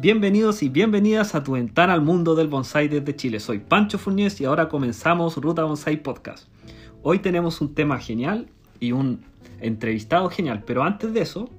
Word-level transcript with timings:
Bienvenidos 0.00 0.62
y 0.62 0.70
bienvenidas 0.70 1.34
a 1.34 1.44
tu 1.44 1.52
ventana 1.52 1.92
al 1.92 2.00
mundo 2.00 2.34
del 2.34 2.48
bonsai 2.48 2.88
desde 2.88 3.14
Chile. 3.14 3.38
Soy 3.38 3.58
Pancho 3.58 3.98
Fuñez 3.98 4.40
y 4.40 4.46
ahora 4.46 4.70
comenzamos 4.70 5.36
Ruta 5.36 5.64
Bonsai 5.64 6.02
Podcast. 6.02 6.48
Hoy 7.02 7.18
tenemos 7.18 7.60
un 7.60 7.74
tema 7.74 7.98
genial 7.98 8.48
y 8.78 8.92
un 8.92 9.26
entrevistado 9.60 10.30
genial, 10.30 10.64
pero 10.66 10.84
antes 10.84 11.12
de 11.12 11.20
eso, 11.20 11.50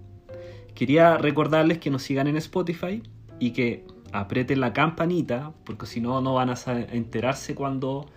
quería 0.74 1.20
recordarles 1.20 1.78
que 1.78 1.92
nos 1.92 2.02
sigan 2.02 2.26
en 2.26 2.36
Spotify 2.38 3.04
y 3.38 3.52
que 3.52 3.86
aprieten 4.12 4.60
la 4.60 4.74
campanita, 4.74 5.54
porque 5.64 5.86
si 5.86 6.02
no, 6.02 6.20
no 6.20 6.34
van 6.34 6.50
a 6.50 6.56
enterarse 6.92 7.54
cuando 7.54 8.08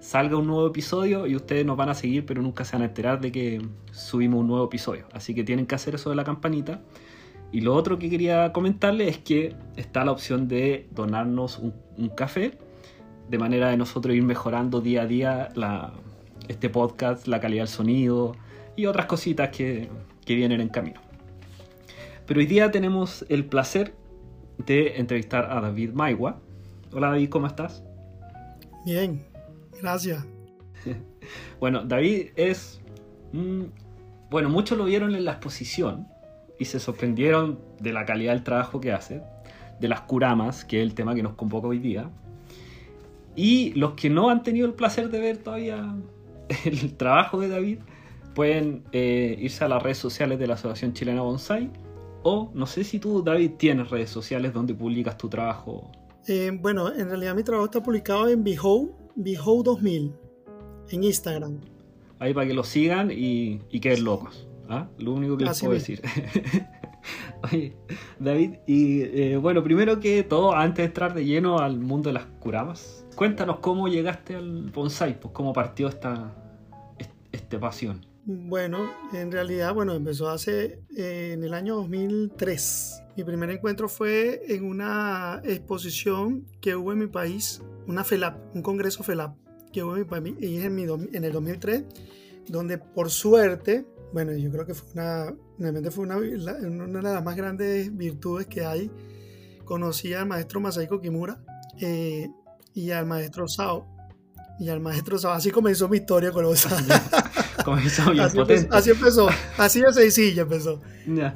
salga 0.00 0.36
un 0.36 0.48
nuevo 0.48 0.66
episodio 0.66 1.26
y 1.26 1.34
ustedes 1.34 1.64
nos 1.64 1.78
van 1.78 1.88
a 1.88 1.94
seguir, 1.94 2.26
pero 2.26 2.42
nunca 2.42 2.66
se 2.66 2.76
van 2.76 2.82
a 2.82 2.86
enterar 2.88 3.22
de 3.22 3.32
que 3.32 3.66
subimos 3.90 4.40
un 4.40 4.48
nuevo 4.48 4.66
episodio. 4.66 5.06
Así 5.14 5.34
que 5.34 5.44
tienen 5.44 5.64
que 5.64 5.76
hacer 5.76 5.94
eso 5.94 6.10
de 6.10 6.16
la 6.16 6.24
campanita. 6.24 6.82
Y 7.52 7.60
lo 7.60 7.74
otro 7.74 7.98
que 7.98 8.08
quería 8.08 8.50
comentarles 8.52 9.08
es 9.10 9.18
que 9.18 9.54
está 9.76 10.06
la 10.06 10.12
opción 10.12 10.48
de 10.48 10.88
donarnos 10.90 11.58
un, 11.58 12.08
café, 12.16 12.58
de 13.28 13.38
manera 13.38 13.68
de 13.68 13.76
nosotros 13.76 14.16
ir 14.16 14.22
mejorando 14.22 14.80
día 14.80 15.02
a 15.02 15.06
día 15.06 15.50
este 16.48 16.70
podcast, 16.70 17.28
la 17.28 17.40
calidad 17.40 17.64
del 17.64 17.68
sonido 17.68 18.34
y 18.74 18.86
otras 18.86 19.04
cositas 19.04 19.50
que, 19.50 19.90
que 20.24 20.34
vienen 20.34 20.62
en 20.62 20.70
camino. 20.70 21.02
Pero 22.26 22.40
hoy 22.40 22.46
día 22.46 22.70
tenemos 22.70 23.26
el 23.28 23.44
placer 23.44 23.94
de 24.56 24.96
entrevistar 24.96 25.52
a 25.52 25.60
David 25.60 25.92
Maigua. 25.92 26.40
Hola 26.90 27.08
David, 27.08 27.28
¿cómo 27.28 27.46
estás? 27.46 27.84
Bien, 28.86 29.22
gracias. 29.78 30.24
bueno, 31.60 31.84
David 31.84 32.28
es... 32.34 32.80
bueno, 34.30 34.48
muchos 34.48 34.78
lo 34.78 34.86
vieron 34.86 35.14
en 35.14 35.26
la 35.26 35.32
exposición 35.32 36.11
y 36.62 36.64
se 36.64 36.78
sorprendieron 36.78 37.58
de 37.80 37.92
la 37.92 38.04
calidad 38.04 38.32
del 38.32 38.44
trabajo 38.44 38.80
que 38.80 38.92
hace, 38.92 39.20
de 39.80 39.88
las 39.88 40.02
curamas, 40.02 40.64
que 40.64 40.78
es 40.78 40.84
el 40.84 40.94
tema 40.94 41.12
que 41.12 41.22
nos 41.22 41.34
convoca 41.34 41.66
hoy 41.66 41.80
día. 41.80 42.08
Y 43.34 43.72
los 43.74 43.94
que 43.94 44.08
no 44.08 44.30
han 44.30 44.44
tenido 44.44 44.66
el 44.68 44.74
placer 44.74 45.10
de 45.10 45.18
ver 45.18 45.38
todavía 45.38 45.96
el 46.64 46.94
trabajo 46.94 47.40
de 47.40 47.48
David, 47.48 47.78
pueden 48.34 48.84
eh, 48.92 49.36
irse 49.40 49.64
a 49.64 49.68
las 49.68 49.82
redes 49.82 49.98
sociales 49.98 50.38
de 50.38 50.46
la 50.46 50.54
Asociación 50.54 50.92
Chilena 50.92 51.20
Bonsai 51.20 51.68
o 52.22 52.52
no 52.54 52.66
sé 52.66 52.84
si 52.84 53.00
tú, 53.00 53.22
David, 53.22 53.52
tienes 53.58 53.90
redes 53.90 54.10
sociales 54.10 54.52
donde 54.52 54.72
publicas 54.72 55.18
tu 55.18 55.28
trabajo. 55.28 55.90
Eh, 56.28 56.56
bueno, 56.62 56.94
en 56.94 57.08
realidad 57.08 57.34
mi 57.34 57.42
trabajo 57.42 57.64
está 57.64 57.82
publicado 57.82 58.28
en 58.28 58.44
Behow, 58.44 58.94
Behow 59.16 59.64
2000, 59.64 60.12
en 60.90 61.04
Instagram. 61.04 61.58
Ahí 62.20 62.32
para 62.32 62.46
que 62.46 62.54
lo 62.54 62.62
sigan 62.62 63.10
y, 63.10 63.60
y 63.68 63.80
queden 63.80 64.04
locos. 64.04 64.46
¿Ah? 64.68 64.88
Lo 64.98 65.12
único 65.12 65.36
que 65.36 65.44
les 65.44 65.60
puedo 65.60 65.74
decir. 65.74 66.02
Oye, 67.44 67.76
David, 68.18 68.54
y 68.66 69.02
eh, 69.02 69.36
bueno, 69.36 69.62
primero 69.64 69.98
que 69.98 70.22
todo, 70.22 70.54
antes 70.54 70.78
de 70.78 70.84
entrar 70.84 71.14
de 71.14 71.24
lleno 71.24 71.58
al 71.58 71.78
mundo 71.78 72.10
de 72.10 72.14
las 72.14 72.26
curamas, 72.26 73.04
cuéntanos 73.16 73.58
cómo 73.58 73.88
llegaste 73.88 74.36
al 74.36 74.70
bonsai, 74.70 75.18
pues 75.18 75.34
cómo 75.34 75.52
partió 75.52 75.88
esta, 75.88 76.32
esta 77.32 77.58
pasión. 77.58 78.06
Bueno, 78.24 78.88
en 79.12 79.32
realidad, 79.32 79.74
bueno, 79.74 79.94
empezó 79.94 80.30
hace 80.30 80.78
eh, 80.96 81.32
en 81.32 81.42
el 81.42 81.54
año 81.54 81.74
2003. 81.76 83.02
Mi 83.16 83.24
primer 83.24 83.50
encuentro 83.50 83.88
fue 83.88 84.42
en 84.48 84.64
una 84.64 85.40
exposición 85.44 86.46
que 86.60 86.76
hubo 86.76 86.92
en 86.92 87.00
mi 87.00 87.08
país, 87.08 87.60
una 87.88 88.04
FELAP, 88.04 88.54
un 88.54 88.62
congreso 88.62 89.02
FELAP, 89.02 89.34
que 89.72 89.82
hubo 89.82 89.96
en 89.96 90.02
mi 90.02 90.04
país 90.04 90.64
en, 90.64 90.78
en 91.12 91.24
el 91.24 91.32
2003, 91.32 91.84
donde 92.46 92.78
por 92.78 93.10
suerte, 93.10 93.86
bueno, 94.12 94.32
yo 94.32 94.50
creo 94.50 94.66
que 94.66 94.74
fue 94.74 94.92
una, 94.92 95.34
realmente 95.58 95.90
fue 95.90 96.04
una, 96.04 96.18
una 96.18 96.98
de 96.98 97.02
las 97.02 97.24
más 97.24 97.36
grandes 97.36 97.96
virtudes 97.96 98.46
que 98.46 98.64
hay. 98.64 98.90
Conocí 99.64 100.12
al 100.12 100.26
maestro 100.26 100.60
Masaiko 100.60 101.00
Kimura 101.00 101.42
eh, 101.80 102.28
y 102.74 102.90
al 102.90 103.06
maestro 103.06 103.48
Sao. 103.48 103.86
Y 104.58 104.68
al 104.68 104.80
maestro 104.80 105.18
Sao, 105.18 105.32
así 105.32 105.50
comenzó 105.50 105.88
mi 105.88 105.98
historia 105.98 106.30
con 106.30 106.44
los 106.44 106.66
así, 106.66 106.84
Empezó, 108.90 109.28
así 109.56 109.80
de 109.80 109.92
sencilla 109.92 110.42
empezó. 110.42 110.80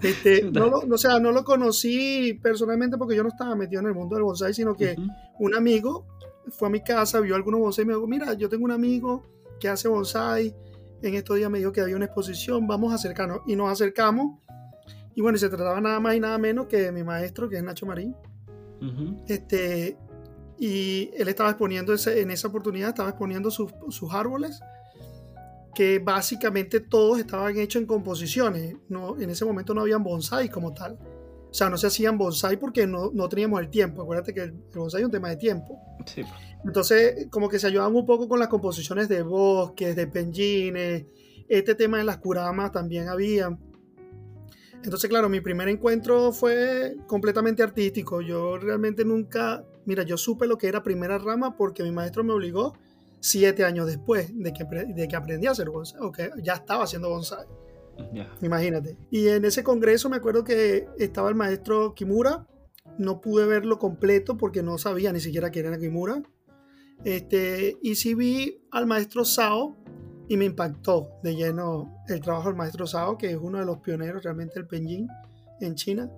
Este, 0.02 0.42
no, 0.52 0.66
lo, 0.66 0.78
o 0.80 0.98
sea, 0.98 1.18
no 1.18 1.32
lo 1.32 1.44
conocí 1.44 2.38
personalmente 2.42 2.98
porque 2.98 3.16
yo 3.16 3.22
no 3.22 3.30
estaba 3.30 3.56
metido 3.56 3.80
en 3.80 3.88
el 3.88 3.94
mundo 3.94 4.16
del 4.16 4.24
bonsai, 4.24 4.52
sino 4.52 4.74
que 4.74 4.96
un 5.38 5.54
amigo 5.54 6.06
fue 6.50 6.68
a 6.68 6.70
mi 6.70 6.82
casa, 6.82 7.20
vio 7.20 7.34
algunos 7.34 7.60
bonsai 7.60 7.84
y 7.84 7.88
me 7.88 7.94
dijo, 7.94 8.06
mira, 8.06 8.34
yo 8.34 8.48
tengo 8.48 8.64
un 8.64 8.72
amigo 8.72 9.24
que 9.58 9.68
hace 9.68 9.88
bonsai, 9.88 10.54
en 11.02 11.14
estos 11.14 11.36
días 11.36 11.50
me 11.50 11.58
dijo 11.58 11.72
que 11.72 11.80
había 11.80 11.96
una 11.96 12.06
exposición, 12.06 12.66
vamos 12.66 12.92
a 12.92 12.96
acercarnos. 12.96 13.40
Y 13.46 13.56
nos 13.56 13.70
acercamos, 13.70 14.40
y 15.14 15.22
bueno, 15.22 15.38
se 15.38 15.48
trataba 15.48 15.80
nada 15.80 16.00
más 16.00 16.14
y 16.14 16.20
nada 16.20 16.38
menos 16.38 16.66
que 16.66 16.80
de 16.80 16.92
mi 16.92 17.02
maestro, 17.02 17.48
que 17.48 17.56
es 17.56 17.62
Nacho 17.62 17.86
Marín. 17.86 18.14
este, 19.26 19.96
y 20.58 21.10
él 21.16 21.28
estaba 21.28 21.50
exponiendo 21.50 21.92
ese, 21.92 22.20
en 22.20 22.30
esa 22.30 22.48
oportunidad, 22.48 22.90
estaba 22.90 23.10
exponiendo 23.10 23.50
sus, 23.50 23.72
sus 23.90 24.12
árboles 24.12 24.60
que 25.76 25.98
básicamente 25.98 26.80
todos 26.80 27.18
estaban 27.18 27.58
hechos 27.58 27.82
en 27.82 27.86
composiciones. 27.86 28.76
No, 28.88 29.20
en 29.20 29.28
ese 29.28 29.44
momento 29.44 29.74
no 29.74 29.82
habían 29.82 30.02
bonsai 30.02 30.48
como 30.48 30.72
tal. 30.72 30.98
O 31.50 31.54
sea, 31.54 31.68
no 31.68 31.76
se 31.76 31.86
hacían 31.86 32.16
bonsai 32.16 32.56
porque 32.56 32.86
no, 32.86 33.10
no 33.12 33.28
teníamos 33.28 33.60
el 33.60 33.68
tiempo. 33.68 34.00
Acuérdate 34.00 34.32
que 34.32 34.40
el, 34.40 34.52
bonsai 34.74 35.02
es 35.02 35.04
un 35.04 35.10
tema 35.10 35.28
de 35.28 35.36
tiempo. 35.36 35.78
Sí. 36.06 36.22
Entonces, 36.64 37.28
como 37.30 37.48
que 37.48 37.58
se 37.58 37.68
ayudaban 37.68 37.94
un 37.94 38.06
poco 38.06 38.28
con 38.28 38.38
las 38.38 38.48
composiciones 38.48 39.08
de 39.08 39.22
bosques, 39.22 39.94
de 39.94 40.06
penjines. 40.06 41.04
Este 41.48 41.74
tema 41.74 41.98
de 41.98 42.04
las 42.04 42.18
curamas 42.18 42.72
también 42.72 43.08
había. 43.08 43.56
Entonces, 44.82 45.08
claro, 45.08 45.28
mi 45.28 45.40
primer 45.40 45.68
encuentro 45.68 46.32
fue 46.32 46.96
completamente 47.06 47.62
artístico. 47.62 48.20
Yo 48.20 48.58
realmente 48.58 49.04
nunca, 49.04 49.64
mira, 49.84 50.02
yo 50.02 50.16
supe 50.16 50.46
lo 50.46 50.58
que 50.58 50.68
era 50.68 50.82
primera 50.82 51.18
rama 51.18 51.56
porque 51.56 51.82
mi 51.82 51.92
maestro 51.92 52.24
me 52.24 52.32
obligó 52.32 52.74
siete 53.20 53.64
años 53.64 53.86
después 53.86 54.30
de 54.32 54.52
que, 54.52 54.64
de 54.64 55.08
que 55.08 55.16
aprendí 55.16 55.46
a 55.46 55.52
hacer 55.52 55.70
bonsai, 55.70 56.00
o 56.00 56.12
que 56.12 56.30
ya 56.42 56.54
estaba 56.54 56.84
haciendo 56.84 57.08
bonsai. 57.08 57.46
Imagínate. 58.42 58.96
Y 59.10 59.28
en 59.28 59.44
ese 59.44 59.64
congreso 59.64 60.08
me 60.08 60.16
acuerdo 60.16 60.44
que 60.44 60.86
estaba 60.98 61.28
el 61.28 61.34
maestro 61.34 61.94
Kimura. 61.94 62.46
No 62.98 63.20
pude 63.20 63.46
verlo 63.46 63.78
completo 63.78 64.36
porque 64.36 64.62
no 64.62 64.78
sabía 64.78 65.12
ni 65.12 65.20
siquiera 65.20 65.50
quién 65.50 65.66
era 65.66 65.78
Kimura. 65.78 66.22
Este, 67.04 67.76
y 67.82 67.94
sí 67.94 68.14
vi 68.14 68.58
al 68.70 68.86
maestro 68.86 69.24
Sao 69.24 69.76
y 70.28 70.36
me 70.36 70.44
impactó 70.44 71.10
de 71.22 71.36
lleno 71.36 72.02
el 72.08 72.20
trabajo 72.20 72.48
del 72.48 72.56
maestro 72.56 72.86
Sao, 72.86 73.16
que 73.16 73.30
es 73.30 73.38
uno 73.40 73.58
de 73.58 73.66
los 73.66 73.78
pioneros 73.78 74.22
realmente 74.22 74.54
del 74.54 74.66
Penjin 74.66 75.08
en 75.60 75.74
China. 75.74 76.10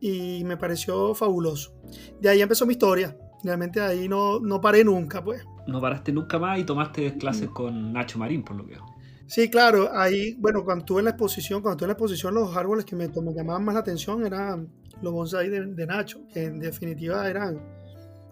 Y 0.00 0.44
me 0.44 0.56
pareció 0.56 1.14
fabuloso. 1.14 1.74
De 2.20 2.28
ahí 2.28 2.40
empezó 2.40 2.64
mi 2.66 2.72
historia. 2.72 3.16
Realmente 3.42 3.80
ahí 3.80 4.08
no, 4.08 4.38
no 4.38 4.60
paré 4.60 4.84
nunca, 4.84 5.22
pues 5.22 5.44
no 5.70 5.80
paraste 5.80 6.12
nunca 6.12 6.38
más 6.38 6.58
y 6.58 6.64
tomaste 6.64 7.16
clases 7.16 7.48
con 7.50 7.92
Nacho 7.92 8.18
Marín, 8.18 8.42
por 8.42 8.56
lo 8.56 8.66
que 8.66 8.74
veo. 8.74 8.86
Sí, 9.26 9.48
claro, 9.48 9.90
ahí, 9.94 10.34
bueno, 10.38 10.64
cuando 10.64 10.82
estuve 10.82 11.00
en 11.00 11.04
la 11.04 11.10
exposición, 11.12 11.62
cuando 11.62 11.76
estuve 11.76 11.86
en 11.86 11.88
la 11.90 11.92
exposición, 11.92 12.34
los 12.34 12.56
árboles 12.56 12.84
que 12.84 12.96
me, 12.96 13.08
llamaban 13.08 13.64
más 13.64 13.74
la 13.74 13.80
atención 13.80 14.26
eran 14.26 14.68
los 15.00 15.12
bonsai 15.12 15.48
de, 15.48 15.86
Nacho, 15.86 16.26
que 16.32 16.44
en 16.44 16.58
definitiva 16.58 17.28
eran, 17.28 17.60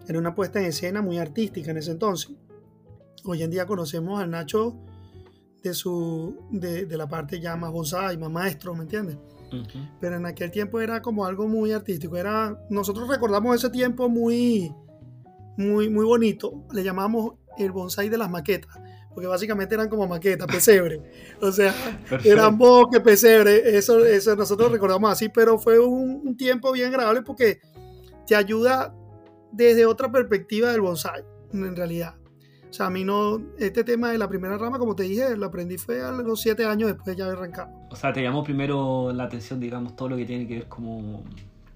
era 0.09 0.19
una 0.19 0.35
puesta 0.35 0.59
en 0.59 0.67
escena 0.67 1.03
muy 1.03 1.19
artística 1.19 1.71
en 1.71 1.77
ese 1.77 1.93
entonces. 1.93 2.33
Hoy 3.25 3.43
en 3.43 3.51
día 3.51 3.67
conocemos 3.67 4.21
al 4.21 4.31
Nacho 4.31 4.77
de, 5.63 5.75
su, 5.75 6.37
de, 6.51 6.87
de 6.87 6.97
la 6.97 7.09
parte 7.09 7.41
ya 7.41 7.57
más 7.57 7.71
bonsai, 7.71 8.17
más 8.17 8.31
maestro, 8.31 8.75
¿me 8.75 8.83
entiendes? 8.83 9.19
Pero 10.01 10.17
en 10.17 10.27
aquel 10.27 10.51
tiempo 10.51 10.81
era 10.81 11.01
como 11.01 11.25
algo 11.25 11.47
muy 11.47 11.73
artístico. 11.73 12.17
Era, 12.17 12.59
nosotros 12.71 13.09
recordamos 13.09 13.57
ese 13.57 13.71
tiempo 13.71 14.09
muy, 14.09 14.73
muy, 15.57 15.89
muy 15.89 16.05
bonito. 16.05 16.65
Le 16.73 16.83
llamamos 16.83 17.35
el 17.57 17.73
bonsai 17.73 18.09
de 18.09 18.19
las 18.19 18.31
maquetas, 18.31 18.79
porque 19.15 19.27
básicamente 19.27 19.75
eran 19.75 19.89
como 19.89 20.07
maquetas, 20.07 20.47
pesebre. 20.47 21.03
O 21.41 21.53
sea, 21.53 21.75
eran 22.25 22.59
bosques, 22.59 23.01
pesebre. 23.01 23.77
Eso, 23.77 24.05
eso 24.05 24.37
nosotros 24.37 24.71
recordamos 24.73 25.11
así, 25.11 25.29
pero 25.29 25.59
fue 25.59 25.79
un, 25.79 26.37
tiempo 26.37 26.73
bien 26.73 26.89
agradable 26.89 27.23
porque 27.23 27.61
te 28.27 28.35
ayuda 28.37 28.95
desde 29.53 29.87
otra 29.87 30.11
perspectiva 30.11 30.71
del 30.73 30.81
bonsai, 30.81 31.23
en 31.53 31.77
realidad. 31.77 32.15
O 32.69 32.73
sea, 32.73 32.87
a 32.87 32.91
mí 32.91 33.03
no, 33.03 33.41
este 33.59 33.83
tema 33.83 34.11
de 34.11 34.19
la 34.19 34.29
primera 34.29 34.59
rama, 34.59 34.79
como 34.79 34.95
te 34.95 35.05
dije, 35.05 35.37
lo 35.37 35.47
aprendí 35.47 35.79
fue 35.79 36.03
a 36.03 36.13
los 36.13 36.41
siete 36.41 36.67
años 36.67 36.89
después 36.89 37.07
de 37.07 37.17
ya 37.17 37.25
haber 37.25 37.39
arrancado. 37.39 37.71
O 37.91 37.97
sea, 37.97 38.13
te 38.13 38.23
llamó 38.23 38.45
primero 38.45 39.11
la 39.13 39.25
atención, 39.25 39.59
digamos, 39.59 39.97
todo 39.97 40.11
lo 40.11 40.17
que 40.17 40.27
tiene 40.27 40.47
que 40.47 40.55
ver 40.57 40.69
como, 40.69 41.23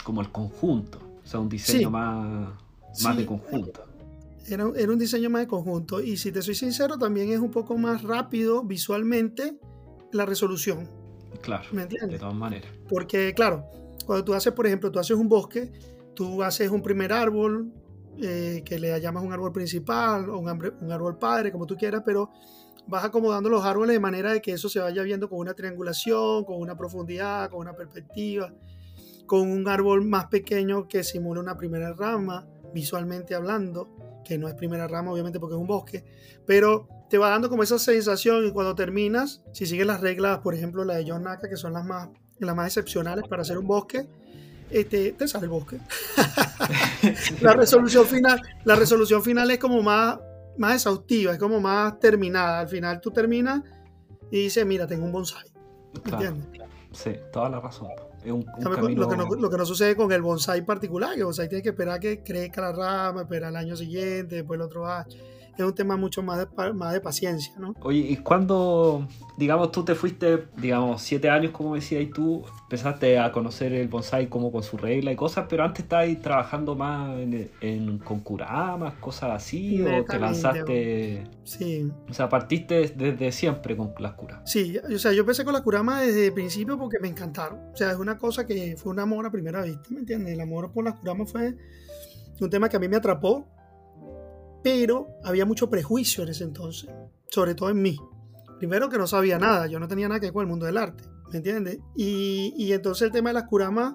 como 0.04 0.20
el 0.20 0.30
conjunto. 0.30 0.98
O 1.24 1.26
sea, 1.26 1.40
un 1.40 1.48
diseño 1.48 1.90
más 1.90 2.48
más 3.02 3.16
de 3.16 3.24
conjunto. 3.24 3.84
Era, 4.46 4.70
era, 4.76 4.92
un 4.92 4.98
diseño 4.98 5.30
más 5.30 5.42
de 5.42 5.48
conjunto. 5.48 6.00
Y 6.00 6.16
si 6.16 6.32
te 6.32 6.42
soy 6.42 6.54
sincero, 6.54 6.98
también 6.98 7.32
es 7.32 7.38
un 7.38 7.50
poco 7.50 7.78
más 7.78 8.02
rápido 8.02 8.62
visualmente 8.62 9.56
la 10.12 10.26
resolución. 10.26 10.88
Claro. 11.40 11.64
¿Me 11.72 11.82
entiendes? 11.82 12.12
De 12.12 12.18
todas 12.18 12.34
maneras. 12.34 12.70
Porque, 12.88 13.32
claro, 13.34 13.64
cuando 14.04 14.24
tú 14.24 14.34
haces, 14.34 14.52
por 14.52 14.66
ejemplo, 14.66 14.90
tú 14.90 14.98
haces 14.98 15.16
un 15.16 15.28
bosque, 15.28 15.72
tú 16.14 16.42
haces 16.42 16.70
un 16.70 16.82
primer 16.82 17.12
árbol, 17.12 17.72
eh, 18.20 18.62
que 18.64 18.78
le 18.78 19.00
llamas 19.00 19.24
un 19.24 19.32
árbol 19.32 19.52
principal 19.52 20.28
o 20.28 20.38
un, 20.38 20.48
árbol 20.48 21.18
padre, 21.18 21.50
como 21.50 21.66
tú 21.66 21.76
quieras, 21.76 22.02
pero 22.04 22.30
vas 22.86 23.04
acomodando 23.04 23.48
los 23.48 23.64
árboles 23.64 23.94
de 23.94 24.00
manera 24.00 24.32
de 24.32 24.42
que 24.42 24.52
eso 24.52 24.68
se 24.68 24.80
vaya 24.80 25.02
viendo 25.02 25.28
con 25.28 25.38
una 25.38 25.54
triangulación, 25.54 26.44
con 26.44 26.60
una 26.60 26.76
profundidad, 26.76 27.50
con 27.50 27.60
una 27.60 27.74
perspectiva 27.74 28.52
con 29.32 29.50
un 29.50 29.66
árbol 29.66 30.04
más 30.04 30.26
pequeño 30.26 30.86
que 30.88 31.02
simula 31.02 31.40
una 31.40 31.56
primera 31.56 31.94
rama, 31.94 32.46
visualmente 32.74 33.34
hablando, 33.34 33.88
que 34.24 34.36
no 34.36 34.46
es 34.46 34.54
primera 34.54 34.86
rama 34.86 35.10
obviamente 35.10 35.40
porque 35.40 35.54
es 35.54 35.60
un 35.60 35.66
bosque, 35.66 36.04
pero 36.46 36.86
te 37.08 37.16
va 37.16 37.30
dando 37.30 37.48
como 37.48 37.62
esa 37.62 37.78
sensación 37.78 38.46
y 38.46 38.52
cuando 38.52 38.74
terminas, 38.74 39.42
si 39.52 39.64
sigues 39.64 39.86
las 39.86 40.02
reglas, 40.02 40.40
por 40.40 40.54
ejemplo 40.54 40.84
la 40.84 40.96
de 40.96 41.04
John 41.08 41.24
Naka, 41.24 41.48
que 41.48 41.56
son 41.56 41.72
las 41.72 41.84
más, 41.84 42.10
las 42.38 42.54
más 42.54 42.66
excepcionales 42.66 43.26
para 43.26 43.40
hacer 43.40 43.56
un 43.56 43.66
bosque, 43.66 44.06
este, 44.72 45.12
te 45.12 45.28
sale 45.28 45.44
el 45.44 45.50
bosque. 45.50 45.78
la 47.40 47.52
resolución 47.54 48.06
final, 48.06 48.40
la 48.64 48.74
resolución 48.74 49.22
final 49.22 49.50
es 49.50 49.58
como 49.58 49.82
más, 49.82 50.18
más 50.58 50.74
exhaustiva, 50.74 51.32
es 51.32 51.38
como 51.38 51.60
más 51.60 51.98
terminada. 51.98 52.60
Al 52.60 52.68
final 52.68 53.00
tú 53.00 53.10
terminas 53.10 53.62
y 54.30 54.44
dices, 54.44 54.64
mira, 54.66 54.86
tengo 54.86 55.04
un 55.04 55.12
bonsai. 55.12 55.44
¿Entiendes? 56.04 56.62
Sí, 56.92 57.12
toda 57.32 57.48
la 57.48 57.60
razón. 57.60 57.88
lo, 58.24 58.38
que 58.38 59.16
no, 59.16 59.26
lo, 59.36 59.50
que 59.50 59.56
no, 59.56 59.66
sucede 59.66 59.96
con 59.96 60.10
el 60.12 60.22
bonsai 60.22 60.64
particular, 60.64 61.14
que 61.14 61.20
el 61.20 61.24
bonsai 61.24 61.48
tiene 61.48 61.62
que 61.62 61.70
esperar 61.70 62.00
que 62.00 62.22
crezca 62.22 62.60
la 62.60 62.72
rama, 62.72 63.22
esperar 63.22 63.50
el 63.50 63.56
año 63.56 63.76
siguiente, 63.76 64.36
después 64.36 64.58
el 64.58 64.62
otro 64.62 64.86
año 64.86 65.06
es 65.56 65.64
un 65.64 65.74
tema 65.74 65.96
mucho 65.96 66.22
más 66.22 66.38
de, 66.38 66.72
más 66.72 66.92
de 66.92 67.00
paciencia, 67.00 67.52
¿no? 67.58 67.74
Oye, 67.80 67.98
¿y 67.98 68.16
cuando, 68.16 69.06
digamos, 69.36 69.70
tú 69.70 69.84
te 69.84 69.94
fuiste, 69.94 70.46
digamos, 70.56 71.02
siete 71.02 71.28
años, 71.28 71.52
como 71.52 71.74
decías, 71.74 72.02
y 72.02 72.06
tú 72.06 72.44
empezaste 72.62 73.18
a 73.18 73.30
conocer 73.32 73.72
el 73.72 73.88
bonsai 73.88 74.28
como 74.28 74.50
con 74.50 74.62
su 74.62 74.76
regla 74.76 75.12
y 75.12 75.16
cosas, 75.16 75.46
pero 75.48 75.64
antes 75.64 75.84
estabas 75.84 76.08
trabajando 76.22 76.74
más 76.74 77.18
en, 77.18 77.98
con 77.98 78.20
kuramas, 78.20 78.94
cosas 78.94 79.30
así, 79.32 79.82
o 79.82 80.04
te 80.04 80.18
lanzaste... 80.18 81.24
Sí. 81.44 81.90
O 82.08 82.14
sea, 82.14 82.28
partiste 82.28 82.88
desde 82.96 83.32
siempre 83.32 83.76
con 83.76 83.92
las 83.98 84.12
curas. 84.12 84.40
Sí, 84.50 84.78
o 84.78 84.98
sea, 84.98 85.12
yo 85.12 85.20
empecé 85.20 85.44
con 85.44 85.52
las 85.52 85.62
kuramas 85.62 86.06
desde 86.06 86.26
el 86.28 86.32
principio 86.32 86.78
porque 86.78 86.98
me 87.00 87.08
encantaron. 87.08 87.58
O 87.72 87.76
sea, 87.76 87.90
es 87.90 87.96
una 87.96 88.16
cosa 88.16 88.46
que 88.46 88.76
fue 88.76 88.92
un 88.92 89.00
amor 89.00 89.26
a 89.26 89.30
primera 89.30 89.62
vista, 89.62 89.82
¿me 89.90 90.00
entiendes? 90.00 90.34
El 90.34 90.40
amor 90.40 90.72
por 90.72 90.84
las 90.84 90.94
kuramas 90.94 91.30
fue 91.30 91.56
un 92.40 92.50
tema 92.50 92.68
que 92.68 92.76
a 92.76 92.80
mí 92.80 92.88
me 92.88 92.96
atrapó 92.96 93.46
pero 94.62 95.08
había 95.24 95.44
mucho 95.44 95.68
prejuicio 95.68 96.22
en 96.22 96.30
ese 96.30 96.44
entonces, 96.44 96.90
sobre 97.28 97.54
todo 97.54 97.70
en 97.70 97.82
mí. 97.82 97.98
Primero 98.58 98.88
que 98.88 98.98
no 98.98 99.06
sabía 99.06 99.38
nada, 99.38 99.66
yo 99.66 99.80
no 99.80 99.88
tenía 99.88 100.08
nada 100.08 100.20
que 100.20 100.26
ver 100.26 100.32
con 100.32 100.42
el 100.42 100.48
mundo 100.48 100.66
del 100.66 100.76
arte, 100.76 101.04
¿me 101.30 101.38
entiendes? 101.38 101.78
Y, 101.96 102.72
entonces 102.72 103.02
el 103.02 103.12
tema 103.12 103.30
de 103.30 103.34
las 103.34 103.44
curamas, 103.44 103.94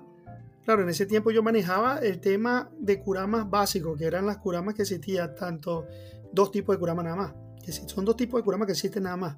claro, 0.66 0.84
en 0.84 0.90
ese 0.90 1.06
tiempo 1.06 1.31
yo 1.31 1.42
manejaba 1.42 2.00
el 2.00 2.19
tema 2.19 2.69
de 2.78 3.00
curamas 3.00 3.50
básicos, 3.50 3.98
que 3.98 4.06
eran 4.06 4.25
las 4.25 4.38
curamas 4.38 4.74
que 4.74 4.81
existían, 4.81 5.36
tanto 5.36 5.86
dos 6.34 6.52
tipos 6.52 6.75
de 6.75 6.80
curamas 6.80 7.06
nada 7.06 7.16
más, 7.16 7.34
que 7.63 7.72
son 7.72 8.04
dos 8.04 8.18
tipos 8.18 8.40
de 8.40 8.44
curamas 8.44 8.66
que 8.66 8.74
existen 8.74 9.04
nada 9.04 9.18
más. 9.18 9.38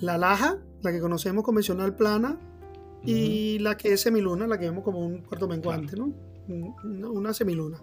La 0.00 0.16
laja, 0.16 0.58
la 0.82 0.90
que 0.90 1.00
conocemos 1.00 1.44
convencional 1.44 1.94
plana, 1.94 2.38
y 3.06 3.58
la 3.58 3.76
que 3.76 3.92
es 3.92 4.00
semiluna, 4.00 4.46
la 4.46 4.58
que 4.58 4.64
vemos 4.64 4.82
como 4.82 5.00
un 5.00 5.18
cuarto 5.18 5.46
menguante, 5.46 5.96
¿no? 5.96 6.14
Una 6.48 7.34
semiluna. 7.34 7.78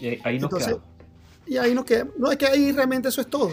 Y 0.00 0.18
ahí 0.24 0.38
nos 0.38 0.44
Entonces, 0.44 0.76
y 1.46 1.56
ahí 1.56 1.74
no 1.74 1.84
queda. 1.84 2.06
No, 2.18 2.30
es 2.30 2.36
que 2.36 2.46
ahí 2.46 2.72
realmente 2.72 3.08
eso 3.08 3.20
es 3.20 3.28
todo. 3.28 3.50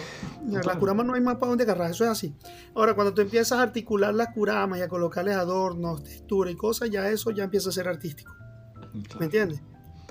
La 0.47 0.77
curama 0.77 1.03
no 1.03 1.13
hay 1.13 1.21
más 1.21 1.35
para 1.35 1.49
dónde 1.49 1.63
agarrar, 1.63 1.91
eso 1.91 2.03
es 2.03 2.09
así. 2.09 2.35
Ahora, 2.73 2.93
cuando 2.93 3.13
tú 3.13 3.21
empiezas 3.21 3.59
a 3.59 3.61
articular 3.61 4.13
la 4.13 4.31
curama 4.31 4.77
y 4.77 4.81
a 4.81 4.87
colocarles 4.87 5.35
adornos, 5.35 6.03
textura 6.03 6.49
y 6.49 6.55
cosas, 6.55 6.89
ya 6.89 7.09
eso 7.09 7.31
ya 7.31 7.43
empieza 7.43 7.69
a 7.69 7.71
ser 7.71 7.87
artístico. 7.87 8.33
¿Me 9.19 9.25
entiendes? 9.25 9.61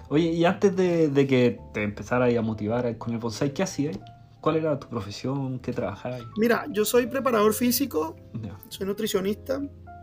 Oye, 0.08 0.32
y 0.32 0.44
antes 0.44 0.74
de, 0.74 1.26
que 1.28 1.60
te 1.72 1.82
empezaras 1.82 2.34
a 2.36 2.42
motivar 2.42 2.96
con 2.98 3.12
el 3.12 3.18
bonsai, 3.18 3.54
¿qué 3.54 3.62
hacías? 3.62 3.98
¿Cuál 4.40 4.56
era 4.56 4.78
tu 4.78 4.88
profesión? 4.88 5.58
¿Qué 5.58 5.72
trabajabas? 5.72 6.22
Mira, 6.36 6.66
yo 6.70 6.84
soy 6.84 7.06
preparador 7.06 7.52
físico, 7.52 8.16
soy 8.68 8.86
nutricionista. 8.86 9.60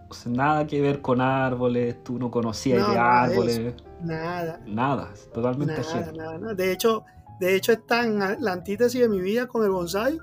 O 0.09 0.13
sea, 0.13 0.31
nada 0.31 0.65
que 0.65 0.79
ver 0.79 1.01
con 1.01 1.19
árboles, 1.19 2.01
tú 2.03 2.18
no 2.18 2.31
conocías 2.31 2.89
de 2.89 2.97
árboles. 2.97 3.74
Nada. 4.01 4.62
Nada, 4.65 5.12
totalmente 5.33 5.81
nada, 5.81 6.12
nada, 6.13 6.38
nada. 6.38 6.53
De 6.53 6.71
hecho, 6.71 7.03
de 7.39 7.56
hecho, 7.56 7.72
es 7.72 7.86
tan 7.86 8.19
la 8.19 8.51
antítesis 8.51 9.01
de 9.01 9.10
mi 9.10 9.19
vida 9.19 9.48
con 9.48 9.63
el 9.63 9.69
bonsai 9.69 10.19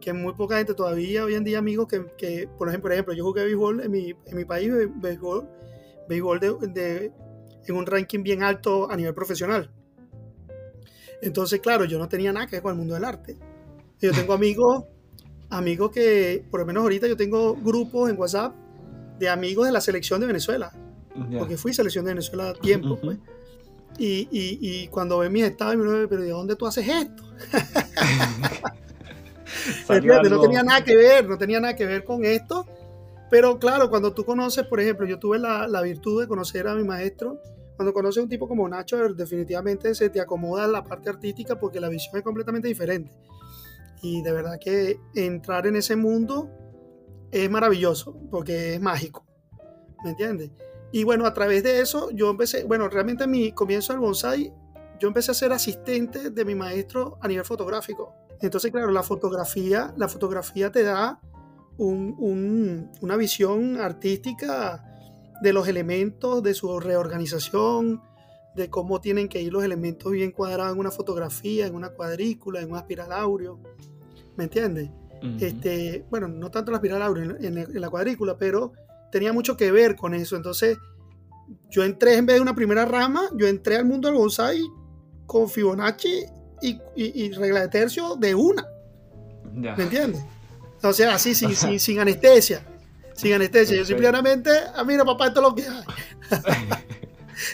que 0.00 0.12
muy 0.12 0.34
poca 0.34 0.58
gente 0.58 0.74
todavía 0.74 1.24
hoy 1.24 1.34
en 1.34 1.44
día, 1.44 1.58
amigos, 1.58 1.88
que, 1.88 2.48
por, 2.56 2.68
ejemplo, 2.68 2.82
por 2.82 2.92
ejemplo, 2.92 3.14
yo 3.14 3.24
jugué 3.24 3.44
béisbol 3.44 3.80
en 3.82 3.90
mi, 3.90 4.14
en 4.26 4.36
mi 4.36 4.44
país, 4.44 4.70
béisbol, 4.96 5.48
béisbol 6.08 6.40
de, 6.40 7.12
en 7.66 7.76
un 7.76 7.86
ranking 7.86 8.22
bien 8.22 8.42
alto 8.42 8.90
a 8.90 8.96
nivel 8.96 9.14
profesional. 9.14 9.70
Entonces, 11.20 11.60
claro, 11.60 11.84
yo 11.84 11.98
no 11.98 12.08
tenía 12.08 12.32
nada 12.32 12.46
que 12.46 12.56
ver 12.56 12.62
con 12.62 12.72
el 12.72 12.78
mundo 12.78 12.94
del 12.94 13.04
arte. 13.04 13.36
Yo 14.00 14.12
tengo 14.12 14.32
amigos, 14.32 14.84
amigos 15.50 15.90
que, 15.90 16.44
por 16.50 16.60
lo 16.60 16.66
menos 16.66 16.82
ahorita 16.82 17.08
yo 17.08 17.16
tengo 17.16 17.56
grupos 17.56 18.08
en 18.08 18.18
WhatsApp 18.18 18.54
de 19.18 19.28
amigos 19.28 19.66
de 19.66 19.72
la 19.72 19.80
selección 19.80 20.20
de 20.20 20.26
Venezuela. 20.28 20.72
Porque 21.36 21.56
fui 21.56 21.74
selección 21.74 22.04
de 22.04 22.12
Venezuela 22.12 22.50
a 22.50 22.54
tiempo, 22.54 22.96
pues. 23.00 23.18
Y, 23.96 24.28
y, 24.30 24.58
y 24.60 24.88
cuando 24.88 25.18
ve 25.18 25.30
mis 25.30 25.44
estados, 25.44 25.76
me 25.76 25.84
dice, 25.84 26.08
pero 26.08 26.22
¿de 26.22 26.30
dónde 26.30 26.56
tú 26.56 26.66
haces 26.66 26.86
esto? 26.86 27.22
no 29.88 30.40
tenía 30.40 30.62
nada 30.62 30.84
que 30.84 30.96
ver, 30.96 31.28
no 31.28 31.38
tenía 31.38 31.60
nada 31.60 31.74
que 31.74 31.86
ver 31.86 32.04
con 32.04 32.24
esto. 32.24 32.66
Pero 33.30 33.58
claro, 33.58 33.90
cuando 33.90 34.14
tú 34.14 34.24
conoces, 34.24 34.66
por 34.66 34.80
ejemplo, 34.80 35.06
yo 35.06 35.18
tuve 35.18 35.38
la, 35.38 35.68
la 35.68 35.82
virtud 35.82 36.20
de 36.20 36.28
conocer 36.28 36.66
a 36.68 36.74
mi 36.74 36.84
maestro. 36.84 37.40
Cuando 37.76 37.92
conoces 37.92 38.20
a 38.20 38.22
un 38.22 38.28
tipo 38.28 38.48
como 38.48 38.68
Nacho, 38.68 38.96
definitivamente 39.14 39.94
se 39.94 40.10
te 40.10 40.20
acomoda 40.20 40.66
la 40.66 40.82
parte 40.82 41.10
artística 41.10 41.58
porque 41.58 41.80
la 41.80 41.88
visión 41.88 42.16
es 42.16 42.22
completamente 42.22 42.68
diferente. 42.68 43.12
Y 44.02 44.22
de 44.22 44.32
verdad 44.32 44.58
que 44.60 44.98
entrar 45.14 45.66
en 45.66 45.76
ese 45.76 45.96
mundo 45.96 46.50
es 47.30 47.50
maravilloso 47.50 48.16
porque 48.30 48.74
es 48.74 48.80
mágico. 48.80 49.24
¿Me 50.02 50.10
entiendes? 50.10 50.50
Y 50.92 51.04
bueno, 51.04 51.26
a 51.26 51.34
través 51.34 51.62
de 51.62 51.80
eso 51.80 52.10
yo 52.10 52.30
empecé, 52.30 52.64
bueno, 52.64 52.88
realmente 52.88 53.26
mi 53.26 53.52
comienzo 53.52 53.92
del 53.92 54.00
bonsai, 54.00 54.52
yo 54.98 55.08
empecé 55.08 55.30
a 55.30 55.34
ser 55.34 55.52
asistente 55.52 56.30
de 56.30 56.44
mi 56.44 56.54
maestro 56.54 57.18
a 57.20 57.28
nivel 57.28 57.44
fotográfico. 57.44 58.14
Entonces, 58.40 58.70
claro, 58.70 58.90
la 58.90 59.02
fotografía, 59.02 59.92
la 59.96 60.08
fotografía 60.08 60.70
te 60.72 60.82
da 60.82 61.20
una 61.78 63.16
visión 63.16 63.76
artística 63.80 64.84
de 65.40 65.52
los 65.52 65.68
elementos, 65.68 66.42
de 66.42 66.54
su 66.54 66.80
reorganización, 66.80 68.02
de 68.56 68.68
cómo 68.70 69.00
tienen 69.00 69.28
que 69.28 69.40
ir 69.40 69.52
los 69.52 69.62
elementos 69.62 70.10
bien 70.10 70.32
cuadrados 70.32 70.72
en 70.72 70.80
una 70.80 70.90
fotografía, 70.90 71.66
en 71.66 71.76
una 71.76 71.90
cuadrícula, 71.90 72.60
en 72.60 72.72
un 72.72 72.78
espiral 72.78 73.12
áureo. 73.12 73.60
¿Me 74.36 74.44
entiendes? 74.44 74.90
este, 75.40 76.04
bueno, 76.10 76.28
no 76.28 76.50
tanto 76.50 76.70
la 76.70 76.78
espiral 76.78 77.02
áureo 77.02 77.36
en 77.40 77.80
la 77.80 77.90
cuadrícula, 77.90 78.36
pero 78.36 78.72
tenía 79.10 79.32
mucho 79.32 79.56
que 79.56 79.70
ver 79.70 79.96
con 79.96 80.14
eso. 80.14 80.36
Entonces, 80.36 80.78
yo 81.70 81.84
entré 81.84 82.16
en 82.16 82.26
vez 82.26 82.36
de 82.36 82.42
una 82.42 82.54
primera 82.54 82.84
rama, 82.84 83.28
yo 83.34 83.46
entré 83.46 83.76
al 83.76 83.84
mundo 83.84 84.08
del 84.08 84.16
bonsai 84.18 84.60
con 85.26 85.48
Fibonacci 85.48 86.24
y, 86.62 87.30
regla 87.32 87.60
de 87.60 87.68
tercio 87.68 88.16
de 88.16 88.34
una. 88.34 88.66
¿Me 89.52 89.82
entiendes? 89.82 90.22
O 90.82 90.92
sea, 90.92 91.14
así, 91.14 91.34
sin, 91.34 91.54
sin, 91.80 92.00
anestesia. 92.00 92.64
Sin 93.14 93.32
anestesia. 93.32 93.76
Yo 93.76 93.84
simplemente, 93.84 94.50
ah, 94.74 94.84
mira, 94.84 95.04
papá, 95.04 95.28
esto 95.28 95.40
es 95.40 95.48
lo 95.48 95.54
que 95.54 95.62
hay. 95.62 95.84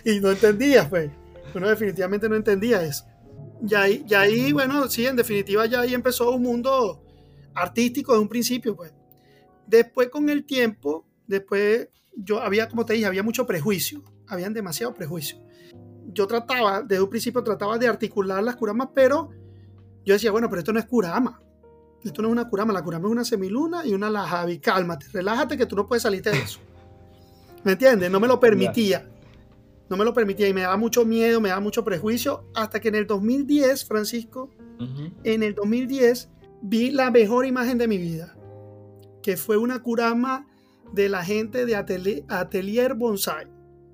y 0.17 0.21
no 0.21 0.31
entendía, 0.31 0.89
pues. 0.89 1.11
Uno 1.55 1.69
definitivamente 1.69 2.29
no 2.29 2.35
entendía 2.35 2.83
eso. 2.83 3.05
Y 3.67 3.75
ahí, 3.75 4.05
y 4.09 4.15
ahí, 4.15 4.53
bueno, 4.53 4.89
sí, 4.89 5.07
en 5.07 5.17
definitiva, 5.17 5.67
ya 5.67 5.81
ahí 5.81 5.95
empezó 5.95 6.33
un 6.33 6.43
mundo 6.43 7.03
artístico 7.55 8.13
de 8.15 8.19
un 8.19 8.29
principio, 8.29 8.75
pues. 8.77 8.93
Después, 9.67 10.09
con 10.11 10.29
el 10.29 10.45
tiempo, 10.45 11.07
Después, 11.27 11.89
yo 12.17 12.41
había, 12.41 12.69
como 12.69 12.85
te 12.85 12.95
dije, 12.95 13.07
había 13.07 13.23
mucho 13.23 13.47
prejuicio, 13.47 14.03
habían 14.27 14.53
demasiado 14.53 14.95
prejuicio. 14.95 15.39
Yo 16.13 16.27
trataba, 16.27 16.83
desde 16.83 17.03
un 17.03 17.11
principio 17.11 17.43
trataba 17.43 17.79
de 17.79 17.89
articular 17.89 18.43
las 18.43 18.57
curamas, 18.57 18.89
pero 18.95 19.31
yo 20.05 20.15
decía, 20.15 20.31
bueno, 20.31 20.49
pero 20.49 20.61
esto 20.61 20.73
no 20.73 20.79
es 20.79 20.87
curama. 20.87 21.41
Esto 22.05 22.21
no 22.21 22.29
es 22.29 22.33
una 22.33 22.49
curama, 22.49 22.73
la 22.73 22.83
curama 22.83 23.09
es 23.09 23.13
una 23.13 23.25
semiluna 23.25 23.87
y 23.87 23.95
una 23.95 24.11
lajavi. 24.11 24.59
Cálmate, 24.59 25.07
relájate 25.13 25.57
que 25.57 25.65
tú 25.65 25.75
no 25.75 25.87
puedes 25.87 26.03
salirte 26.03 26.31
de 26.31 26.39
eso. 26.39 26.61
¿Me 27.65 27.73
entiendes? 27.73 28.11
No 28.11 28.21
me 28.21 28.29
lo 28.29 28.39
permitía. 28.39 29.09
No 29.89 29.97
me 29.97 30.05
lo 30.05 30.13
permitía 30.13 30.49
y 30.49 30.55
me 30.55 30.63
daba 30.63 30.77
mucho 30.77 31.05
miedo, 31.05 31.41
me 31.41 31.51
daba 31.51 31.61
mucho 31.61 31.85
prejuicio, 31.85 32.45
hasta 32.55 32.81
que 32.81 32.89
en 32.89 32.95
el 32.95 33.07
2010, 33.07 33.85
Francisco, 33.85 34.51
en 35.23 35.43
el 35.43 35.55
2010 35.55 36.31
vi 36.63 36.91
la 36.91 37.11
mejor 37.11 37.47
imagen 37.47 37.77
de 37.77 37.87
mi 37.87 37.99
vida, 37.99 38.35
que 39.23 39.37
fue 39.37 39.57
una 39.57 39.83
curama 39.83 40.47
de 40.95 41.09
la 41.09 41.25
gente 41.25 41.67
de 41.67 41.75
Atelier, 41.75 42.95
Bonsai, 42.95 43.47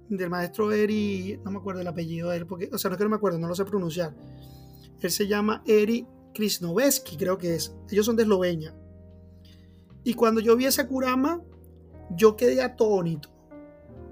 del 0.09 0.29
maestro 0.29 0.71
Eri, 0.71 1.41
no 1.43 1.51
me 1.51 1.59
acuerdo 1.59 1.81
el 1.81 1.87
apellido 1.87 2.31
de 2.31 2.37
él, 2.37 2.47
porque, 2.47 2.69
o 2.73 2.77
sea, 2.77 2.91
no 2.91 2.95
es 2.95 2.99
que 2.99 3.05
no 3.05 3.11
me 3.11 3.17
acuerdo, 3.17 3.39
no 3.39 3.49
lo 3.49 3.55
sé 3.55 3.65
pronunciar. 3.65 4.15
Él 5.01 5.11
se 5.11 5.27
llama 5.27 5.63
Eri 5.67 6.07
Krisnoveski, 6.35 7.17
creo 7.17 7.39
que 7.39 7.55
es. 7.55 7.75
Ellos 7.91 8.05
son 8.05 8.17
de 8.17 8.25
Eslovenia. 8.25 8.75
Y 10.05 10.13
cuando 10.15 10.41
yo 10.41 10.57
vi 10.57 10.67
ese 10.67 10.87
Kurama, 10.87 11.41
yo 12.11 12.37
quedé 12.37 12.63
atónito. 12.63 13.31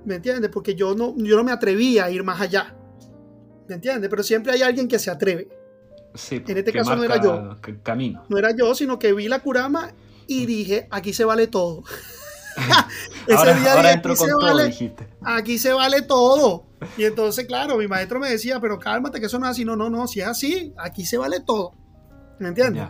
¿Me 0.06 0.14
entiendes? 0.14 0.50
Porque 0.50 0.74
yo 0.74 0.94
no, 0.94 1.14
yo 1.16 1.36
no 1.36 1.44
me 1.44 1.52
atrevía 1.52 2.06
a 2.06 2.10
ir 2.10 2.24
más 2.24 2.40
allá. 2.40 2.74
¿Me 3.68 3.74
entiendes? 3.74 4.08
Pero 4.08 4.22
siempre 4.22 4.52
hay 4.52 4.62
alguien 4.62 4.88
que 4.88 4.98
se 4.98 5.10
atreve. 5.10 5.48
Sí, 6.14 6.42
en 6.46 6.56
este 6.56 6.72
caso 6.72 6.96
no 6.96 7.04
era 7.04 7.22
yo. 7.22 7.58
Camino. 7.82 8.24
No 8.30 8.38
era 8.38 8.56
yo, 8.56 8.74
sino 8.74 8.98
que 8.98 9.12
vi 9.12 9.28
la 9.28 9.40
Kurama 9.40 9.92
y 10.26 10.46
dije, 10.46 10.88
aquí 10.90 11.12
se 11.12 11.26
vale 11.26 11.48
todo. 11.48 11.82
Ese 13.26 13.54
día 13.54 13.90
aquí, 13.90 14.16
se 14.16 14.34
vale, 14.34 14.94
aquí 15.22 15.58
se 15.58 15.72
vale 15.72 16.02
todo. 16.02 16.64
Y 16.96 17.04
entonces, 17.04 17.46
claro, 17.46 17.76
mi 17.76 17.88
maestro 17.88 18.20
me 18.20 18.30
decía, 18.30 18.60
pero 18.60 18.78
cálmate, 18.78 19.20
que 19.20 19.26
eso 19.26 19.38
no 19.38 19.46
es 19.46 19.50
así. 19.50 19.64
No, 19.64 19.76
no, 19.76 19.90
no, 19.90 20.06
si 20.06 20.20
es 20.20 20.26
así, 20.26 20.72
aquí 20.78 21.04
se 21.04 21.18
vale 21.18 21.40
todo. 21.40 21.72
¿Me 22.38 22.48
entiendes? 22.48 22.84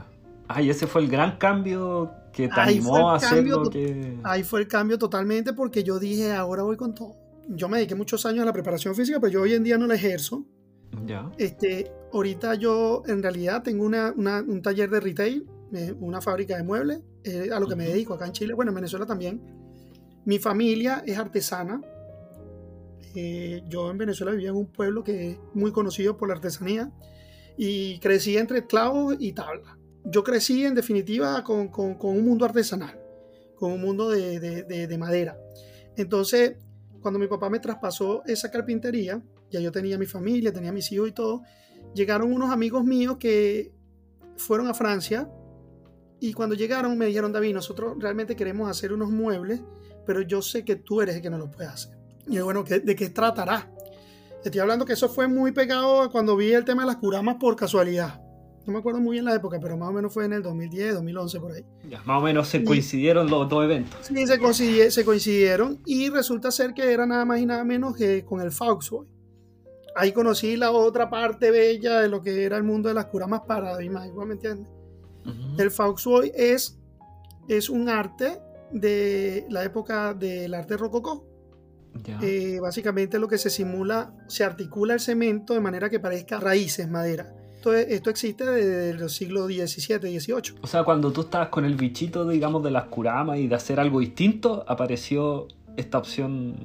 Ay, 0.46 0.70
ese 0.70 0.86
fue 0.86 1.02
el 1.02 1.08
gran 1.08 1.38
cambio 1.38 2.10
que 2.32 2.48
te 2.48 2.60
animó 2.60 3.10
a 3.10 3.16
hacer 3.16 3.44
que... 3.70 4.18
Ahí 4.24 4.42
fue 4.42 4.60
el 4.60 4.68
cambio 4.68 4.98
totalmente 4.98 5.52
porque 5.52 5.82
yo 5.82 5.98
dije, 5.98 6.32
ahora 6.32 6.62
voy 6.62 6.76
con 6.76 6.94
todo. 6.94 7.16
Yo 7.48 7.68
me 7.68 7.78
dediqué 7.78 7.94
muchos 7.94 8.24
años 8.26 8.42
a 8.42 8.46
la 8.46 8.52
preparación 8.52 8.94
física, 8.94 9.18
pero 9.20 9.32
yo 9.32 9.42
hoy 9.42 9.54
en 9.54 9.64
día 9.64 9.78
no 9.78 9.86
la 9.86 9.94
ejerzo. 9.94 10.44
Ya. 11.06 11.30
Este, 11.38 11.90
ahorita 12.12 12.54
yo 12.54 13.02
en 13.06 13.22
realidad 13.22 13.62
tengo 13.62 13.84
una, 13.84 14.12
un 14.12 14.62
taller 14.62 14.88
de 14.90 15.00
retail, 15.00 15.46
eh, 15.72 15.94
una 16.00 16.20
fábrica 16.20 16.56
de 16.56 16.62
muebles, 16.62 17.00
eh, 17.24 17.50
a 17.52 17.60
lo 17.60 17.66
que 17.66 17.76
me 17.76 17.88
dedico 17.88 18.14
acá 18.14 18.26
en 18.26 18.32
Chile, 18.32 18.54
bueno, 18.54 18.70
en 18.70 18.76
Venezuela 18.76 19.06
también. 19.06 19.40
Mi 20.24 20.38
familia 20.38 21.02
es 21.06 21.18
artesana. 21.18 21.80
Eh, 23.14 23.62
yo 23.68 23.90
en 23.90 23.98
Venezuela 23.98 24.32
vivía 24.32 24.50
en 24.50 24.56
un 24.56 24.66
pueblo 24.66 25.02
que 25.02 25.30
es 25.30 25.38
muy 25.54 25.72
conocido 25.72 26.16
por 26.16 26.28
la 26.28 26.34
artesanía 26.34 26.92
y 27.56 27.98
crecí 27.98 28.36
entre 28.36 28.66
clavos 28.66 29.16
y 29.18 29.32
tablas. 29.32 29.76
Yo 30.04 30.22
crecí 30.22 30.64
en 30.64 30.74
definitiva 30.74 31.42
con, 31.42 31.68
con, 31.68 31.94
con, 31.94 32.16
un 32.16 32.24
mundo 32.24 32.44
artesanal, 32.44 32.98
con 33.56 33.72
un 33.72 33.80
mundo 33.80 34.10
de, 34.10 34.38
de, 34.38 34.86
de, 34.86 34.98
madera. 34.98 35.36
Entonces, 35.96 36.56
cuando 37.00 37.18
mi 37.18 37.26
papá 37.26 37.50
me 37.50 37.58
traspasó 37.58 38.22
esa 38.24 38.50
carpintería, 38.50 39.20
ya 39.50 39.60
yo 39.60 39.72
tenía 39.72 39.98
mi 39.98 40.06
familia, 40.06 40.52
tenía 40.52 40.72
mis 40.72 40.90
hijos 40.92 41.08
y 41.08 41.12
todo, 41.12 41.42
llegaron 41.94 42.32
unos 42.32 42.50
amigos 42.50 42.84
míos 42.84 43.16
que 43.18 43.72
fueron 44.36 44.68
a 44.68 44.74
Francia 44.74 45.28
y 46.20 46.32
cuando 46.32 46.54
llegaron 46.54 46.96
me 46.98 47.06
dijeron, 47.06 47.32
David, 47.32 47.54
nosotros 47.54 47.96
realmente 47.98 48.34
queremos 48.34 48.68
hacer 48.68 48.92
unos 48.92 49.10
muebles, 49.10 49.60
pero 50.06 50.20
yo 50.22 50.42
sé 50.42 50.64
que 50.64 50.76
tú 50.76 51.00
eres 51.00 51.16
el 51.16 51.22
que 51.22 51.30
no 51.30 51.38
los 51.38 51.50
puede 51.50 51.68
hacer. 51.68 51.96
Y 52.26 52.36
yo, 52.36 52.44
bueno, 52.44 52.64
¿de 52.64 52.96
qué 52.96 53.10
tratará? 53.10 53.70
Estoy 54.44 54.60
hablando 54.60 54.84
que 54.84 54.92
eso 54.92 55.08
fue 55.08 55.28
muy 55.28 55.52
pegado 55.52 56.10
cuando 56.10 56.36
vi 56.36 56.52
el 56.52 56.64
tema 56.64 56.82
de 56.82 56.86
las 56.86 56.96
curamas 56.96 57.36
por 57.36 57.56
casualidad. 57.56 58.20
No 58.66 58.72
me 58.72 58.80
acuerdo 58.80 59.00
muy 59.00 59.14
bien 59.14 59.24
la 59.24 59.34
época, 59.34 59.58
pero 59.60 59.78
más 59.78 59.88
o 59.88 59.92
menos 59.92 60.12
fue 60.12 60.26
en 60.26 60.34
el 60.34 60.42
2010, 60.42 60.94
2011, 60.94 61.40
por 61.40 61.52
ahí. 61.52 61.64
Ya, 61.88 62.02
más 62.02 62.18
o 62.18 62.20
menos 62.20 62.48
se 62.48 62.62
coincidieron 62.62 63.30
los 63.30 63.48
dos 63.48 63.64
eventos. 63.64 63.98
Sí, 64.02 64.26
se, 64.90 65.04
coincidieron 65.04 65.80
y 65.86 66.10
resulta 66.10 66.50
ser 66.50 66.74
que 66.74 66.92
era 66.92 67.06
nada 67.06 67.24
más 67.24 67.40
y 67.40 67.46
nada 67.46 67.64
menos 67.64 67.96
que 67.96 68.24
con 68.24 68.42
el 68.42 68.52
Foxboy. 68.52 69.06
Ahí 69.96 70.12
conocí 70.12 70.56
la 70.56 70.70
otra 70.70 71.08
parte 71.08 71.50
bella 71.50 72.00
de 72.00 72.08
lo 72.08 72.22
que 72.22 72.44
era 72.44 72.58
el 72.58 72.62
mundo 72.62 72.88
de 72.88 72.94
las 72.94 73.06
curamas 73.06 73.40
paradigmas, 73.46 74.06
igual 74.06 74.28
me 74.28 74.34
entiendes. 74.34 74.68
El 75.58 75.70
Foxboy 75.70 76.32
es, 76.34 76.78
es 77.48 77.68
un 77.68 77.88
arte 77.88 78.40
de 78.72 79.46
la 79.48 79.64
época 79.64 80.14
del 80.14 80.54
arte 80.54 80.76
rococó 80.76 81.28
eh, 82.22 82.58
básicamente 82.60 83.18
lo 83.18 83.28
que 83.28 83.38
se 83.38 83.50
simula, 83.50 84.12
se 84.26 84.44
articula 84.44 84.94
el 84.94 85.00
cemento 85.00 85.54
de 85.54 85.60
manera 85.60 85.90
que 85.90 86.00
parezca 86.00 86.38
raíces, 86.38 86.88
madera. 86.88 87.34
Esto, 87.56 87.74
esto 87.74 88.10
existe 88.10 88.44
desde 88.44 88.94
los 88.94 89.14
siglos 89.14 89.46
XVII, 89.46 90.18
XVIII. 90.18 90.58
O 90.62 90.66
sea, 90.66 90.84
cuando 90.84 91.12
tú 91.12 91.22
estabas 91.22 91.48
con 91.48 91.64
el 91.64 91.74
bichito, 91.74 92.28
digamos, 92.28 92.62
de 92.62 92.70
las 92.70 92.84
curamas 92.84 93.38
y 93.38 93.48
de 93.48 93.54
hacer 93.54 93.80
algo 93.80 94.00
distinto, 94.00 94.64
apareció 94.68 95.48
esta 95.76 95.98
opción, 95.98 96.56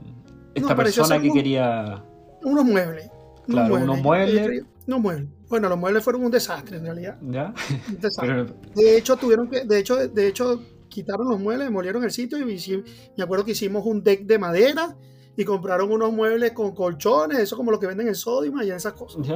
esta 0.53 0.75
persona 0.75 1.19
que 1.19 1.31
quería... 1.31 2.03
Unos 2.43 2.65
muebles. 2.65 3.09
Claro, 3.47 3.75
unos 3.75 4.01
muebles. 4.01 4.63
No 4.87 4.99
muebles. 4.99 5.29
Bueno, 5.49 5.69
los 5.69 5.77
muebles 5.77 6.03
fueron 6.03 6.23
un 6.23 6.31
desastre 6.31 6.77
en 6.77 6.83
realidad. 6.83 7.17
¿Ya? 7.21 7.53
De 8.75 8.97
hecho, 8.97 9.15
tuvieron 9.15 9.49
que, 9.49 9.65
de 9.65 9.79
hecho, 9.79 10.07
de 10.07 10.27
hecho, 10.27 10.61
quitaron 10.89 11.29
los 11.29 11.39
muebles, 11.39 11.67
demolieron 11.67 12.03
el 12.03 12.11
sitio 12.11 12.37
y 12.37 12.83
me 13.17 13.23
acuerdo 13.23 13.45
que 13.45 13.51
hicimos 13.51 13.85
un 13.85 14.03
deck 14.03 14.25
de 14.25 14.37
madera 14.37 14.95
y 15.35 15.43
compraron 15.45 15.91
unos 15.91 16.13
muebles 16.13 16.51
con 16.51 16.73
colchones, 16.75 17.39
eso 17.39 17.57
como 17.57 17.71
lo 17.71 17.79
que 17.79 17.87
venden 17.87 18.07
en 18.07 18.15
Sodima 18.15 18.63
y 18.63 18.71
esas 18.71 18.93
cosas. 18.93 19.27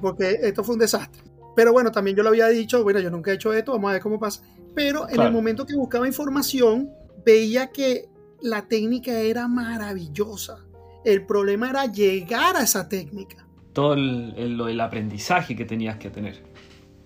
Porque 0.00 0.38
esto 0.42 0.64
fue 0.64 0.74
un 0.74 0.80
desastre. 0.80 1.22
Pero 1.54 1.72
bueno, 1.72 1.90
también 1.90 2.16
yo 2.16 2.22
lo 2.22 2.28
había 2.30 2.48
dicho, 2.48 2.82
bueno, 2.82 3.00
yo 3.00 3.10
nunca 3.10 3.30
he 3.30 3.34
hecho 3.34 3.52
esto, 3.52 3.72
vamos 3.72 3.90
a 3.90 3.92
ver 3.94 4.02
cómo 4.02 4.18
pasa. 4.18 4.42
Pero 4.74 5.08
en 5.08 5.20
el 5.20 5.32
momento 5.32 5.66
que 5.66 5.74
buscaba 5.74 6.06
información, 6.06 6.90
veía 7.24 7.68
que 7.68 8.08
la 8.40 8.68
técnica 8.68 9.12
era 9.18 9.48
maravillosa. 9.48 10.58
El 11.04 11.26
problema 11.26 11.70
era 11.70 11.86
llegar 11.86 12.56
a 12.56 12.62
esa 12.62 12.88
técnica. 12.88 13.47
Todo 13.78 13.94
el, 13.94 14.34
el, 14.36 14.80
aprendizaje 14.80 15.54
que 15.54 15.64
tenías 15.64 15.98
que 15.98 16.10
tener. 16.10 16.42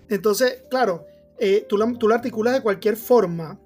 Entonces, 0.08 0.62
claro, 0.70 1.04
eh, 1.38 1.66
tú, 1.68 1.76
tú 1.98 2.08
lo 2.08 2.14
articulas 2.14 2.54
de 2.54 2.62
cualquier 2.62 2.96
forma, 2.96 3.58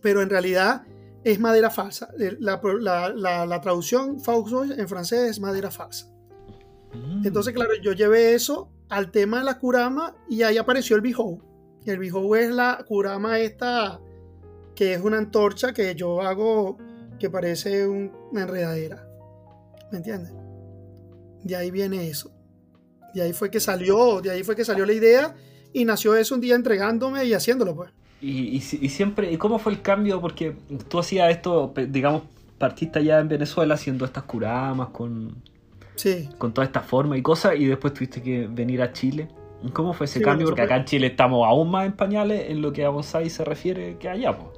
pero 0.00 0.22
en 0.22 0.30
realidad 0.30 0.82
es 1.24 1.40
madera 1.40 1.70
falsa. 1.70 2.10
Eh, 2.20 2.36
la, 2.38 2.60
la, 3.16 3.46
la, 3.46 3.60
traducción 3.60 4.20
Fauxboy 4.20 4.74
en 4.78 4.86
francés 4.86 5.28
es 5.28 5.40
madera 5.40 5.72
falsa. 5.72 6.06
Mm. 6.92 7.26
Entonces, 7.26 7.52
claro, 7.52 7.72
yo 7.82 7.94
llevé 7.94 8.34
eso 8.34 8.70
al 8.90 9.10
tema 9.10 9.38
de 9.38 9.44
la 9.46 9.58
curama 9.58 10.14
y 10.28 10.42
ahí 10.42 10.56
apareció 10.56 10.94
el 10.94 11.02
bijou. 11.02 11.42
El 11.84 11.98
bijou 11.98 12.36
es 12.36 12.48
la 12.54 12.84
curama 12.86 13.40
esta 13.40 14.00
que 14.76 14.94
es 14.94 15.00
una 15.00 15.18
antorcha 15.18 15.72
que 15.72 15.96
yo 15.96 16.22
hago 16.22 16.78
que 17.18 17.28
parece 17.28 17.88
una 17.88 18.42
enredadera. 18.42 19.04
¿Me 19.90 19.98
entiendes? 19.98 20.43
De 21.44 21.54
ahí 21.54 21.70
viene 21.70 22.08
eso. 22.08 22.32
De 23.14 23.22
ahí 23.22 23.32
fue 23.32 23.50
que 23.50 23.60
salió, 23.60 24.20
de 24.20 24.30
ahí 24.30 24.42
fue 24.42 24.56
que 24.56 24.64
salió 24.64 24.84
la 24.84 24.92
idea 24.92 25.36
y 25.72 25.84
nació 25.84 26.16
eso 26.16 26.34
un 26.34 26.40
día 26.40 26.56
entregándome 26.56 27.24
y 27.24 27.34
haciéndolo, 27.34 27.76
pues. 27.76 27.90
Y, 28.20 28.60
siempre, 28.60 29.30
¿y 29.30 29.36
cómo 29.36 29.58
fue 29.58 29.72
el 29.72 29.82
cambio? 29.82 30.18
Porque 30.18 30.56
tú 30.88 30.98
hacías 30.98 31.30
esto, 31.30 31.74
digamos, 31.88 32.22
partiste 32.56 32.98
allá 33.00 33.20
en 33.20 33.28
Venezuela 33.28 33.74
haciendo 33.74 34.06
estas 34.06 34.22
curamas 34.22 34.88
con, 34.88 35.42
sí. 35.94 36.30
con 36.38 36.54
toda 36.54 36.64
esta 36.64 36.80
forma 36.80 37.18
y 37.18 37.22
cosas, 37.22 37.54
y 37.58 37.66
después 37.66 37.92
tuviste 37.92 38.22
que 38.22 38.46
venir 38.46 38.80
a 38.80 38.92
Chile. 38.92 39.28
¿Cómo 39.74 39.92
fue 39.92 40.06
ese 40.06 40.22
cambio? 40.22 40.46
Porque 40.46 40.62
acá 40.62 40.76
en 40.76 40.84
Chile 40.86 41.08
estamos 41.08 41.46
aún 41.46 41.70
más 41.70 41.86
en 41.86 41.92
pañales 41.92 42.50
en 42.50 42.62
lo 42.62 42.72
que 42.72 42.84
a 42.84 42.88
bonsai 42.88 43.28
se 43.28 43.44
refiere 43.44 43.96
que 43.98 44.08
allá. 44.08 44.36
Pues. 44.36 44.48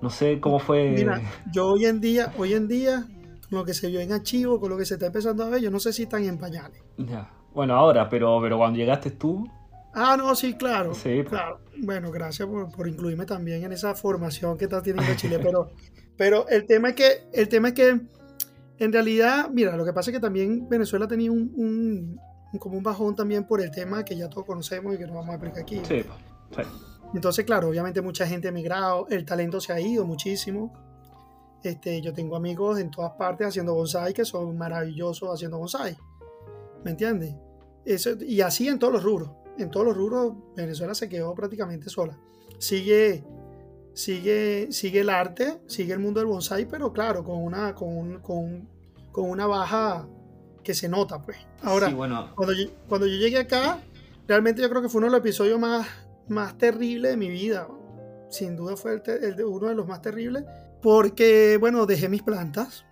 No 0.00 0.10
sé 0.10 0.40
cómo 0.40 0.58
fue. 0.58 0.90
Mira, 0.90 1.20
yo 1.52 1.68
hoy 1.68 1.86
en 1.86 2.00
día, 2.00 2.32
hoy 2.38 2.54
en 2.54 2.68
día, 2.68 3.06
con 3.50 3.58
lo 3.58 3.64
que 3.64 3.74
se 3.74 3.88
vio 3.88 4.00
en 4.00 4.12
archivo, 4.12 4.58
con 4.58 4.70
lo 4.70 4.78
que 4.78 4.86
se 4.86 4.94
está 4.94 5.06
empezando 5.06 5.44
a 5.44 5.50
ver, 5.50 5.60
yo 5.60 5.70
no 5.70 5.80
sé 5.80 5.92
si 5.92 6.04
están 6.04 6.24
en 6.24 6.38
pañales. 6.38 6.82
Ya. 6.96 7.30
Bueno, 7.52 7.74
ahora, 7.74 8.08
pero, 8.08 8.40
pero 8.40 8.56
cuando 8.56 8.78
llegaste 8.78 9.10
tú, 9.10 9.44
Ah, 9.92 10.16
no, 10.16 10.34
sí, 10.34 10.54
claro. 10.54 10.94
Sí, 10.94 11.16
pues. 11.16 11.28
claro. 11.28 11.60
Bueno, 11.78 12.10
gracias 12.10 12.48
por, 12.48 12.88
incluirme 12.88 13.26
también 13.26 13.64
en 13.64 13.72
esa 13.72 13.94
formación 13.94 14.56
que 14.56 14.64
está 14.64 14.82
teniendo 14.82 15.14
Chile. 15.16 15.38
Pero, 15.42 15.72
pero 16.16 16.48
el 16.48 16.66
tema 16.66 16.90
es 16.90 16.94
que, 16.94 17.24
el 17.32 17.48
tema 17.48 17.68
es 17.68 17.74
que, 17.74 18.00
en 18.78 18.92
realidad, 18.92 19.50
mira, 19.50 19.76
lo 19.76 19.84
que 19.84 19.92
pasa 19.92 20.10
es 20.10 20.16
que 20.16 20.20
también 20.20 20.68
Venezuela 20.68 21.08
tenía 21.08 21.30
un, 21.32 21.52
un, 22.52 22.58
como 22.58 22.76
un 22.76 22.82
bajón 22.82 23.16
también 23.16 23.44
por 23.44 23.60
el 23.60 23.70
tema 23.70 24.04
que 24.04 24.16
ya 24.16 24.28
todos 24.28 24.46
conocemos 24.46 24.94
y 24.94 24.98
que 24.98 25.06
no 25.06 25.14
vamos 25.14 25.30
a 25.30 25.34
explicar 25.34 25.62
aquí. 25.62 25.80
Sí, 25.84 26.04
pues, 26.54 26.66
sí. 26.66 26.72
Entonces, 27.12 27.44
claro, 27.44 27.68
obviamente 27.68 28.00
mucha 28.00 28.26
gente 28.26 28.46
ha 28.46 28.50
emigrado, 28.50 29.08
el 29.10 29.24
talento 29.24 29.60
se 29.60 29.72
ha 29.72 29.80
ido 29.80 30.04
muchísimo. 30.04 30.72
Este, 31.62 32.00
yo 32.00 32.12
tengo 32.12 32.36
amigos 32.36 32.78
en 32.78 32.90
todas 32.90 33.12
partes 33.12 33.48
haciendo 33.48 33.74
bonsai 33.74 34.14
que 34.14 34.24
son 34.24 34.56
maravillosos 34.56 35.28
haciendo 35.32 35.58
bonsai. 35.58 35.96
¿Me 36.84 36.92
entiendes? 36.92 37.34
Eso, 37.84 38.12
y 38.20 38.40
así 38.40 38.68
en 38.68 38.78
todos 38.78 38.92
los 38.92 39.02
rubros 39.02 39.30
en 39.62 39.70
todos 39.70 39.86
los 39.86 39.96
rubros 39.96 40.34
Venezuela 40.56 40.94
se 40.94 41.08
quedó 41.08 41.34
prácticamente 41.34 41.88
sola. 41.88 42.16
Sigue, 42.58 43.24
sigue, 43.94 44.68
sigue 44.70 45.00
el 45.00 45.10
arte, 45.10 45.60
sigue 45.66 45.92
el 45.92 45.98
mundo 45.98 46.20
del 46.20 46.28
bonsai, 46.28 46.66
pero 46.66 46.92
claro, 46.92 47.24
con 47.24 47.42
una, 47.42 47.74
con, 47.74 48.20
con, 48.20 48.68
con 49.12 49.30
una 49.30 49.46
baja 49.46 50.08
que 50.62 50.74
se 50.74 50.88
nota, 50.88 51.22
pues. 51.22 51.38
Ahora, 51.62 51.94
cuando, 51.94 52.52
yo, 52.52 52.70
cuando 52.88 53.06
yo 53.06 53.16
llegué 53.16 53.38
acá, 53.38 53.80
realmente 54.26 54.62
yo 54.62 54.68
creo 54.68 54.82
que 54.82 54.88
fue 54.88 54.98
uno 54.98 55.06
de 55.06 55.12
los 55.12 55.20
episodios 55.20 55.58
más, 55.58 55.86
más 56.28 56.56
terribles 56.58 57.12
de 57.12 57.16
mi 57.16 57.28
vida. 57.28 57.68
Sin 58.28 58.56
duda 58.56 58.76
fue 58.76 59.02
el, 59.04 59.44
uno 59.44 59.68
de 59.68 59.74
los 59.74 59.86
más 59.86 60.02
terribles, 60.02 60.44
porque, 60.82 61.56
bueno, 61.58 61.86
dejé 61.86 62.08
mis 62.08 62.22
plantas 62.22 62.84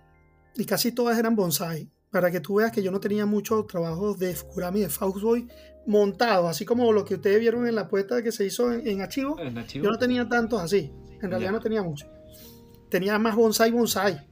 y 0.55 0.65
casi 0.65 0.91
todas 0.91 1.17
eran 1.17 1.35
bonsai. 1.35 1.89
Para 2.11 2.31
que 2.31 2.39
tú 2.39 2.55
veas 2.55 2.71
que 2.71 2.81
yo 2.81 2.91
no 2.91 2.99
tenía 2.99 3.27
mucho 3.27 3.65
trabajo 3.65 4.15
de 4.15 4.35
Furami, 4.35 4.81
de 4.81 4.89
Faustboy, 4.89 5.47
montado, 5.85 6.47
así 6.47 6.65
como 6.65 6.91
lo 6.91 7.05
que 7.05 7.15
ustedes 7.15 7.39
vieron 7.39 7.67
en 7.67 7.75
la 7.75 7.81
apuesta 7.81 8.21
que 8.23 8.31
se 8.31 8.45
hizo 8.45 8.71
en, 8.71 9.01
archivo, 9.01 9.37
yo 9.73 9.91
no 9.91 9.97
tenía 9.97 10.27
tantos 10.27 10.61
así, 10.61 10.91
en 11.21 11.29
realidad 11.29 11.51
no 11.51 11.59
tenía 11.59 11.83
mucho. 11.83 12.07
Tenía 12.89 13.17
más 13.19 13.35
bonsai, 13.35 13.71
bonsai, 13.71 14.27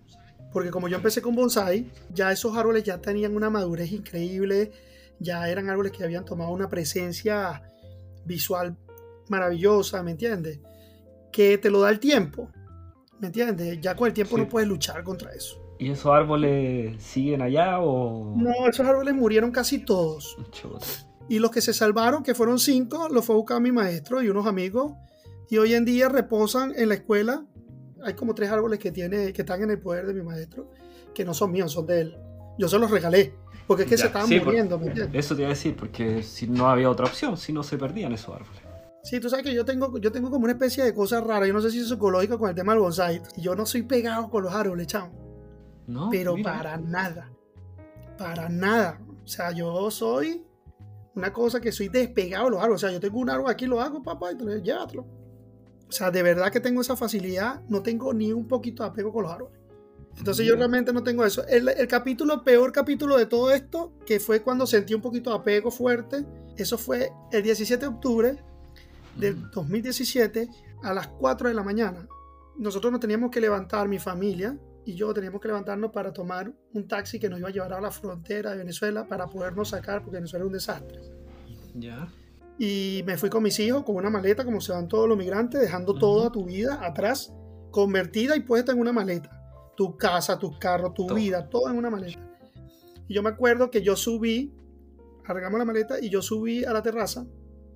porque 0.51 0.71
como 0.71 0.87
yo 0.87 0.97
empecé 0.97 1.21
con 1.21 1.35
bonsai, 1.35 1.91
ya 2.11 2.31
esos 2.31 2.57
árboles 2.57 2.83
ya 2.83 2.99
tenían 2.99 3.35
una 3.35 3.49
madurez 3.49 3.91
increíble, 3.91 4.71
ya 5.19 5.49
eran 5.49 5.69
árboles 5.69 5.91
que 5.91 6.03
habían 6.03 6.25
tomado 6.25 6.51
una 6.51 6.69
presencia 6.69 7.61
visual 8.25 8.75
maravillosa, 9.29 10.01
¿me 10.03 10.11
entiendes? 10.11 10.59
Que 11.31 11.57
te 11.57 11.69
lo 11.69 11.81
da 11.81 11.89
el 11.89 11.99
tiempo, 11.99 12.51
¿me 13.19 13.27
entiendes? 13.27 13.79
Ya 13.81 13.95
con 13.95 14.07
el 14.07 14.13
tiempo 14.13 14.37
no 14.37 14.47
puedes 14.47 14.67
luchar 14.67 15.03
contra 15.03 15.33
eso. 15.33 15.63
¿Y 15.79 15.91
esos 15.91 16.07
árboles 16.07 17.01
siguen 17.01 17.41
allá 17.41 17.79
o...? 17.79 18.33
No, 18.35 18.51
esos 18.67 18.85
árboles 18.85 19.13
murieron 19.13 19.51
casi 19.51 19.79
todos. 19.79 20.37
Y 21.29 21.39
los 21.39 21.51
que 21.51 21.61
se 21.61 21.73
salvaron, 21.73 22.23
que 22.23 22.33
fueron 22.33 22.57
cinco, 22.57 23.09
los 23.09 23.25
fue 23.25 23.35
a 23.35 23.37
buscar 23.37 23.61
mi 23.61 23.71
maestro 23.71 24.23
y 24.23 24.29
unos 24.29 24.47
amigos. 24.47 24.93
Y 25.49 25.57
hoy 25.57 25.75
en 25.75 25.85
día 25.85 26.09
reposan 26.09 26.73
en 26.75 26.89
la 26.89 26.95
escuela 26.95 27.45
hay 28.03 28.13
como 28.13 28.33
tres 28.33 28.49
árboles 28.49 28.79
que, 28.79 28.91
tiene, 28.91 29.33
que 29.33 29.41
están 29.41 29.61
en 29.63 29.71
el 29.71 29.79
poder 29.79 30.05
de 30.05 30.13
mi 30.13 30.21
maestro, 30.21 30.69
que 31.13 31.25
no 31.25 31.33
son 31.33 31.51
míos, 31.51 31.71
son 31.71 31.85
de 31.85 32.01
él. 32.01 32.17
Yo 32.57 32.67
se 32.67 32.79
los 32.79 32.89
regalé, 32.89 33.33
porque 33.67 33.83
es 33.83 33.89
que 33.89 33.97
se 33.97 34.07
estaban 34.07 34.29
muriendo, 34.29 34.79
¿me 34.79 34.87
entiendes? 34.87 35.25
Eso 35.25 35.35
te 35.35 35.41
iba 35.41 35.49
a 35.49 35.53
decir, 35.53 35.75
porque 35.75 36.23
si 36.23 36.47
no 36.47 36.69
había 36.69 36.89
otra 36.89 37.05
opción, 37.05 37.37
si 37.37 37.53
no 37.53 37.63
se 37.63 37.77
perdían 37.77 38.13
esos 38.13 38.35
árboles. 38.35 38.61
Sí, 39.07 39.21
tú 39.21 39.29
sabes 39.29 39.45
que 39.45 39.53
yo 39.53 39.63
tengo, 39.63 39.97
yo 39.99 40.11
tengo 40.11 40.29
como 40.29 40.43
una 40.43 40.51
especie 40.51 40.83
de 40.83 40.93
cosa 40.93 41.21
rara, 41.21 41.47
yo 41.47 41.53
no 41.53 41.61
sé 41.61 41.71
si 41.71 41.79
es 41.79 41.87
psicológico 41.87 42.37
con 42.37 42.49
el 42.49 42.55
tema 42.55 42.73
del 42.73 42.81
bonsai, 42.81 43.21
yo 43.37 43.55
no 43.55 43.65
soy 43.65 43.83
pegado 43.83 44.29
con 44.29 44.43
los 44.43 44.53
árboles, 44.53 44.87
chao. 44.87 45.09
No. 45.87 46.09
Pero 46.11 46.35
para 46.43 46.75
nada, 46.75 47.31
para 48.17 48.49
nada. 48.49 48.99
O 49.23 49.25
sea, 49.25 49.51
yo 49.51 49.89
soy 49.91 50.45
una 51.15 51.31
cosa 51.31 51.61
que 51.61 51.71
soy 51.71 51.87
despegado 51.87 52.45
de 52.45 52.51
los 52.51 52.59
árboles. 52.59 52.83
O 52.83 52.85
sea, 52.85 52.91
yo 52.91 52.99
tengo 52.99 53.19
un 53.19 53.29
árbol 53.29 53.49
aquí, 53.49 53.65
lo 53.65 53.79
hago, 53.79 54.03
papá, 54.03 54.33
y 54.33 54.35
te 54.35 54.61
llévatelo. 54.61 55.07
O 55.87 55.91
sea, 55.93 56.11
de 56.11 56.21
verdad 56.21 56.51
que 56.51 56.59
tengo 56.59 56.81
esa 56.81 56.97
facilidad, 56.97 57.61
no 57.69 57.81
tengo 57.81 58.13
ni 58.13 58.33
un 58.33 58.45
poquito 58.45 58.83
de 58.83 58.89
apego 58.89 59.13
con 59.13 59.23
los 59.23 59.31
árboles. 59.31 59.57
Entonces 60.17 60.45
yo 60.45 60.57
realmente 60.57 60.91
no 60.91 61.01
tengo 61.01 61.23
eso. 61.23 61.47
El, 61.47 61.69
el, 61.69 61.87
capítulo, 61.87 62.43
peor 62.43 62.73
capítulo 62.73 63.17
de 63.17 63.25
todo 63.25 63.51
esto, 63.51 63.93
que 64.05 64.19
fue 64.19 64.41
cuando 64.41 64.67
sentí 64.67 64.93
un 64.93 65.01
poquito 65.01 65.29
de 65.29 65.37
apego 65.37 65.71
fuerte, 65.71 66.25
eso 66.57 66.77
fue 66.77 67.09
el 67.31 67.41
17 67.41 67.79
de 67.79 67.87
octubre 67.87 68.43
del 69.17 69.49
2017 69.51 70.49
a 70.83 70.93
las 70.93 71.07
4 71.07 71.49
de 71.49 71.53
la 71.53 71.63
mañana. 71.63 72.07
Nosotros 72.57 72.91
nos 72.91 73.01
teníamos 73.01 73.31
que 73.31 73.41
levantar, 73.41 73.87
mi 73.87 73.99
familia 73.99 74.57
y 74.87 74.95
yo 74.95 75.13
teníamos 75.13 75.41
que 75.41 75.49
levantarnos 75.49 75.91
para 75.91 76.13
tomar 76.13 76.53
un 76.73 76.87
taxi 76.87 77.19
que 77.19 77.29
nos 77.29 77.39
iba 77.39 77.49
a 77.49 77.51
llevar 77.51 77.73
a 77.73 77.81
la 77.81 77.91
frontera 77.91 78.51
de 78.51 78.57
Venezuela 78.57 79.05
para 79.05 79.27
podernos 79.27 79.69
sacar, 79.69 80.01
porque 80.01 80.15
Venezuela 80.15 80.45
es 80.45 80.47
un 80.47 80.53
desastre. 80.53 81.01
Ya. 81.75 82.07
Y 82.57 83.03
me 83.05 83.17
fui 83.17 83.29
con 83.29 83.43
mis 83.43 83.59
hijos 83.59 83.83
con 83.83 83.97
una 83.97 84.09
maleta, 84.09 84.45
como 84.45 84.61
se 84.61 84.71
van 84.71 84.87
todos 84.87 85.09
los 85.09 85.17
migrantes, 85.17 85.59
dejando 85.59 85.93
toda 85.93 86.31
tu 86.31 86.45
vida 86.45 86.79
atrás, 86.81 87.33
convertida 87.69 88.37
y 88.37 88.39
puesta 88.39 88.71
en 88.71 88.79
una 88.79 88.93
maleta. 88.93 89.29
Tu 89.75 89.97
casa, 89.97 90.39
tu 90.39 90.57
carro, 90.57 90.93
tu 90.93 91.13
vida, 91.13 91.49
todo 91.49 91.69
en 91.69 91.77
una 91.77 91.89
maleta. 91.89 92.19
Y 93.09 93.13
yo 93.13 93.21
me 93.21 93.29
acuerdo 93.29 93.69
que 93.69 93.81
yo 93.81 93.97
subí, 93.97 94.53
cargamos 95.23 95.59
la 95.59 95.65
maleta 95.65 95.99
y 95.99 96.09
yo 96.09 96.21
subí 96.21 96.63
a 96.63 96.71
la 96.71 96.81
terraza. 96.81 97.27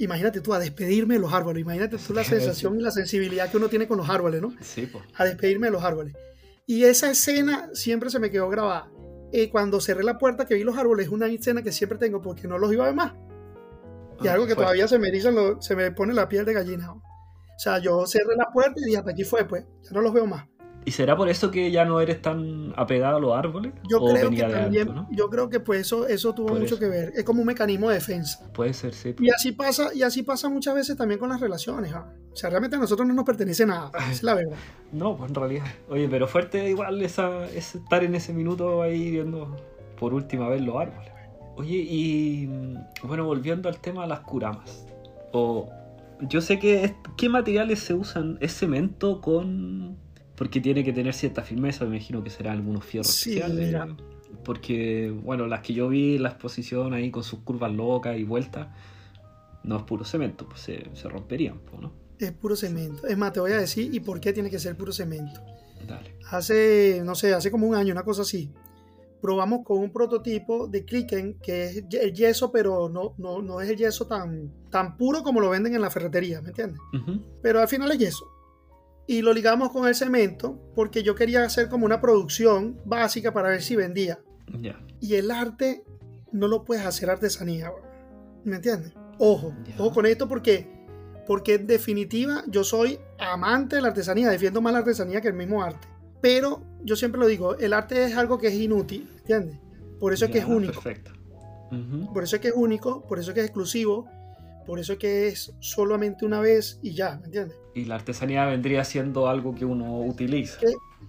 Imagínate 0.03 0.41
tú, 0.41 0.53
a 0.53 0.59
despedirme 0.59 1.13
de 1.13 1.19
los 1.19 1.31
árboles. 1.31 1.61
Imagínate 1.61 1.97
tú 1.97 2.13
la 2.13 2.23
sensación 2.23 2.79
y 2.79 2.81
la 2.81 2.91
sensibilidad 2.91 3.49
que 3.49 3.57
uno 3.57 3.69
tiene 3.69 3.87
con 3.87 3.97
los 3.97 4.09
árboles, 4.09 4.41
¿no? 4.41 4.53
Sí, 4.61 4.87
pues. 4.87 5.03
A 5.15 5.25
despedirme 5.25 5.67
de 5.67 5.71
los 5.71 5.83
árboles. 5.83 6.15
Y 6.65 6.83
esa 6.85 7.11
escena 7.11 7.69
siempre 7.73 8.09
se 8.09 8.19
me 8.19 8.31
quedó 8.31 8.49
grabada. 8.49 8.91
Y 9.31 9.47
cuando 9.47 9.79
cerré 9.79 10.03
la 10.03 10.17
puerta 10.17 10.45
que 10.45 10.55
vi 10.55 10.63
los 10.63 10.77
árboles, 10.77 11.05
es 11.05 11.11
una 11.11 11.27
escena 11.27 11.61
que 11.61 11.71
siempre 11.71 11.97
tengo 11.97 12.21
porque 12.21 12.47
no 12.47 12.57
los 12.57 12.73
iba 12.73 12.83
a 12.83 12.87
ver 12.87 12.95
más. 12.95 13.13
Y 14.21 14.27
algo 14.27 14.45
que 14.45 14.55
todavía 14.55 14.87
se 14.87 14.99
me 14.99 15.09
dice, 15.11 15.31
se 15.59 15.75
me 15.75 15.91
pone 15.91 16.13
la 16.13 16.27
piel 16.27 16.45
de 16.45 16.53
gallina. 16.53 16.91
O 16.91 17.01
sea, 17.57 17.79
yo 17.79 18.05
cerré 18.07 18.35
la 18.35 18.51
puerta 18.51 18.73
y 18.77 18.85
dije, 18.85 18.97
hasta 18.97 19.11
aquí 19.11 19.23
fue, 19.23 19.45
pues, 19.45 19.65
ya 19.83 19.91
no 19.91 20.01
los 20.01 20.13
veo 20.13 20.25
más. 20.25 20.47
¿Y 20.83 20.91
será 20.91 21.15
por 21.15 21.29
eso 21.29 21.51
que 21.51 21.69
ya 21.69 21.85
no 21.85 22.01
eres 22.01 22.21
tan 22.21 22.73
apegado 22.75 23.17
a 23.17 23.19
los 23.19 23.35
árboles? 23.35 23.73
Yo 23.89 23.99
creo 23.99 24.29
que 24.31 24.43
también, 24.43 25.05
yo 25.11 25.29
creo 25.29 25.49
que 25.49 25.59
pues 25.59 25.81
eso, 25.81 26.07
eso 26.07 26.33
tuvo 26.33 26.55
mucho 26.55 26.79
que 26.79 26.87
ver. 26.87 27.13
Es 27.15 27.23
como 27.23 27.41
un 27.41 27.47
mecanismo 27.47 27.89
de 27.89 27.95
defensa. 27.95 28.51
Puede 28.53 28.73
ser, 28.73 28.93
sí. 28.93 29.15
Y 29.19 29.29
así 29.29 29.51
pasa, 29.51 29.93
y 29.93 30.01
así 30.01 30.23
pasa 30.23 30.49
muchas 30.49 30.73
veces 30.73 30.97
también 30.97 31.19
con 31.19 31.29
las 31.29 31.39
relaciones. 31.39 31.93
¿ah? 31.93 32.11
O 32.31 32.35
sea, 32.35 32.49
realmente 32.49 32.77
a 32.77 32.79
nosotros 32.79 33.07
no 33.07 33.13
nos 33.13 33.25
pertenece 33.25 33.65
nada, 33.65 33.91
es 34.11 34.23
la 34.23 34.33
verdad. 34.35 34.57
No, 34.91 35.15
pues 35.15 35.29
en 35.29 35.35
realidad. 35.35 35.65
Oye, 35.87 36.09
pero 36.09 36.27
fuerte 36.27 36.69
igual 36.69 37.01
esa, 37.01 37.45
estar 37.45 38.03
en 38.03 38.13
ese 38.13 38.33
minuto 38.33 38.81
ahí 38.81 39.09
viendo 39.09 39.55
por 39.97 40.13
última 40.13 40.49
vez 40.49 40.61
los 40.61 40.75
árboles. 40.75 41.09
Oye, 41.55 41.77
y 41.77 42.49
bueno, 43.03 43.23
volviendo 43.23 43.69
al 43.69 43.79
tema 43.79 44.01
de 44.01 44.09
las 44.09 44.19
curamas. 44.19 44.85
O 45.31 45.69
yo 46.27 46.41
sé 46.41 46.59
que 46.59 46.93
qué 47.17 47.29
materiales 47.29 47.79
se 47.79 47.93
usan, 47.93 48.37
es 48.41 48.53
cemento 48.53 49.21
con 49.21 49.97
porque 50.41 50.59
tiene 50.59 50.83
que 50.83 50.91
tener 50.91 51.13
cierta 51.13 51.43
firmeza, 51.43 51.85
me 51.85 51.97
imagino 51.97 52.23
que 52.23 52.31
serán 52.31 52.57
algunos 52.57 52.83
fierros 52.83 53.13
sí, 53.13 53.37
especiales. 53.37 53.75
Porque, 54.43 55.13
bueno, 55.23 55.45
las 55.45 55.59
que 55.59 55.75
yo 55.75 55.87
vi 55.87 56.17
la 56.17 56.29
exposición 56.29 56.95
ahí 56.95 57.11
con 57.11 57.23
sus 57.23 57.41
curvas 57.41 57.71
locas 57.71 58.17
y 58.17 58.23
vueltas, 58.23 58.69
no 59.63 59.77
es 59.77 59.83
puro 59.83 60.03
cemento, 60.03 60.49
pues 60.49 60.61
se, 60.61 60.89
se 60.95 61.07
romperían, 61.09 61.61
¿no? 61.79 61.93
Es 62.17 62.31
puro 62.31 62.55
cemento. 62.55 63.05
Es 63.05 63.15
más, 63.19 63.33
te 63.33 63.39
voy 63.39 63.51
a 63.51 63.57
decir, 63.57 63.93
¿y 63.93 63.99
por 63.99 64.19
qué 64.19 64.33
tiene 64.33 64.49
que 64.49 64.57
ser 64.57 64.75
puro 64.75 64.91
cemento? 64.91 65.39
Dale. 65.87 66.15
Hace, 66.31 67.03
no 67.05 67.13
sé, 67.13 67.35
hace 67.35 67.51
como 67.51 67.67
un 67.67 67.75
año, 67.75 67.91
una 67.91 68.03
cosa 68.03 68.23
así, 68.23 68.51
probamos 69.21 69.63
con 69.63 69.77
un 69.77 69.91
prototipo 69.91 70.65
de 70.65 70.83
Klicken, 70.83 71.35
que 71.35 71.65
es 71.65 71.83
el 71.91 72.13
yeso, 72.15 72.51
pero 72.51 72.89
no, 72.89 73.13
no, 73.19 73.43
no 73.43 73.61
es 73.61 73.69
el 73.69 73.77
yeso 73.77 74.07
tan, 74.07 74.51
tan 74.71 74.97
puro 74.97 75.21
como 75.21 75.39
lo 75.39 75.51
venden 75.51 75.75
en 75.75 75.81
la 75.81 75.91
ferretería, 75.91 76.41
¿me 76.41 76.49
entiendes? 76.49 76.81
Pero 77.43 77.59
al 77.59 77.67
final 77.67 77.91
es 77.91 77.99
yeso 77.99 78.40
y 79.07 79.21
lo 79.21 79.33
ligamos 79.33 79.71
con 79.71 79.87
el 79.87 79.95
cemento 79.95 80.59
porque 80.75 81.03
yo 81.03 81.15
quería 81.15 81.43
hacer 81.43 81.69
como 81.69 81.85
una 81.85 82.01
producción 82.01 82.79
básica 82.85 83.33
para 83.33 83.49
ver 83.49 83.61
si 83.61 83.75
vendía. 83.75 84.19
Y 84.99 85.15
el 85.15 85.31
arte 85.31 85.83
no 86.31 86.47
lo 86.47 86.63
puedes 86.63 86.85
hacer 86.85 87.09
artesanía, 87.09 87.71
¿me 88.43 88.57
entiendes? 88.57 88.93
Ojo, 89.17 89.53
ojo 89.77 89.93
con 89.93 90.05
esto 90.05 90.27
porque 90.27 90.81
porque 91.27 91.55
en 91.55 91.67
definitiva 91.67 92.43
yo 92.47 92.63
soy 92.63 92.99
amante 93.19 93.77
de 93.77 93.81
la 93.81 93.89
artesanía, 93.89 94.29
defiendo 94.29 94.61
más 94.61 94.73
la 94.73 94.79
artesanía 94.79 95.21
que 95.21 95.29
el 95.29 95.33
mismo 95.33 95.63
arte. 95.63 95.87
Pero 96.19 96.61
yo 96.83 96.95
siempre 96.95 97.19
lo 97.19 97.27
digo, 97.27 97.57
el 97.57 97.73
arte 97.73 98.03
es 98.03 98.17
algo 98.17 98.37
que 98.37 98.47
es 98.47 98.53
inútil, 98.53 99.09
¿entiendes? 99.19 99.57
Por 99.99 100.13
eso 100.13 100.25
es 100.25 100.31
que 100.31 100.39
es 100.39 100.45
único. 100.45 100.73
Perfecto. 100.73 101.11
Por 102.13 102.23
eso 102.23 102.35
es 102.35 102.41
que 102.41 102.49
es 102.49 102.53
único, 102.53 103.07
por 103.07 103.17
eso 103.17 103.31
es 103.31 103.35
que 103.35 103.39
es 103.39 103.45
exclusivo, 103.45 104.09
por 104.65 104.79
eso 104.79 104.93
es 104.93 104.99
que 104.99 105.27
es 105.27 105.53
solamente 105.59 106.25
una 106.25 106.39
vez 106.39 106.79
y 106.81 106.93
ya, 106.93 107.17
¿me 107.17 107.25
entiendes? 107.25 107.57
Y 107.73 107.85
la 107.85 107.95
artesanía 107.95 108.45
vendría 108.45 108.83
siendo 108.83 109.27
algo 109.27 109.55
que 109.55 109.65
uno 109.65 110.01
utiliza. 110.01 110.59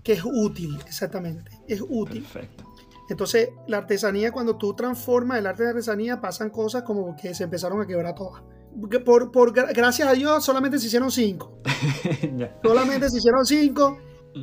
Que, 0.03 0.13
es 0.15 0.25
útil, 0.25 0.79
exactamente. 0.87 1.51
Es 1.67 1.83
útil. 1.87 2.23
Perfecto. 2.23 2.65
Entonces, 3.09 3.51
la 3.67 3.79
artesanía, 3.79 4.33
cuando 4.33 4.57
tú 4.57 4.75
transformas 4.75 5.39
el 5.39 5.47
arte 5.47 5.65
de 5.65 5.71
artesanía, 5.71 6.21
pasan 6.21 6.51
cosas 6.51 6.83
como 6.83 7.15
que 7.17 7.35
se 7.35 7.45
empezaron 7.45 7.81
a 7.81 7.87
quebrar 7.87 8.15
todas. 8.15 8.43
Por, 9.05 9.31
por 9.31 9.53
gracias 9.53 10.09
a 10.09 10.13
Dios, 10.13 10.45
solamente 10.45 10.79
se 10.79 10.87
hicieron 10.87 11.11
cinco. 11.11 11.59
solamente 12.63 13.11
se 13.11 13.19
hicieron 13.19 13.45
cinco 13.45 13.99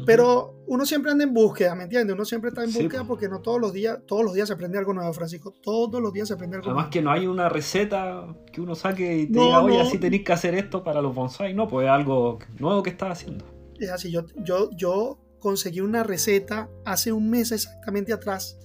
pero 0.06 0.64
uno 0.68 0.86
siempre 0.86 1.12
anda 1.12 1.24
en 1.24 1.34
búsqueda, 1.34 1.76
¿me 1.76 1.84
entiendes? 1.84 2.14
Uno 2.14 2.26
siempre 2.26 2.50
está 2.50 2.64
en 2.64 2.72
búsqueda 2.72 3.04
porque 3.06 3.28
no 3.28 3.42
todos 3.42 3.60
los 3.60 3.74
días, 3.74 4.00
todos 4.06 4.24
los 4.24 4.34
días 4.34 4.48
se 4.48 4.54
aprende 4.54 4.78
algo 4.78 4.94
nuevo, 4.94 5.12
Francisco. 5.14 5.54
Todos 5.62 6.02
los 6.02 6.14
días 6.14 6.28
se 6.28 6.36
aprende 6.36 6.58
algo 6.58 6.70
Además 6.70 6.90
que 6.90 7.02
no 7.02 7.12
hay 7.12 7.28
una 7.28 7.50
receta 7.50 8.36
que 8.52 8.62
uno 8.62 8.76
saque 8.76 9.18
y 9.18 9.28
te 9.28 9.40
diga, 9.40 9.62
oye, 9.62 9.82
así 9.82 9.98
tenéis 9.98 10.24
que 10.24 10.34
hacer 10.34 10.54
esto 10.56 10.84
para 10.84 11.02
los 11.02 11.16
bonsai. 11.16 11.54
No, 11.54 11.68
pues 11.68 11.86
es 11.86 11.92
algo 11.92 12.40
nuevo 12.60 12.84
que 12.84 12.92
estás 12.92 13.12
haciendo. 13.12 13.46
Es 13.80 13.90
así, 13.90 14.12
yo, 14.12 14.26
yo, 14.38 14.70
yo 14.72 15.20
conseguí 15.40 15.80
una 15.80 16.04
receta 16.04 16.70
hace 16.86 17.12
un 17.12 17.30
mes 17.30 17.52
exactamente 17.52 18.14
atrás. 18.14 18.60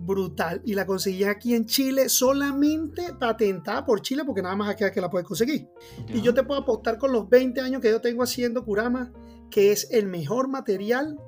Brutal. 0.00 0.60
Y 0.64 0.74
la 0.74 0.84
conseguí 0.84 1.24
aquí 1.24 1.54
en 1.54 1.64
Chile 1.64 2.08
solamente 2.08 3.14
patentada 3.14 3.86
por 3.86 4.02
Chile 4.02 4.24
porque 4.24 4.42
nada 4.42 4.56
más 4.56 4.68
aquí 4.68 4.84
que 4.92 5.00
la 5.00 5.08
puedes 5.08 5.26
conseguir. 5.26 5.68
Y 6.08 6.20
yo 6.20 6.34
te 6.34 6.42
puedo 6.42 6.60
apostar 6.60 6.98
con 6.98 7.12
los 7.12 7.28
20 7.28 7.60
años 7.60 7.80
que 7.80 7.88
yo 7.88 8.00
tengo 8.00 8.22
haciendo 8.22 8.64
Kurama 8.64 9.12
que 9.50 9.72
es 9.72 9.88
el 9.90 10.06
mejor 10.06 10.48
material 10.48 11.18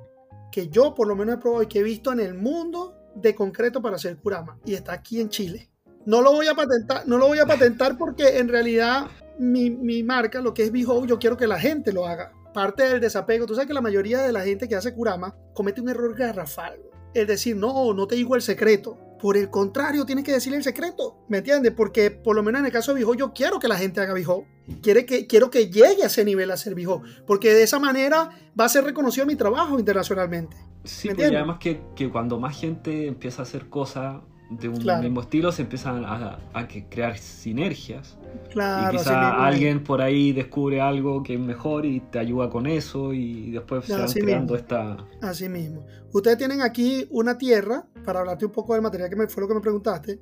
que 0.51 0.69
yo 0.69 0.93
por 0.93 1.07
lo 1.07 1.15
menos 1.15 1.35
he 1.35 1.37
probado 1.39 1.63
y 1.63 1.67
que 1.67 1.79
he 1.79 1.83
visto 1.83 2.11
en 2.11 2.19
el 2.19 2.33
mundo 2.33 2.95
de 3.15 3.35
concreto 3.35 3.81
para 3.81 3.95
hacer 3.95 4.17
Kurama 4.17 4.59
y 4.65 4.73
está 4.73 4.93
aquí 4.93 5.19
en 5.19 5.29
Chile. 5.29 5.69
No 6.05 6.21
lo 6.21 6.31
voy 6.31 6.47
a 6.47 6.53
patentar, 6.53 7.07
no 7.07 7.17
lo 7.17 7.27
voy 7.27 7.39
a 7.39 7.45
patentar 7.45 7.97
porque 7.97 8.37
en 8.37 8.47
realidad 8.47 9.07
mi, 9.39 9.69
mi 9.69 10.03
marca, 10.03 10.41
lo 10.41 10.53
que 10.53 10.63
es 10.63 10.71
Beho, 10.71 11.05
yo 11.05 11.19
quiero 11.19 11.37
que 11.37 11.47
la 11.47 11.59
gente 11.59 11.91
lo 11.91 12.05
haga. 12.05 12.31
Parte 12.53 12.83
del 12.83 13.01
desapego, 13.01 13.45
tú 13.45 13.53
sabes 13.53 13.67
que 13.67 13.73
la 13.73 13.81
mayoría 13.81 14.21
de 14.21 14.31
la 14.31 14.41
gente 14.41 14.67
que 14.67 14.75
hace 14.75 14.93
Kurama 14.93 15.35
comete 15.53 15.81
un 15.81 15.89
error 15.89 16.15
garrafal. 16.15 16.79
Es 17.13 17.27
decir, 17.27 17.55
no, 17.55 17.93
no 17.93 18.07
te 18.07 18.15
digo 18.15 18.35
el 18.35 18.41
secreto. 18.41 18.97
Por 19.19 19.37
el 19.37 19.49
contrario, 19.49 20.05
tienes 20.05 20.23
que 20.23 20.31
decirle 20.31 20.57
el 20.57 20.63
secreto, 20.63 21.17
¿me 21.27 21.39
entiendes? 21.39 21.73
Porque 21.73 22.11
por 22.11 22.35
lo 22.35 22.43
menos 22.43 22.59
en 22.59 22.65
el 22.65 22.71
caso 22.71 22.93
de 22.93 23.05
yo 23.17 23.33
quiero 23.33 23.59
que 23.59 23.67
la 23.67 23.77
gente 23.77 23.99
haga 23.99 24.13
Bijo. 24.13 24.45
Quiere 24.81 25.05
que, 25.05 25.27
quiero 25.27 25.49
que 25.49 25.69
llegue 25.69 26.03
a 26.03 26.07
ese 26.07 26.25
nivel 26.25 26.51
a 26.51 26.57
ser 26.57 26.75
Bijo, 26.75 27.01
porque 27.25 27.53
de 27.53 27.63
esa 27.63 27.79
manera 27.79 28.29
va 28.59 28.65
a 28.65 28.69
ser 28.69 28.83
reconocido 28.83 29.25
mi 29.25 29.35
trabajo 29.35 29.79
internacionalmente. 29.79 30.57
Sí, 30.83 31.07
porque 31.07 31.25
además 31.25 31.57
que, 31.59 31.81
que, 31.95 32.09
cuando 32.09 32.39
más 32.39 32.57
gente 32.57 33.07
empieza 33.07 33.41
a 33.41 33.43
hacer 33.43 33.69
cosas 33.69 34.21
de 34.49 34.69
un 34.69 35.01
mismo 35.01 35.21
estilo, 35.21 35.51
se 35.51 35.63
empiezan 35.63 36.05
a, 36.05 36.39
a 36.53 36.67
crear 36.67 37.17
sinergias. 37.17 38.17
Claro, 38.51 38.95
y 38.95 38.97
quizá 38.97 39.45
alguien 39.45 39.83
por 39.83 40.01
ahí 40.01 40.31
descubre 40.31 40.79
algo 40.79 41.23
que 41.23 41.33
es 41.33 41.39
mejor 41.39 41.85
y 41.85 41.99
te 41.99 42.19
ayuda 42.19 42.49
con 42.49 42.65
eso 42.65 43.13
y 43.13 43.51
después 43.51 43.85
se 43.85 43.97
van 43.97 44.11
creando 44.11 44.55
esta... 44.55 44.97
Así 45.21 45.49
mismo. 45.49 45.85
Ustedes 46.13 46.37
tienen 46.37 46.61
aquí 46.61 47.07
una 47.11 47.37
tierra, 47.37 47.85
para 48.05 48.19
hablarte 48.19 48.45
un 48.45 48.51
poco 48.51 48.73
del 48.73 48.81
material 48.81 49.09
que 49.09 49.15
me, 49.15 49.27
fue 49.27 49.41
lo 49.41 49.47
que 49.47 49.55
me 49.55 49.61
preguntaste. 49.61 50.19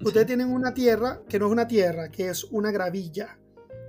Ustedes 0.00 0.26
tienen 0.26 0.50
una 0.52 0.74
tierra 0.74 1.20
que 1.28 1.38
no 1.38 1.46
es 1.46 1.52
una 1.52 1.66
tierra, 1.66 2.10
que 2.10 2.28
es 2.28 2.44
una 2.44 2.70
gravilla, 2.70 3.38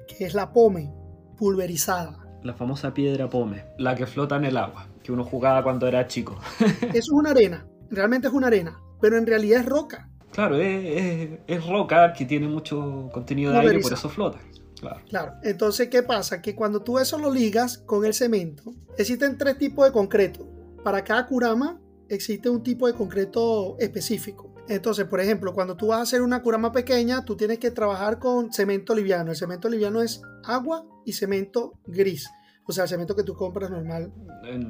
que 0.07 0.25
es 0.25 0.33
la 0.33 0.51
pome 0.51 0.93
pulverizada. 1.37 2.25
La 2.43 2.53
famosa 2.53 2.93
piedra 2.93 3.29
pome, 3.29 3.65
la 3.77 3.95
que 3.95 4.05
flota 4.05 4.35
en 4.37 4.45
el 4.45 4.57
agua, 4.57 4.87
que 5.03 5.11
uno 5.11 5.23
jugaba 5.23 5.63
cuando 5.63 5.87
era 5.87 6.07
chico. 6.07 6.39
Eso 6.59 6.89
es 6.93 7.09
una 7.09 7.31
arena, 7.31 7.67
realmente 7.89 8.27
es 8.27 8.33
una 8.33 8.47
arena, 8.47 8.79
pero 9.05 9.19
en 9.19 9.27
realidad 9.27 9.59
es 9.59 9.67
roca. 9.67 10.09
Claro, 10.31 10.57
es, 10.59 11.67
roca 11.67 12.11
que 12.11 12.25
tiene 12.25 12.47
mucho 12.47 13.07
contenido 13.13 13.51
de 13.51 13.59
aire, 13.59 13.79
por 13.79 13.93
eso 13.93 14.09
flota. 14.09 14.39
Claro. 14.79 15.01
claro. 15.07 15.33
Entonces, 15.43 15.89
¿qué 15.89 16.01
pasa? 16.01 16.41
Que 16.41 16.55
cuando 16.55 16.81
tú 16.81 16.97
eso 16.97 17.19
lo 17.19 17.31
ligas 17.31 17.77
con 17.77 18.03
el 18.03 18.15
cemento, 18.15 18.73
existen 18.97 19.37
tres 19.37 19.59
tipos 19.59 19.85
de 19.85 19.91
concreto. 19.91 20.49
Para 20.83 21.03
cada 21.03 21.27
curama 21.27 21.79
existe 22.09 22.49
un 22.49 22.63
tipo 22.63 22.87
de 22.87 22.93
concreto 22.93 23.77
específico. 23.77 24.55
Entonces, 24.67 25.05
por 25.05 25.19
ejemplo, 25.19 25.53
cuando 25.53 25.77
tú 25.77 25.85
vas 25.85 25.99
a 25.99 26.01
hacer 26.01 26.23
una 26.23 26.41
curama 26.41 26.71
pequeña, 26.71 27.23
tú 27.25 27.37
tienes 27.37 27.59
que 27.59 27.69
trabajar 27.69 28.17
con 28.17 28.51
cemento 28.51 28.95
liviano. 28.95 29.29
El 29.29 29.37
cemento 29.37 29.69
liviano 29.69 30.01
es 30.01 30.19
agua 30.43 30.83
y 31.05 31.13
cemento 31.13 31.73
gris. 31.85 32.27
O 32.65 32.71
sea, 32.71 32.85
el 32.85 32.89
cemento 32.89 33.15
que 33.15 33.21
tú 33.21 33.35
compras 33.35 33.69
normal. 33.69 34.11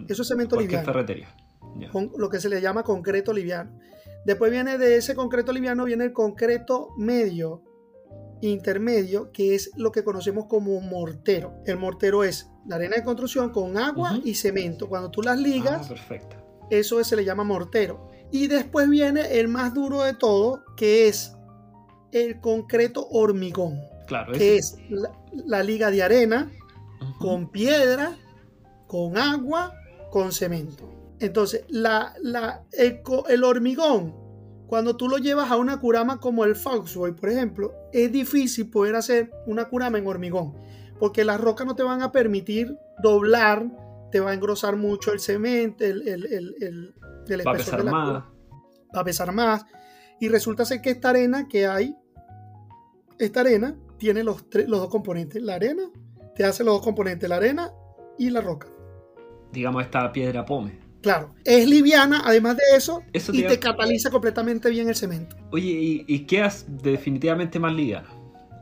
Eso 0.10 0.24
es 0.24 0.28
cemento 0.28 0.60
liviano. 0.60 0.86
ferretería. 0.86 1.34
Con 1.90 2.12
lo 2.18 2.30
que 2.30 2.42
se 2.42 2.50
le 2.50 2.60
llama 2.60 2.84
concreto 2.84 3.32
liviano. 3.32 3.72
Después 4.26 4.52
viene 4.52 4.78
de 4.78 4.98
ese 4.98 5.16
concreto 5.16 5.54
liviano, 5.54 5.86
viene 5.86 6.06
el 6.06 6.14
concreto 6.14 6.90
medio, 6.98 7.62
intermedio, 8.42 9.32
que 9.32 9.56
es 9.56 9.72
lo 9.76 9.92
que 9.92 10.04
conocemos 10.04 10.46
como 10.48 10.80
mortero. 10.82 11.62
El 11.66 11.78
mortero 11.78 12.24
es 12.24 12.50
la 12.66 12.78
arena 12.78 12.96
de 12.96 13.04
construcción 13.04 13.52
con 13.52 13.78
agua 13.78 14.20
y 14.24 14.34
cemento. 14.34 14.90
Cuando 14.90 15.12
tú 15.12 15.22
las 15.22 15.40
ligas, 15.40 15.92
ah, 15.92 16.26
eso 16.70 17.04
se 17.04 17.16
le 17.16 17.24
llama 17.24 17.44
mortero. 17.44 18.10
Y 18.32 18.48
después 18.48 18.90
viene 18.90 19.40
el 19.40 19.48
más 19.48 19.74
duro 19.74 20.02
de 20.02 20.16
todo, 20.16 20.64
que 20.76 21.08
es 21.08 21.36
el 22.12 22.40
concreto 22.40 23.08
hormigón. 23.10 23.80
Claro, 24.08 24.34
que 24.34 24.58
es 24.58 24.78
la, 25.32 25.64
liga 25.64 25.90
de 25.90 26.04
arena 26.04 26.52
con 27.20 27.50
piedra, 27.50 28.16
con 28.88 29.18
agua, 29.18 29.74
con 30.12 30.32
cemento. 30.32 30.95
Entonces, 31.26 31.66
la, 31.70 32.14
el, 32.72 33.44
hormigón, 33.44 34.16
cuando 34.68 34.96
tú 34.96 35.10
lo 35.10 35.18
llevas 35.18 35.50
a 35.50 35.58
una 35.58 35.80
curama 35.80 36.20
como 36.20 36.46
el 36.46 36.56
Foxboy, 36.56 37.14
por 37.14 37.30
ejemplo, 37.30 37.74
es 37.92 38.12
difícil 38.12 38.70
poder 38.70 38.96
hacer 38.96 39.32
una 39.48 39.66
curama 39.66 39.98
en 39.98 40.06
hormigón, 40.06 40.56
porque 41.00 41.26
las 41.26 41.42
rocas 41.42 41.66
no 41.66 41.76
te 41.76 41.82
van 41.82 42.04
a 42.04 42.12
permitir 42.12 42.78
doblar, 43.02 43.66
te 44.12 44.20
va 44.20 44.32
a 44.32 44.34
engrosar 44.36 44.76
mucho 44.76 45.12
el 45.12 45.20
cemento, 45.20 45.84
el, 45.84 46.08
el, 46.08 46.94
va 47.46 47.52
a 47.52 47.56
pesar 47.56 47.84
más. 47.84 48.24
Va 48.96 49.02
a 49.02 49.04
pesar 49.04 49.32
más. 49.32 49.66
Y 50.20 50.30
resulta 50.30 50.64
ser 50.64 50.82
que 50.82 50.92
esta 50.92 51.10
arena 51.10 51.48
que 51.48 51.66
hay, 51.66 51.98
esta 53.18 53.40
arena 53.40 53.76
tiene 53.98 54.24
los, 54.24 54.46
los 54.68 54.80
dos 54.80 54.90
componentes. 54.90 55.42
La 55.42 55.56
arena 55.56 55.90
te 56.36 56.46
hace 56.46 56.64
los 56.64 56.76
dos 56.76 56.84
componentes, 56.84 57.28
la 57.28 57.38
arena 57.38 57.72
y 58.18 58.30
la 58.30 58.42
roca. 58.42 58.68
Digamos 59.52 59.84
esta 59.84 60.12
piedra 60.12 60.46
pome. 60.46 60.85
Claro, 61.06 61.36
es 61.44 61.70
liviana, 61.70 62.24
además 62.26 62.58
de 62.58 62.64
eso, 62.76 63.04
y 63.14 63.44
te, 63.44 63.60
cataliza 63.60 64.10
completamente 64.10 64.72
bien 64.72 64.90
el 64.90 64.96
cemento. 64.96 65.36
Oye, 65.52 65.70
¿y, 65.70 66.06
y 66.08 66.20
qué 66.22 66.44
es 66.44 66.66
definitivamente 66.82 67.60
más 67.60 67.76
liviana? 67.76 68.10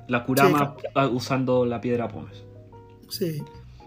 La 0.09 0.25
curama 0.25 0.75
usando 1.13 1.65
la 1.65 1.79
piedra 1.79 2.09
pomes. 2.09 2.43
Sí. 3.07 3.41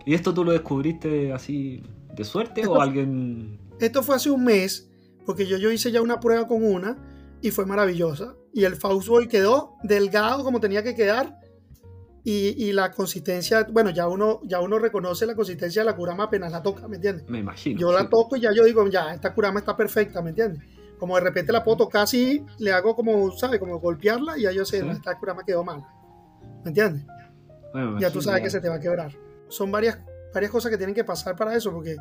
¿Y 0.06 0.14
esto 0.14 0.32
tú 0.32 0.42
lo 0.42 0.52
descubriste 0.52 1.32
así 1.32 1.82
de 2.14 2.24
suerte 2.24 2.66
o 2.66 2.80
alguien 2.80 3.58
esto 3.80 4.02
fue 4.02 4.16
hace 4.16 4.30
un 4.30 4.44
mes, 4.44 4.88
porque 5.24 5.46
yo, 5.46 5.58
yo 5.58 5.70
hice 5.70 5.90
ya 5.90 6.00
una 6.00 6.20
prueba 6.20 6.46
con 6.46 6.64
una 6.64 6.96
y 7.42 7.50
fue 7.50 7.66
maravillosa. 7.66 8.34
Y 8.52 8.64
el 8.64 8.76
Faustboy 8.76 9.28
quedó 9.28 9.74
delgado 9.82 10.44
como 10.44 10.60
tenía 10.60 10.82
que 10.82 10.94
quedar. 10.94 11.38
Y, 12.28 12.72
la 12.72 12.90
consistencia, 12.90 13.64
bueno, 13.70 13.90
ya 13.90 14.08
uno, 14.08 14.40
ya 14.42 14.60
uno 14.60 14.80
reconoce 14.80 15.26
la 15.26 15.36
consistencia 15.36 15.82
de 15.82 15.86
la 15.86 15.94
curama 15.94 16.24
apenas 16.24 16.50
la 16.50 16.60
toca, 16.60 16.88
¿me 16.88 16.96
entiendes? 16.96 17.28
Me 17.28 17.38
imagino. 17.38 17.78
Yo 17.78 17.92
la 17.92 18.08
toco 18.08 18.34
y 18.34 18.40
ya 18.40 18.50
yo 18.52 18.64
digo, 18.64 18.84
ya, 18.88 19.14
esta 19.14 19.32
curama 19.32 19.60
está 19.60 19.76
perfecta, 19.76 20.20
¿me 20.22 20.30
entiendes? 20.30 20.60
Como 20.98 21.14
de 21.14 21.20
repente 21.20 21.52
la 21.52 21.62
puedo 21.62 21.76
tocar 21.76 22.02
así, 22.02 22.44
le 22.58 22.72
hago 22.72 22.96
como, 22.96 23.30
¿sabes? 23.30 23.60
Como 23.60 23.78
golpearla 23.78 24.36
y 24.36 24.42
ya 24.42 24.50
yo 24.50 24.64
sé, 24.64 24.84
esta 24.90 25.16
curama 25.16 25.44
quedó 25.44 25.62
mal. 25.62 25.84
¿Me 26.64 26.70
entiendes? 26.70 27.04
ya 28.00 28.10
tú 28.10 28.20
sabes 28.20 28.42
que 28.42 28.50
se 28.50 28.60
te 28.60 28.68
va 28.68 28.76
a 28.76 28.80
quebrar. 28.80 29.12
Son 29.48 29.70
varias, 29.70 29.98
varias 30.34 30.50
cosas 30.50 30.72
que 30.72 30.78
tienen 30.78 30.96
que 30.96 31.04
pasar 31.04 31.36
para 31.36 31.54
eso, 31.54 31.70
porque 31.70 31.96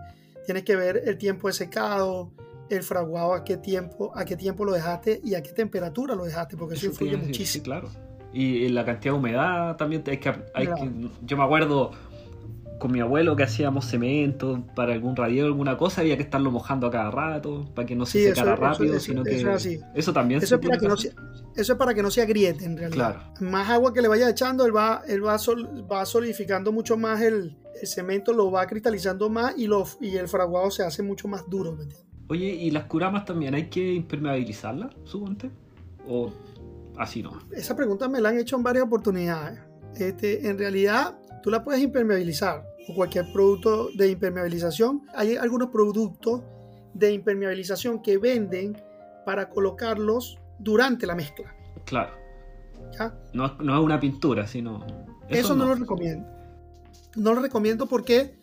Tienes 0.45 0.63
que 0.63 0.75
ver 0.75 1.01
el 1.05 1.17
tiempo 1.17 1.47
de 1.47 1.53
secado, 1.53 2.31
el 2.69 2.83
fraguado, 2.83 3.33
a 3.33 3.43
qué 3.43 3.57
tiempo, 3.57 4.11
a 4.15 4.25
qué 4.25 4.35
tiempo 4.37 4.63
lo 4.63 4.73
dejaste 4.73 5.19
y 5.23 5.33
a 5.33 5.41
qué 5.41 5.51
temperatura 5.51 6.15
lo 6.15 6.23
dejaste, 6.23 6.55
porque 6.55 6.75
eso, 6.75 6.85
influye 6.87 7.17
muchísimo. 7.17 7.45
Sí, 7.45 7.61
claro. 7.61 7.89
Y 8.37 8.67
la 8.67 8.83
cantidad 8.83 9.13
de 9.13 9.19
humedad 9.19 9.77
también. 9.77 10.03
Hay 10.07 10.17
que, 10.17 10.33
hay 10.53 10.67
que, 10.67 10.91
yo 11.21 11.37
me 11.37 11.43
acuerdo 11.43 11.91
con 12.79 12.91
mi 12.91 12.99
abuelo 12.99 13.35
que 13.35 13.43
hacíamos 13.43 13.85
cemento 13.85 14.63
para 14.75 14.93
algún 14.93 15.15
radio 15.15 15.45
alguna 15.45 15.77
cosa, 15.77 16.01
había 16.01 16.17
que 16.17 16.23
estarlo 16.23 16.51
mojando 16.51 16.87
a 16.87 16.91
cada 16.91 17.09
rato 17.09 17.65
para 17.73 17.85
que 17.85 17.95
no 17.95 18.05
se 18.05 18.33
secara 18.33 18.55
rápido, 18.55 18.99
sino 18.99 19.23
que 19.23 19.37
eso 19.93 20.13
también 20.13 20.43
eso 20.43 20.55
es 20.55 20.61
para 20.61 20.77
que, 20.77 20.87
no 20.87 20.97
se, 20.97 21.13
eso 21.55 21.73
es 21.73 21.79
para 21.79 21.93
que 21.93 22.03
no 22.03 22.11
se 22.11 22.21
agriete 22.21 22.65
en 22.65 22.77
realidad. 22.77 23.33
Más 23.39 23.69
agua 23.69 23.93
que 23.93 24.01
le 24.01 24.07
vaya 24.07 24.29
echando, 24.29 24.65
él 24.65 24.75
va, 24.75 25.01
él 25.07 25.25
va, 25.25 25.37
va 25.89 26.05
solidificando 26.05 26.71
mucho 26.73 26.97
más 26.97 27.21
el, 27.21 27.55
el 27.81 27.87
cemento 27.87 28.33
lo 28.33 28.51
va 28.51 28.65
cristalizando 28.67 29.29
más 29.29 29.57
y, 29.57 29.67
lo, 29.67 29.85
y 30.01 30.17
el 30.17 30.27
fraguado 30.27 30.69
se 30.71 30.83
hace 30.83 31.01
mucho 31.01 31.27
más 31.27 31.49
duro. 31.49 31.77
Oye, 32.27 32.47
¿y 32.47 32.71
las 32.71 32.85
curamas 32.85 33.25
también 33.25 33.53
hay 33.53 33.69
que 33.69 33.93
impermeabilizarlas, 33.93 34.93
suponte? 35.05 35.49
¿O 36.07 36.31
así 36.97 37.23
no? 37.23 37.39
Esa 37.51 37.75
pregunta 37.75 38.07
me 38.07 38.21
la 38.21 38.29
han 38.29 38.37
hecho 38.37 38.55
en 38.55 38.63
varias 38.63 38.85
oportunidades. 38.85 39.59
Este, 39.95 40.47
en 40.47 40.57
realidad, 40.57 41.17
tú 41.41 41.49
la 41.49 41.63
puedes 41.63 41.81
impermeabilizar 41.81 42.65
o 42.87 42.95
cualquier 42.95 43.31
producto 43.31 43.89
de 43.95 44.09
impermeabilización. 44.09 45.03
Hay 45.15 45.35
algunos 45.35 45.69
productos 45.69 46.41
de 46.93 47.13
impermeabilización 47.13 48.01
que 48.01 48.17
venden 48.17 48.77
para 49.25 49.49
colocarlos 49.49 50.37
durante 50.59 51.05
la 51.05 51.15
mezcla. 51.15 51.53
Claro. 51.85 52.13
¿Ya? 52.97 53.17
No, 53.33 53.45
es 53.45 53.53
una 53.59 53.99
pintura, 53.99 54.45
sino... 54.47 54.85
Eso, 55.27 55.55
no 55.55 55.65
lo 55.65 55.75
recomiendo 55.75 56.35
no 57.15 57.33
lo 57.33 57.41
recomiendo 57.41 57.87
porque, 57.87 58.35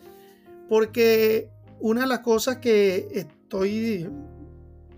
porque 0.67 1.49
una 1.79 2.01
de 2.01 2.07
las 2.07 2.19
cosas 2.19 2.57
que 2.57 3.07
estoy 3.11 4.09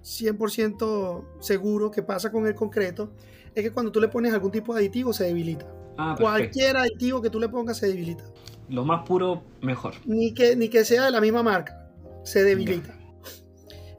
100% 0.02 1.24
seguro 1.40 1.92
que 1.92 2.04
pasa 2.04 2.32
con 2.32 2.48
el 2.48 2.56
concreto 2.56 3.12
es 3.56 3.64
que 3.64 3.72
cuando 3.72 3.92
tú 3.92 4.00
le 4.02 4.08
pones 4.08 4.34
algún 4.34 4.52
tipo 4.52 4.74
de 4.74 4.82
aditivo 4.82 5.14
se 5.14 5.24
debilita. 5.24 5.66
Ah, 5.98 6.16
Cualquier 6.20 6.78
aditivo 6.78 7.22
que 7.22 7.30
tú 7.30 7.40
le 7.40 7.48
pongas 7.48 7.78
se 7.78 7.88
debilita. 7.88 8.26
Lo 8.70 8.84
más 8.84 9.06
puro, 9.08 9.44
mejor. 9.62 9.94
Ni 10.06 10.34
que, 10.34 10.56
ni 10.56 10.70
que 10.70 10.84
sea 10.84 11.06
de 11.06 11.12
la 11.12 11.22
misma 11.22 11.42
marca, 11.42 11.90
se 12.24 12.44
debilita. 12.44 12.94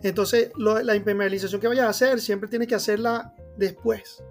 Entonces, 0.02 0.52
la 0.56 0.94
impermeabilización 0.94 1.60
que 1.60 1.68
vayas 1.68 1.86
a 1.86 1.88
hacer, 1.88 2.20
siempre 2.20 2.48
tienes 2.48 2.68
que 2.68 2.74
hacerla 2.74 3.34
después. 3.56 4.22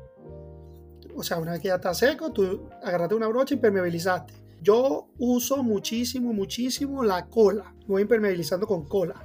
O 1.15 1.23
sea, 1.23 1.37
una 1.39 1.53
vez 1.53 1.61
que 1.61 1.69
ya 1.69 1.75
está 1.75 1.93
seco, 1.93 2.31
tú 2.31 2.69
agarraste 2.83 3.15
una 3.15 3.27
brocha 3.27 3.53
y 3.53 3.57
impermeabilizaste. 3.57 4.33
Yo 4.61 5.07
uso 5.17 5.63
muchísimo, 5.63 6.33
muchísimo 6.33 7.03
la 7.03 7.25
cola. 7.27 7.73
Voy 7.87 8.01
impermeabilizando 8.03 8.67
con 8.67 8.85
cola. 8.85 9.15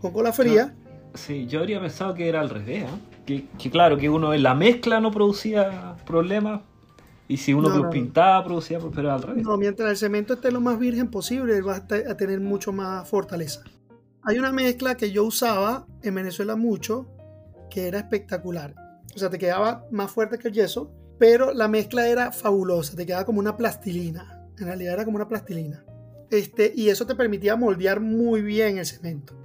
Con 0.00 0.12
cola 0.12 0.32
fría. 0.32 0.74
sí, 1.14 1.46
yo 1.46 1.60
habría 1.60 1.80
pensado 1.80 2.14
que 2.14 2.28
era 2.28 2.40
al 2.40 2.50
revés. 2.50 2.84
¿eh? 2.84 3.17
Que, 3.28 3.70
claro, 3.70 3.98
que 3.98 4.08
uno 4.08 4.32
en 4.32 4.42
la 4.42 4.54
mezcla 4.54 5.00
no 5.00 5.10
producía 5.10 5.96
problemas. 6.06 6.62
Y 7.28 7.36
si 7.36 7.52
uno 7.52 7.68
lo 7.68 7.90
pintaba, 7.90 8.42
producía 8.42 8.78
pero 8.94 9.12
al 9.12 9.22
revés. 9.22 9.44
No, 9.44 9.58
mientras 9.58 9.90
el 9.90 9.96
cemento 9.98 10.32
esté 10.32 10.50
lo 10.50 10.62
más 10.62 10.78
virgen 10.78 11.10
posible, 11.10 11.60
va 11.60 11.76
a 11.76 12.16
tener 12.16 12.40
mucho 12.40 12.72
más 12.72 13.06
fortaleza. 13.06 13.64
Hay 14.22 14.38
una 14.38 14.50
mezcla 14.50 14.96
que 14.96 15.10
yo 15.10 15.24
usaba 15.24 15.86
en 16.02 16.14
Venezuela 16.14 16.56
mucho, 16.56 17.06
que 17.70 17.86
era 17.86 17.98
espectacular. 17.98 18.74
O 19.14 19.18
sea, 19.18 19.28
te 19.28 19.38
quedaba 19.38 19.84
más 19.90 20.10
fuerte 20.10 20.38
que 20.38 20.48
el 20.48 20.54
yeso, 20.54 20.90
pero 21.18 21.52
la 21.52 21.68
mezcla 21.68 22.08
era 22.08 22.32
fabulosa, 22.32 22.96
te 22.96 23.04
quedaba 23.04 23.26
como 23.26 23.40
una 23.40 23.58
plastilina, 23.58 24.46
en 24.58 24.64
realidad 24.64 24.94
era 24.94 25.04
como 25.04 25.16
una 25.16 25.28
plastilina. 25.28 25.84
Este, 26.30 26.72
y 26.74 26.88
eso 26.88 27.06
te 27.06 27.14
permitía 27.14 27.56
moldear 27.56 28.00
muy 28.00 28.40
bien 28.40 28.78
el 28.78 28.86
cemento. 28.86 29.37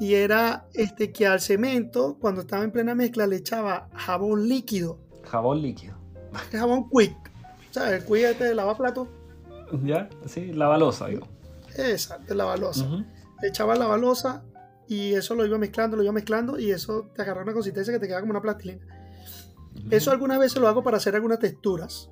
Y 0.00 0.14
era 0.14 0.66
este, 0.74 1.12
que 1.12 1.26
al 1.26 1.40
cemento, 1.40 2.16
cuando 2.20 2.42
estaba 2.42 2.64
en 2.64 2.72
plena 2.72 2.94
mezcla, 2.94 3.26
le 3.26 3.36
echaba 3.36 3.88
jabón 3.94 4.48
líquido. 4.48 4.98
Jabón 5.22 5.62
líquido. 5.62 5.94
jabón 6.52 6.88
quick. 6.90 7.16
¿Sabes? 7.70 8.02
El 8.02 8.04
quick 8.04 8.24
este 8.24 8.44
de 8.44 8.54
lavaplato. 8.54 9.08
Ya, 9.84 10.08
sí, 10.26 10.52
la 10.52 10.66
balosa, 10.66 11.06
digo. 11.08 11.28
Exacto, 11.76 12.34
la 12.34 12.44
balosa. 12.44 12.86
Le 13.42 13.48
echaba 13.48 13.74
la 13.74 13.86
balosa 13.86 14.44
y 14.86 15.14
eso 15.14 15.34
lo 15.34 15.46
iba 15.46 15.58
mezclando, 15.58 15.96
lo 15.96 16.02
iba 16.02 16.12
mezclando 16.12 16.58
y 16.58 16.70
eso 16.70 17.10
te 17.14 17.22
agarraba 17.22 17.44
una 17.44 17.52
consistencia 17.54 17.92
que 17.92 17.98
te 17.98 18.06
quedaba 18.06 18.20
como 18.20 18.32
una 18.32 18.42
plastilina. 18.42 18.86
Eso 19.90 20.10
algunas 20.10 20.38
veces 20.38 20.60
lo 20.60 20.68
hago 20.68 20.82
para 20.82 20.98
hacer 20.98 21.14
algunas 21.14 21.38
texturas, 21.40 22.10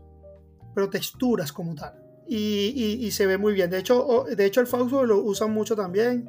pero 0.75 0.91
texturas 0.91 1.53
como 1.53 1.75
tal. 1.75 1.95
Y, 2.29 3.11
se 3.13 3.27
ve 3.27 3.39
muy 3.39 3.53
bien. 3.53 3.71
De 3.71 3.79
hecho, 3.79 4.25
de 4.35 4.45
hecho 4.45 4.61
el 4.61 4.67
Fausto 4.67 5.05
lo 5.05 5.19
usan 5.19 5.53
mucho 5.53 5.77
también. 5.77 6.29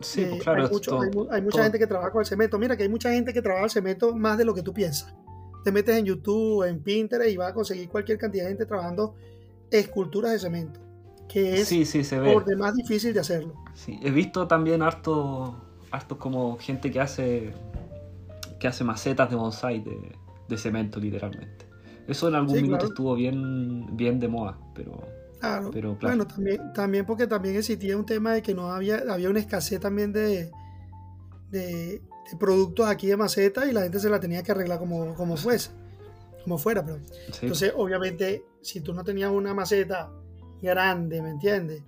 Sí, 0.00 0.24
pues 0.24 0.40
eh, 0.40 0.42
claro. 0.42 0.70
Hay, 1.30 1.42
mucha 1.42 1.62
gente 1.62 1.78
que 1.78 1.86
trabaja 1.86 2.10
con 2.10 2.20
el 2.20 2.26
cemento. 2.26 2.58
Mira 2.58 2.76
que 2.76 2.84
hay 2.84 2.88
mucha 2.88 3.10
gente 3.10 3.32
que 3.32 3.42
trabaja 3.42 3.64
el 3.64 3.70
cemento 3.70 4.14
más 4.14 4.38
de 4.38 4.44
lo 4.44 4.54
que 4.54 4.62
tú 4.62 4.72
piensas. 4.72 5.14
Te 5.62 5.72
metes 5.72 5.96
en 5.96 6.06
YouTube, 6.06 6.66
en 6.66 6.82
Pinterest 6.82 7.30
y 7.30 7.36
vas 7.36 7.50
a 7.50 7.54
conseguir 7.54 7.88
cualquier 7.88 8.16
cantidad 8.16 8.44
de 8.44 8.50
gente 8.50 8.66
trabajando 8.66 9.14
esculturas 9.70 10.32
de 10.32 10.38
cemento. 10.38 10.80
Que 11.28 11.60
es 11.60 11.68
sí, 11.68 11.84
sí, 11.84 12.02
se 12.02 12.18
ve. 12.18 12.32
por 12.32 12.44
demás 12.44 12.74
difícil 12.74 13.12
de 13.12 13.20
hacerlo. 13.20 13.54
Sí, 13.74 14.00
he 14.02 14.10
visto 14.10 14.48
también 14.48 14.82
harto, 14.82 15.54
harto 15.90 16.18
como 16.18 16.58
gente 16.58 16.90
que 16.90 17.00
hace 17.00 17.52
que 18.58 18.68
hace 18.68 18.84
macetas 18.84 19.30
de 19.30 19.36
bonsai 19.36 19.80
de, 19.80 20.12
de 20.48 20.56
cemento, 20.56 21.00
literalmente. 21.00 21.66
Eso 22.06 22.28
en 22.28 22.34
algún 22.34 22.60
minuto 22.60 22.86
estuvo 22.86 23.14
bien, 23.14 23.96
bien 23.96 24.18
de 24.20 24.28
moda, 24.28 24.58
pero... 24.74 25.00
Claro. 25.40 25.70
Pero, 25.72 25.96
Bueno, 26.00 26.26
también, 26.26 26.72
también 26.74 27.06
porque 27.06 27.26
también 27.26 27.56
existía 27.56 27.96
un 27.96 28.04
tema 28.04 28.34
de 28.34 28.42
que 28.42 28.54
no 28.54 28.70
había, 28.72 29.02
había 29.08 29.30
una 29.30 29.40
escasez 29.40 29.80
también 29.80 30.12
de, 30.12 30.50
de, 31.50 32.02
productos 32.38 32.86
aquí 32.86 33.06
de 33.06 33.16
maceta 33.16 33.66
y 33.66 33.72
la 33.72 33.82
gente 33.82 33.98
se 33.98 34.10
la 34.10 34.20
tenía 34.20 34.42
que 34.42 34.52
arreglar 34.52 34.78
como, 34.78 35.14
como 35.14 35.36
fuese, 35.36 35.70
como 36.44 36.58
fuera, 36.58 36.84
pero. 36.84 36.98
Entonces, 37.40 37.72
obviamente, 37.74 38.44
si 38.60 38.82
tú 38.82 38.92
no 38.92 39.02
tenías 39.02 39.30
una 39.30 39.54
maceta 39.54 40.10
grande, 40.60 41.22
¿me 41.22 41.30
entiendes? 41.30 41.82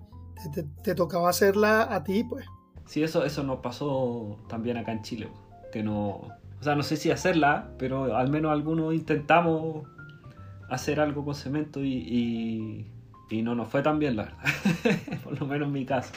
Te, 0.83 0.95
tocaba 0.95 1.29
hacerla 1.29 1.93
a 1.93 2.03
ti, 2.03 2.23
pues. 2.23 2.45
Sí, 2.87 3.03
eso, 3.03 3.23
eso 3.23 3.43
nos 3.43 3.59
pasó 3.59 4.39
también 4.49 4.77
acá 4.77 4.91
en 4.91 5.03
Chile, 5.03 5.29
que 5.71 5.83
no, 5.83 6.09
o 6.09 6.63
sea, 6.63 6.75
no 6.75 6.81
sé 6.81 6.97
si 6.97 7.11
hacerla, 7.11 7.71
pero 7.77 8.17
al 8.17 8.29
menos 8.29 8.51
algunos 8.51 8.95
intentamos 8.95 9.87
hacer 10.69 10.99
algo 10.99 11.23
con 11.23 11.35
cemento 11.35 11.81
y 11.83 11.93
y 11.93 12.92
no 13.41 13.55
nos 13.55 13.69
fue 13.69 13.81
tan 13.81 13.99
bien, 13.99 14.15
la 14.15 14.23
verdad. 14.25 15.19
Por 15.23 15.39
lo 15.39 15.45
menos 15.47 15.67
en 15.67 15.73
mi 15.73 15.85
caso. 15.85 16.11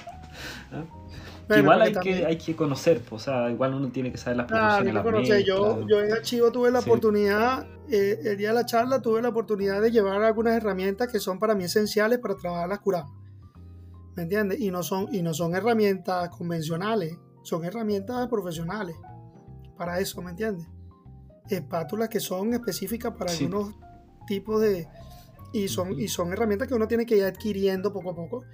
igual 1.57 1.83
hay 1.83 1.95
que, 1.95 2.27
hay 2.27 2.37
que 2.37 2.55
conocer, 2.55 3.03
o 3.11 3.19
sea, 3.19 3.51
igual 3.51 3.75
uno 3.75 3.88
tiene 3.88 4.12
que 4.12 4.19
saber 4.19 4.37
las 4.38 4.47
proporciones. 4.47 5.45
yo, 5.47 5.87
yo 5.87 6.03
en 6.03 6.12
Archivo 6.12 6.53
tuve 6.53 6.71
la 6.71 6.81
oportunidad, 6.81 7.66
eh, 7.88 8.19
el 8.25 8.37
día 8.37 8.49
de 8.49 8.55
la 8.55 8.66
charla 8.66 9.01
tuve 9.01 9.23
la 9.23 9.31
oportunidad 9.31 9.81
de 9.81 9.90
llevar 9.90 10.23
algunas 10.23 10.55
herramientas 10.55 11.11
que 11.11 11.21
son 11.21 11.38
para 11.38 11.55
mí 11.55 11.64
esenciales 11.64 12.19
para 12.19 12.35
trabajar 12.37 12.69
las 12.69 12.81
curamas. 12.81 13.12
¿Me 14.16 14.23
entiendes? 14.23 14.61
Y 14.61 14.71
no 14.71 14.83
son, 14.83 15.09
y 15.14 15.23
no 15.23 15.35
son 15.35 15.55
herramientas 15.55 16.31
convencionales, 16.31 17.16
son 17.42 17.64
herramientas 17.64 18.29
profesionales 18.29 18.97
para 19.77 20.01
eso, 20.01 20.23
¿me 20.23 20.31
entiendes? 20.31 20.66
Espátulas 21.49 22.09
que 22.09 22.19
son 22.19 22.55
específicas 22.55 23.12
para 23.12 23.31
algunos 23.31 23.75
tipos 24.27 24.61
de, 24.61 24.88
y 25.64 25.69
son, 25.69 25.99
y 25.99 26.09
son 26.09 26.33
herramientas 26.33 26.69
que 26.69 26.75
uno 26.75 26.87
tiene 26.87 27.07
que 27.07 27.16
ir 27.16 27.25
adquiriendo 27.25 27.92
poco 27.92 28.11
a 28.11 28.14
poco 28.14 28.45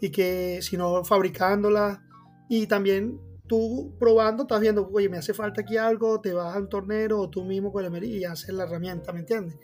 y 0.00 0.10
que 0.10 0.60
si 0.62 0.76
no 0.76 1.04
fabricándolas 1.04 2.00
y 2.48 2.66
también 2.66 3.20
tú 3.46 3.94
probando 3.98 4.44
estás 4.44 4.60
viendo, 4.60 4.88
oye, 4.92 5.08
me 5.08 5.18
hace 5.18 5.34
falta 5.34 5.60
aquí 5.60 5.76
algo, 5.76 6.20
te 6.20 6.32
vas 6.32 6.54
a 6.54 6.58
un 6.58 6.68
tornero 6.68 7.20
o 7.20 7.28
tú 7.28 7.44
mismo 7.44 7.72
con 7.72 7.84
el 7.84 8.04
y 8.04 8.24
haces 8.24 8.54
la 8.54 8.64
herramienta, 8.64 9.12
¿me 9.12 9.20
entiendes? 9.20 9.56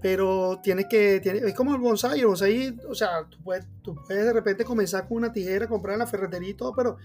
Pero 0.00 0.60
tienes 0.62 0.86
que, 0.86 1.16
es 1.16 1.54
como 1.54 1.74
el 1.74 1.80
bonsai, 1.80 2.20
el 2.20 2.26
bonsai, 2.26 2.76
o 2.88 2.94
sea, 2.94 3.24
tú 3.28 3.38
puedes, 3.42 3.66
tú 3.82 3.96
puedes 4.06 4.24
de 4.24 4.32
repente 4.32 4.64
comenzar 4.64 5.08
con 5.08 5.18
una 5.18 5.32
tijera, 5.32 5.66
comprar 5.66 5.94
en 5.94 6.00
la 6.00 6.06
ferretería 6.06 6.50
y 6.50 6.54
todo, 6.54 6.72
pero 6.74 6.96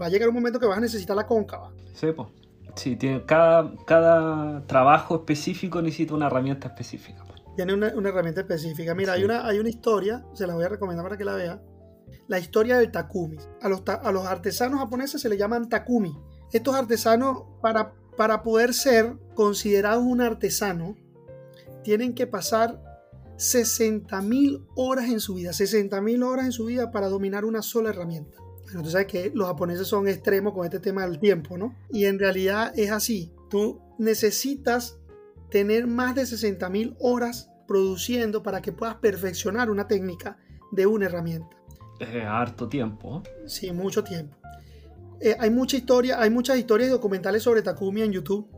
va 0.00 0.06
a 0.06 0.08
llegar 0.08 0.28
un 0.28 0.34
momento 0.34 0.58
que 0.58 0.66
vas 0.66 0.78
a 0.78 0.80
necesitar 0.80 1.14
la 1.14 1.26
cóncava. 1.26 1.72
Sí, 1.94 2.08
pues. 2.14 2.28
Sí, 2.74 2.96
tiene, 2.96 3.24
cada, 3.26 3.74
cada 3.86 4.66
trabajo 4.66 5.16
específico 5.16 5.82
necesita 5.82 6.14
una 6.14 6.28
herramienta 6.28 6.68
específica 6.68 7.22
tiene 7.56 7.74
una, 7.74 7.88
herramienta 7.88 8.40
específica. 8.40 8.94
Mira, 8.94 9.14
hay, 9.14 9.24
una, 9.24 9.46
hay 9.46 9.58
una 9.58 9.68
historia, 9.68 10.24
se 10.34 10.46
la 10.46 10.54
voy 10.54 10.64
a 10.64 10.68
recomendar 10.68 11.04
para 11.04 11.16
que 11.16 11.24
la 11.24 11.34
vea. 11.34 11.62
La 12.28 12.38
historia 12.38 12.78
del 12.78 12.90
takumi. 12.90 13.38
A 13.60 13.68
los, 13.68 13.82
a 13.86 14.12
los 14.12 14.26
artesanos 14.26 14.80
japoneses 14.80 15.20
se 15.20 15.28
le 15.28 15.36
llaman 15.36 15.68
takumi. 15.68 16.16
Estos 16.52 16.74
artesanos, 16.74 17.44
para, 17.60 17.94
para 18.16 18.42
poder 18.42 18.74
ser 18.74 19.16
considerados 19.34 20.04
un 20.04 20.20
artesano, 20.20 20.96
tienen 21.82 22.14
que 22.14 22.26
pasar 22.26 22.80
60.000 23.36 24.66
horas 24.76 25.06
en 25.06 25.20
su 25.20 25.34
vida. 25.34 25.50
60.000 25.50 26.24
horas 26.24 26.46
en 26.46 26.52
su 26.52 26.66
vida 26.66 26.90
para 26.90 27.08
dominar 27.08 27.44
una 27.44 27.62
sola 27.62 27.90
herramienta. 27.90 28.38
Bueno, 28.64 28.82
tú 28.82 28.90
sabes 28.90 29.06
que 29.06 29.32
los 29.34 29.48
japoneses 29.48 29.86
son 29.86 30.08
extremos 30.08 30.54
con 30.54 30.64
este 30.64 30.80
tema 30.80 31.04
del 31.04 31.18
tiempo, 31.18 31.58
¿no? 31.58 31.74
Y 31.90 32.04
en 32.06 32.18
realidad 32.18 32.72
es 32.76 32.90
así. 32.90 33.32
Tú 33.50 33.80
necesitas 33.98 34.98
tener 35.52 35.86
más 35.86 36.14
de 36.14 36.22
60.000 36.22 36.96
horas 36.98 37.50
produciendo 37.68 38.42
para 38.42 38.62
que 38.62 38.72
puedas 38.72 38.96
perfeccionar 38.96 39.70
una 39.70 39.86
técnica 39.86 40.38
de 40.72 40.86
una 40.86 41.06
herramienta. 41.06 41.56
Es 42.00 42.24
harto 42.24 42.68
tiempo. 42.68 43.22
Sí, 43.46 43.70
mucho 43.70 44.02
tiempo. 44.02 44.36
Eh, 45.20 45.36
hay 45.38 45.50
mucha 45.50 45.76
historia, 45.76 46.20
hay 46.20 46.30
muchas 46.30 46.56
historias 46.56 46.90
documentales 46.90 47.42
sobre 47.42 47.62
Takumi 47.62 48.02
en 48.02 48.12
YouTube. 48.12 48.48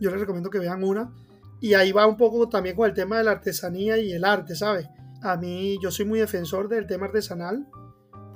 Yo 0.00 0.10
les 0.10 0.20
recomiendo 0.20 0.48
que 0.48 0.60
vean 0.60 0.82
una. 0.82 1.12
Y 1.60 1.74
ahí 1.74 1.90
va 1.90 2.06
un 2.06 2.16
poco 2.16 2.48
también 2.48 2.76
con 2.76 2.88
el 2.88 2.94
tema 2.94 3.18
de 3.18 3.24
la 3.24 3.32
artesanía 3.32 3.98
y 3.98 4.12
el 4.12 4.24
arte, 4.24 4.54
¿sabes? 4.54 4.88
A 5.22 5.36
mí 5.36 5.78
yo 5.82 5.90
soy 5.90 6.04
muy 6.04 6.20
defensor 6.20 6.68
del 6.68 6.86
tema 6.86 7.06
artesanal 7.06 7.66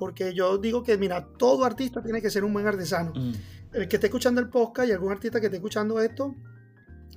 porque 0.01 0.35
yo 0.35 0.59
digo 0.59 0.83
que, 0.83 0.99
mira, 0.99 1.29
todo 1.39 1.65
artista 1.65 2.03
tiene 2.03 2.21
que 2.21 2.31
ser 2.31 2.43
un 2.43 2.53
buen 2.53 2.67
artesano. 2.67 3.13
Mm. 3.15 3.33
El 3.75 3.87
que 3.87 3.97
esté 3.97 4.09
escuchando 4.09 4.41
el 4.41 4.49
podcast 4.49 4.89
y 4.89 4.93
algún 4.93 5.13
artista 5.13 5.39
que 5.39 5.47
esté 5.47 5.59
escuchando 5.59 6.01
esto, 6.01 6.35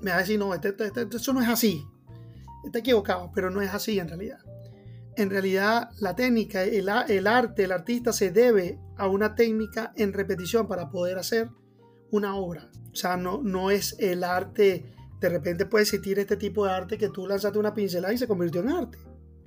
me 0.03 0.11
va 0.11 0.17
a 0.17 0.19
decir, 0.19 0.37
no, 0.37 0.53
este, 0.53 0.69
este, 0.69 0.85
este, 0.87 1.17
eso 1.17 1.33
no 1.33 1.41
es 1.41 1.47
así. 1.47 1.87
Está 2.65 2.79
equivocado, 2.79 3.31
pero 3.33 3.49
no 3.49 3.61
es 3.61 3.73
así 3.73 3.97
en 3.99 4.09
realidad. 4.09 4.39
En 5.15 5.29
realidad, 5.29 5.91
la 5.99 6.15
técnica, 6.15 6.63
el, 6.63 6.89
el 7.07 7.27
arte, 7.27 7.63
el 7.63 7.71
artista 7.71 8.11
se 8.11 8.31
debe 8.31 8.79
a 8.97 9.07
una 9.07 9.33
técnica 9.35 9.93
en 9.95 10.11
repetición 10.11 10.67
para 10.67 10.89
poder 10.89 11.17
hacer 11.17 11.49
una 12.11 12.35
obra. 12.35 12.69
O 12.91 12.95
sea, 12.95 13.15
no, 13.15 13.41
no 13.41 13.71
es 13.71 13.95
el 13.99 14.23
arte, 14.23 14.93
de 15.21 15.29
repente 15.29 15.65
puede 15.65 15.83
existir 15.83 16.19
este 16.19 16.35
tipo 16.35 16.65
de 16.65 16.73
arte 16.73 16.97
que 16.97 17.09
tú 17.09 17.25
lanzaste 17.25 17.57
una 17.57 17.73
pincelada 17.73 18.13
y 18.13 18.17
se 18.17 18.27
convirtió 18.27 18.61
en 18.61 18.69
arte. 18.69 18.97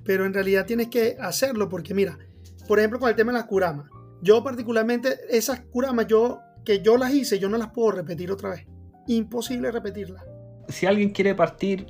Pero 0.05 0.25
en 0.25 0.33
realidad 0.33 0.65
tienes 0.65 0.89
que 0.89 1.19
hacerlo 1.21 1.69
porque 1.69 1.93
mira, 1.93 2.19
por 2.67 2.79
ejemplo 2.79 2.99
con 2.99 3.11
el 3.11 3.17
tema 3.17 3.33
de 3.33 3.39
las 3.39 3.47
curamas. 3.47 3.91
Yo 4.23 4.43
particularmente 4.43 5.19
esas 5.29 5.61
curamas 5.61 6.07
yo 6.07 6.41
que 6.65 6.81
yo 6.81 6.97
las 6.97 7.13
hice, 7.13 7.39
yo 7.39 7.49
no 7.49 7.59
las 7.59 7.73
puedo 7.73 7.91
repetir 7.91 8.33
otra 8.33 8.51
vez. 8.51 8.67
Imposible 9.07 9.71
repetirlas 9.71 10.25
si 10.69 10.87
alguien 10.87 11.11
quiere 11.11 11.35
partir 11.35 11.87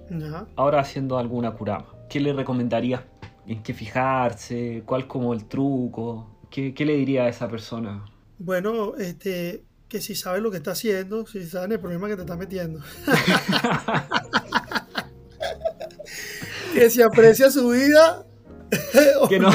ahora 0.57 0.81
haciendo 0.81 1.19
alguna 1.19 1.53
curama, 1.53 1.87
¿qué 2.09 2.21
le 2.21 2.33
recomendarías? 2.33 3.03
¿En 3.47 3.63
qué 3.63 3.75
fijarse? 3.75 4.83
¿Cuál 4.85 5.07
como 5.07 5.33
el 5.33 5.47
truco? 5.47 6.41
¿Qué, 6.51 6.75
le 6.79 6.97
diría 6.97 7.25
a 7.25 7.29
esa 7.29 7.49
persona? 7.49 8.05
Bueno, 8.39 8.97
este, 8.97 9.65
que 9.89 10.01
si 10.01 10.15
sabe 10.15 10.41
lo 10.41 10.51
que 10.51 10.59
está 10.59 10.73
haciendo, 10.73 11.27
si 11.27 11.45
sabe 11.45 11.75
el 11.75 11.81
problema 11.81 12.09
que 12.09 12.17
te 12.17 12.23
está 12.23 12.37
metiendo. 12.37 12.81
que 16.75 16.91
si 16.91 17.03
aprecia 17.03 17.51
su 17.51 17.69
vida. 17.69 18.27
que 19.29 19.39
no. 19.39 19.51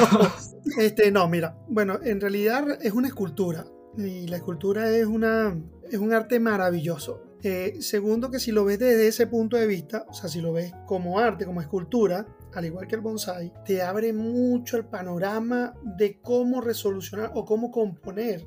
Este, 0.77 1.11
no, 1.11 1.27
mira, 1.27 1.57
bueno, 1.67 1.99
en 2.03 2.21
realidad 2.21 2.65
es 2.81 2.93
una 2.93 3.07
escultura. 3.07 3.65
Y 3.97 4.27
la 4.27 4.37
escultura 4.37 4.89
es, 4.89 5.05
una, 5.05 5.57
es 5.91 5.99
un 5.99 6.13
arte 6.13 6.39
maravilloso 6.39 7.30
eh, 7.43 7.81
segundo, 7.81 8.29
que 8.29 8.39
si 8.39 8.51
lo 8.51 8.65
ves 8.65 8.79
desde 8.79 9.07
ese 9.07 9.27
punto 9.27 9.57
de 9.57 9.67
vista, 9.67 10.05
o 10.07 10.13
sea, 10.13 10.29
si 10.29 10.41
lo 10.41 10.53
ves 10.53 10.73
como 10.85 11.19
arte, 11.19 11.45
como 11.45 11.61
escultura, 11.61 12.25
al 12.53 12.65
igual 12.65 12.87
que 12.87 12.95
el 12.95 13.01
bonsai, 13.01 13.51
te 13.65 13.81
abre 13.81 14.13
mucho 14.13 14.77
el 14.77 14.85
panorama 14.85 15.73
de 15.83 16.19
cómo 16.21 16.61
resolucionar 16.61 17.31
o 17.33 17.45
cómo 17.45 17.71
componer 17.71 18.45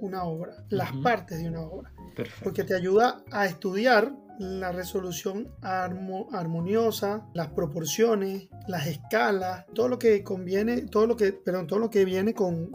una 0.00 0.24
obra, 0.24 0.64
las 0.68 0.92
partes 0.92 1.38
de 1.38 1.48
una 1.48 1.62
obra. 1.62 1.92
Porque 2.42 2.64
te 2.64 2.74
ayuda 2.74 3.22
a 3.30 3.46
estudiar 3.46 4.12
la 4.38 4.72
resolución 4.72 5.52
armoniosa, 5.62 7.26
las 7.34 7.48
proporciones, 7.48 8.48
las 8.66 8.86
escalas, 8.86 9.66
todo 9.74 9.88
lo 9.88 9.98
que 9.98 10.22
conviene, 10.22 10.82
todo 10.82 11.06
lo 11.06 11.16
que, 11.16 11.32
perdón, 11.32 11.66
todo 11.66 11.78
lo 11.78 11.90
que 11.90 12.04
viene 12.04 12.34
con, 12.34 12.72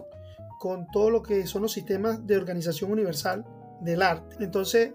con 0.60 0.88
todo 0.92 1.10
lo 1.10 1.24
que 1.24 1.46
son 1.48 1.62
los 1.62 1.72
sistemas 1.72 2.26
de 2.26 2.38
organización 2.38 2.92
universal 2.92 3.46
del 3.82 4.02
arte. 4.02 4.38
Entonces, 4.40 4.94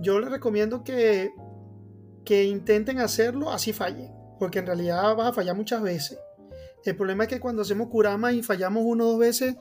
yo 0.00 0.20
les 0.20 0.30
recomiendo 0.30 0.84
que, 0.84 1.32
que 2.24 2.44
intenten 2.44 2.98
hacerlo 2.98 3.50
así 3.50 3.72
fallen, 3.72 4.12
porque 4.38 4.60
en 4.60 4.66
realidad 4.66 5.16
vas 5.16 5.28
a 5.28 5.32
fallar 5.32 5.56
muchas 5.56 5.82
veces. 5.82 6.18
El 6.84 6.96
problema 6.96 7.24
es 7.24 7.28
que 7.28 7.40
cuando 7.40 7.62
hacemos 7.62 7.88
Kurama 7.88 8.32
y 8.32 8.42
fallamos 8.42 8.82
uno 8.86 9.04
o 9.04 9.10
dos 9.10 9.18
veces, 9.18 9.56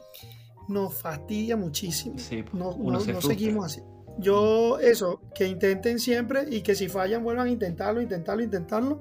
nos 0.68 0.94
fastidia 0.94 1.58
muchísimo. 1.58 2.16
Pues, 2.16 2.54
no, 2.54 3.22
seguimos 3.22 3.66
así. 3.66 3.82
Yo, 4.20 4.80
eso, 4.80 5.22
que 5.36 5.48
intenten 5.48 6.00
siempre 6.00 6.46
y 6.50 6.62
que 6.62 6.76
si 6.76 6.90
fallan 6.90 7.24
vuelvan 7.24 7.48
a 7.48 7.52
intentarlo, 7.52 8.02
intentarlo, 8.02 8.44
intentarlo. 8.44 9.00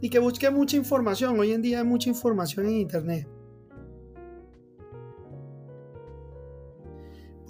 Y 0.00 0.10
que 0.10 0.18
busquen 0.18 0.54
mucha 0.54 0.76
información. 0.76 1.38
Hoy 1.38 1.52
en 1.52 1.62
día 1.62 1.78
hay 1.78 1.84
mucha 1.84 2.08
información 2.08 2.66
en 2.66 2.78
internet. 2.78 3.28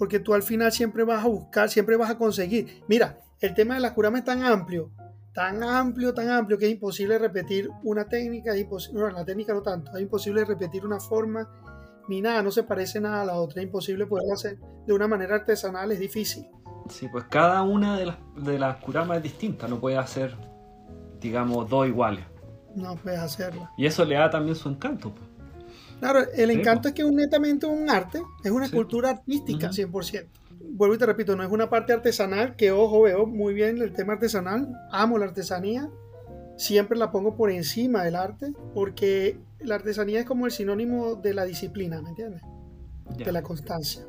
Porque 0.01 0.19
tú 0.19 0.33
al 0.33 0.41
final 0.41 0.71
siempre 0.71 1.03
vas 1.03 1.23
a 1.23 1.27
buscar, 1.27 1.69
siempre 1.69 1.95
vas 1.95 2.09
a 2.09 2.17
conseguir. 2.17 2.81
Mira, 2.87 3.19
el 3.39 3.53
tema 3.53 3.75
de 3.75 3.81
la 3.81 3.93
curama 3.93 4.17
es 4.17 4.25
tan 4.25 4.41
amplio, 4.41 4.89
tan 5.31 5.61
amplio, 5.61 6.11
tan 6.11 6.27
amplio 6.27 6.57
que 6.57 6.65
es 6.65 6.71
imposible 6.71 7.19
repetir 7.19 7.69
una 7.83 8.05
técnica, 8.05 8.51
es 8.51 8.61
imposible, 8.61 8.99
no, 8.99 9.11
la 9.11 9.23
técnica 9.23 9.53
no 9.53 9.61
tanto, 9.61 9.95
es 9.95 10.01
imposible 10.01 10.43
repetir 10.43 10.87
una 10.87 10.99
forma 10.99 11.47
ni 12.07 12.19
nada, 12.19 12.41
no 12.41 12.49
se 12.49 12.63
parece 12.63 12.99
nada 12.99 13.21
a 13.21 13.25
la 13.25 13.35
otra, 13.35 13.61
es 13.61 13.67
imposible 13.67 14.07
poderlo 14.07 14.33
hacer 14.33 14.57
de 14.87 14.91
una 14.91 15.07
manera 15.07 15.35
artesanal, 15.35 15.91
es 15.91 15.99
difícil. 15.99 16.47
Sí, 16.89 17.07
pues 17.07 17.25
cada 17.25 17.61
una 17.61 17.95
de 17.95 18.07
las, 18.07 18.17
de 18.37 18.57
las 18.57 18.77
kuramas 18.77 19.17
es 19.17 19.23
distinta, 19.23 19.67
no 19.67 19.79
puede 19.79 19.99
hacer, 19.99 20.35
digamos, 21.19 21.69
dos 21.69 21.87
iguales. 21.87 22.25
No 22.75 22.95
puedes 22.95 23.19
hacerlo. 23.19 23.69
Y 23.77 23.85
eso 23.85 24.03
le 24.03 24.15
da 24.15 24.31
también 24.31 24.55
su 24.55 24.67
encanto. 24.67 25.13
Pues. 25.13 25.30
Claro, 26.01 26.21
el 26.35 26.49
encanto 26.49 26.87
es 26.87 26.95
que 26.95 27.03
es 27.03 27.11
netamente 27.11 27.67
un 27.67 27.87
arte, 27.87 28.21
es 28.43 28.49
una 28.49 28.65
escultura 28.65 29.11
artística 29.11 29.69
100%. 29.69 30.25
Vuelvo 30.71 30.95
y 30.95 30.97
te 30.97 31.05
repito, 31.05 31.35
no 31.35 31.43
es 31.43 31.51
una 31.51 31.69
parte 31.69 31.93
artesanal, 31.93 32.55
que 32.55 32.71
ojo, 32.71 33.03
veo 33.03 33.27
muy 33.27 33.53
bien 33.53 33.79
el 33.79 33.93
tema 33.93 34.13
artesanal, 34.13 34.67
amo 34.91 35.19
la 35.19 35.25
artesanía, 35.25 35.89
siempre 36.57 36.97
la 36.97 37.11
pongo 37.11 37.35
por 37.35 37.51
encima 37.51 38.03
del 38.03 38.15
arte 38.15 38.51
porque 38.73 39.37
la 39.59 39.75
artesanía 39.75 40.21
es 40.21 40.25
como 40.25 40.47
el 40.47 40.51
sinónimo 40.51 41.15
de 41.15 41.35
la 41.35 41.45
disciplina, 41.45 42.01
¿me 42.01 42.09
entiendes? 42.09 42.41
De 43.17 43.31
la 43.31 43.43
constancia 43.43 44.03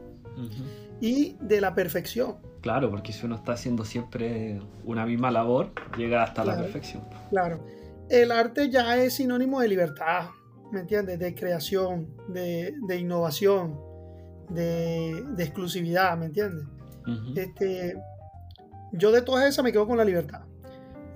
y 0.99 1.37
de 1.41 1.61
la 1.61 1.75
perfección. 1.75 2.37
Claro, 2.63 2.91
porque 2.91 3.13
si 3.13 3.27
uno 3.27 3.35
está 3.35 3.53
haciendo 3.53 3.85
siempre 3.85 4.63
una 4.87 5.05
misma 5.05 5.31
labor, 5.31 5.73
llega 5.99 6.23
hasta 6.23 6.43
la 6.43 6.57
perfección. 6.57 7.03
Claro. 7.29 7.63
El 8.09 8.33
arte 8.33 8.71
ya 8.71 8.97
es 8.97 9.15
sinónimo 9.15 9.61
de 9.61 9.69
libertad, 9.69 10.29
¿me 10.73 10.81
entiendes? 10.81 11.19
De 11.19 11.35
creación, 11.35 12.09
de, 12.29 12.97
innovación, 12.99 13.79
de, 14.49 15.25
exclusividad, 15.39 16.17
¿me 16.19 16.27
entiendes? 16.27 16.67
este, 17.37 17.97
yo 18.93 19.11
de 19.11 19.23
todas 19.23 19.49
esas 19.49 19.65
me 19.65 19.73
quedo 19.73 19.87
con 19.87 19.97
la 19.97 20.05
libertad. 20.05 20.43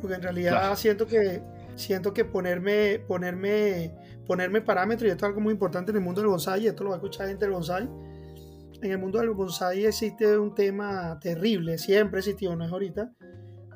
Porque 0.00 0.16
en 0.16 0.22
realidad 0.22 0.76
siento 0.76 1.06
que 1.06 1.42
siento 1.76 2.12
que 2.12 2.24
ponerme, 2.24 2.98
ponerme, 3.06 3.94
ponerme 4.26 4.60
parámetros, 4.62 5.08
y 5.08 5.12
esto 5.12 5.26
es 5.26 5.28
algo 5.28 5.40
muy 5.40 5.52
importante 5.52 5.90
en 5.90 5.98
el 5.98 6.02
mundo 6.02 6.20
del 6.20 6.30
bonsai, 6.30 6.64
y 6.64 6.66
esto 6.66 6.82
lo 6.82 6.90
va 6.90 6.96
a 6.96 6.98
escuchar 6.98 7.28
gente 7.28 7.44
del 7.44 7.52
bonsai, 7.52 7.88
en 8.82 8.90
el 8.90 8.98
mundo 8.98 9.18
del 9.18 9.30
bonsai 9.30 9.84
existe 9.84 10.38
un 10.38 10.54
tema 10.54 11.18
terrible, 11.20 11.78
siempre 11.78 12.20
existió, 12.20 12.56
no 12.56 12.64
es 12.64 12.72
ahorita, 12.72 13.12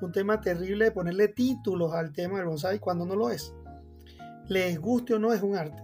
un 0.01 0.13
tema 0.13 0.41
terrible 0.41 0.87
de 0.87 0.93
ponerle 0.93 1.29
títulos 1.29 1.93
al 1.93 2.13
tema 2.13 2.39
del 2.39 2.47
bonsai 2.47 2.79
cuando 2.79 3.05
no 3.05 3.15
lo 3.15 3.31
es. 3.31 3.55
Les 4.51 4.81
guste 4.81 5.15
o 5.15 5.19
no, 5.21 5.33
es 5.33 5.43
un 5.43 5.57
arte. 5.57 5.81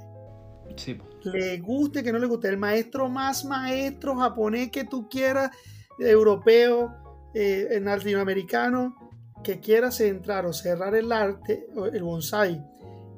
Sí. 0.76 0.98
Le 1.22 1.58
guste 1.58 2.02
que 2.02 2.12
no 2.12 2.18
le 2.18 2.26
guste. 2.26 2.48
El 2.48 2.58
maestro 2.58 3.08
más 3.08 3.44
maestro 3.44 4.16
japonés 4.16 4.72
que 4.72 4.84
tú 4.84 5.08
quieras, 5.08 5.52
europeo, 6.00 7.30
eh, 7.32 7.78
latinoamericano, 7.80 8.96
que 9.44 9.60
quiera 9.60 9.92
centrar 9.92 10.46
o 10.46 10.52
cerrar 10.52 10.96
el 10.96 11.12
arte, 11.12 11.68
el 11.92 12.02
bonsai, 12.02 12.60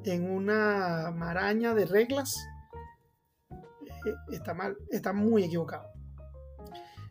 en 0.05 0.29
una 0.29 1.11
maraña 1.15 1.73
de 1.73 1.87
reglas, 1.87 2.37
eh, 3.49 4.13
está 4.31 4.53
mal, 4.53 4.77
está 4.91 5.13
muy 5.13 5.45
equivocado. 5.45 5.89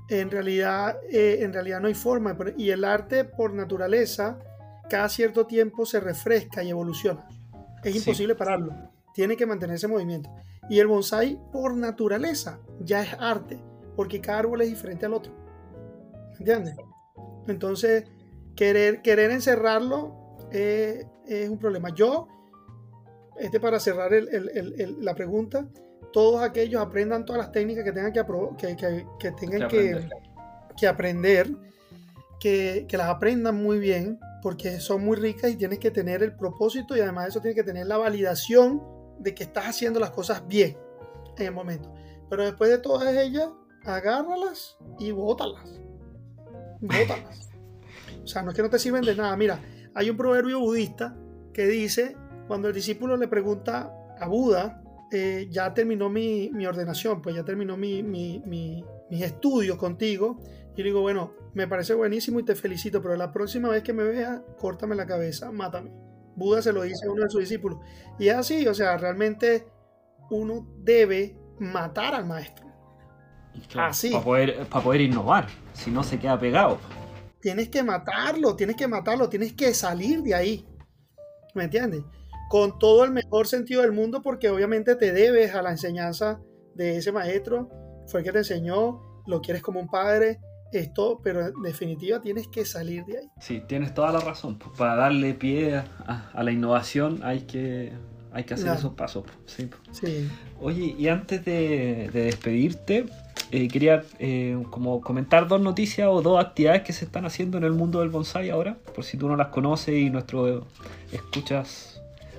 En 0.09 0.31
realidad, 0.31 0.97
eh, 1.11 1.39
en 1.41 1.53
realidad 1.53 1.81
no 1.81 1.89
hay 1.89 1.95
forma. 1.95 2.39
Y 2.57 2.71
el 2.71 2.85
arte, 2.85 3.25
por 3.25 3.53
naturaleza, 3.53 4.39
cada 4.89 5.09
cierto 5.09 5.45
tiempo 5.45 5.85
se 5.85 5.99
refresca 5.99 6.63
y 6.63 6.71
evoluciona. 6.71 7.27
Es 7.85 7.95
imposible 7.95 8.35
pararlo. 8.35 8.73
Tiene 9.15 9.37
que 9.37 9.47
mantenerse 9.47 9.87
en 9.87 9.93
movimiento. 9.93 10.31
Y 10.69 10.79
el 10.79 10.87
bonsai, 10.87 11.41
por 11.53 11.77
naturaleza, 11.77 12.61
ya 12.81 13.03
es 13.03 13.15
arte, 13.19 13.63
porque 13.97 14.21
cada 14.21 14.41
árbol 14.41 14.61
es 14.63 14.69
diferente 14.69 15.07
al 15.07 15.15
otro. 15.15 15.33
¿Entiendes? 16.39 16.77
Entonces, 17.47 18.05
querer, 18.55 19.03
querer 19.03 19.31
encerrarlo 19.31 20.37
eh, 20.53 21.07
es 21.27 21.49
un 21.49 21.59
problema. 21.59 21.91
Yo, 21.91 22.29
este 23.39 23.61
para 23.61 23.81
cerrar 23.81 24.11
la 24.13 25.15
pregunta, 25.15 25.69
todos 26.13 26.43
aquellos 26.43 26.81
aprendan 26.81 27.25
todas 27.25 27.43
las 27.43 27.53
técnicas 27.53 27.85
que 27.85 27.93
tengan 27.93 28.13
que, 28.13 28.25
que, 28.57 29.07
que, 29.19 29.33
tengan 29.33 29.69
que, 29.69 30.87
aprender, 30.87 31.47
que, 31.47 31.68
las 32.91 33.09
aprendan 33.09 33.57
muy 33.57 33.79
bien, 33.79 34.19
porque 34.43 34.81
son 34.81 35.05
muy 35.05 35.17
ricas 35.17 35.51
y 35.51 35.57
tienes 35.57 35.79
que 35.79 35.91
tener 35.91 36.23
el 36.23 36.37
propósito 36.37 36.97
y 36.97 37.01
además 37.01 37.29
eso 37.29 37.41
tiene 37.41 37.55
que 37.55 37.65
tener 37.65 37.87
la 37.87 37.99
validación 37.99 38.83
de 39.19 39.35
que 39.35 39.45
estás 39.45 39.67
haciendo 39.67 39.99
las 39.99 40.11
cosas 40.11 40.47
bien 40.47 40.77
en 41.37 41.47
el 41.47 41.53
momento. 41.53 41.93
Pero 42.31 42.45
después 42.45 42.71
de 42.71 42.79
todas 42.79 43.15
ellas, 43.17 43.49
agárralas 43.85 44.77
y 44.99 45.11
bótalas. 45.11 45.81
Bótalas. 46.81 47.51
o 48.25 48.27
sea, 48.27 48.43
no 48.43 48.51
es 48.51 48.57
que 48.57 48.63
no 48.63 48.71
te 48.71 48.79
sirven 48.79 49.03
de 49.05 49.17
nada. 49.17 49.37
Mira, 49.37 49.61
hay 49.95 50.11
un 50.11 50.17
proverbio 50.17 50.61
budista 50.61 51.17
que 51.53 51.67
dice, 51.67 52.17
cuando 52.47 52.69
el 52.69 52.75
discípulo 52.75 53.17
le 53.17 53.29
pregunta 53.29 53.93
a 54.21 54.29
Buda, 54.29 54.83
eh, 55.11 55.49
ya 55.51 55.73
terminó 55.73 56.11
mi, 56.11 56.51
ordenación, 56.67 57.23
pues 57.23 57.35
ya 57.35 57.45
terminó 57.45 57.77
mi, 57.77 58.03
mis 58.03 59.23
estudios 59.23 59.77
contigo. 59.77 60.39
Y 60.79 60.83
digo, 60.85 61.01
bueno, 61.01 61.33
me 61.55 61.67
parece 61.67 61.93
buenísimo 61.93 62.39
y 62.39 62.45
te 62.45 62.55
felicito, 62.55 63.03
pero 63.03 63.17
la 63.17 63.33
próxima 63.33 63.69
vez 63.69 63.83
que 63.83 63.93
me 63.93 64.05
veas, 64.05 64.41
córtame 64.61 64.95
la 64.95 65.07
cabeza, 65.07 65.51
mátame. 65.51 65.91
Buda 66.37 66.63
se 66.63 66.73
lo 66.73 66.83
dice 66.83 67.05
a 67.05 67.11
uno 67.11 67.25
de 67.25 67.31
sus 67.31 67.41
discípulos. 67.41 67.81
Y 68.17 68.29
es 68.29 68.37
así, 68.37 68.65
o 68.69 68.73
sea, 68.73 68.97
realmente 68.97 69.67
uno 70.31 70.69
debe 70.79 71.37
matar 71.59 72.15
al 72.15 72.27
maestro. 72.27 72.65
así. 73.75 74.11
Para 74.13 74.25
poder, 74.25 74.67
para 74.69 74.85
poder 74.85 75.01
innovar, 75.01 75.49
si 75.73 75.91
no 75.91 76.05
se 76.05 76.17
queda 76.17 76.39
pegado. 76.39 76.79
Tienes 77.41 77.71
que 77.71 77.83
matarlo, 77.83 78.55
tienes 78.55 78.77
que 78.77 78.87
matarlo, 78.87 79.29
tienes 79.29 79.55
que 79.55 79.75
salir 79.75 80.23
de 80.23 80.37
ahí. 80.37 80.65
¿Me 81.57 81.65
entiendes? 81.65 82.05
con 82.49 82.79
todo 82.79 83.05
el 83.05 83.11
mejor 83.11 83.47
sentido 83.47 83.83
del 83.83 83.93
mundo, 83.93 84.23
porque 84.23 84.49
obviamente 84.49 84.97
te 84.97 85.13
debes 85.13 85.55
a 85.55 85.61
la 85.61 85.71
enseñanza 85.71 86.41
de 86.75 86.97
ese 86.97 87.13
maestro, 87.13 87.69
fue 88.07 88.21
el 88.21 88.25
que 88.25 88.33
te 88.33 88.39
enseñó, 88.39 89.23
lo 89.27 89.43
quieres 89.43 89.63
como 89.63 89.81
un 89.81 89.89
padre, 89.89 90.41
esto, 90.73 91.21
pero 91.23 91.47
en 91.47 91.63
definitiva 91.63 92.21
tienes 92.21 92.49
que 92.49 92.65
salir 92.65 93.05
de 93.05 93.19
ahí. 93.19 93.31
Sí, 93.41 93.63
tienes 93.67 93.95
toda 93.95 94.13
la 94.13 94.21
razón. 94.21 94.59
Pues, 94.59 94.77
para 94.77 94.97
darle 94.97 95.35
pie 95.35 95.77
a, 95.77 96.43
la 96.43 96.51
innovación 96.53 97.21
hay 97.23 97.41
que, 97.41 97.93
hay 98.33 98.45
que 98.45 98.55
hacer 98.55 98.75
esos 98.75 98.95
pasos. 98.95 99.25
Sí. 99.47 99.71
sí. 99.93 100.29
Oye, 100.61 100.95
y 100.99 101.09
antes 101.09 101.45
de, 101.45 102.11
despedirte, 102.13 103.07
eh, 103.51 103.69
quería 103.69 104.05
eh, 104.19 104.63
como 104.71 105.01
comentar 105.01 105.49
dos 105.49 105.61
noticias 105.61 106.09
o 106.11 106.21
dos 106.23 106.45
actividades 106.45 106.83
que 106.83 106.93
se 106.93 107.05
están 107.05 107.25
haciendo 107.25 107.57
en 107.59 107.65
el 107.65 107.73
mundo 107.73 108.01
del 108.01 108.11
bonsai 108.11 108.51
ahora, 108.51 108.77
por 108.95 109.05
si 109.05 109.17
tú 109.17 109.29
no 109.29 109.37
las 109.37 109.49
conoces 109.49 109.95
y 109.95 110.11
nuestro 110.11 110.67
escuchas 111.13 111.99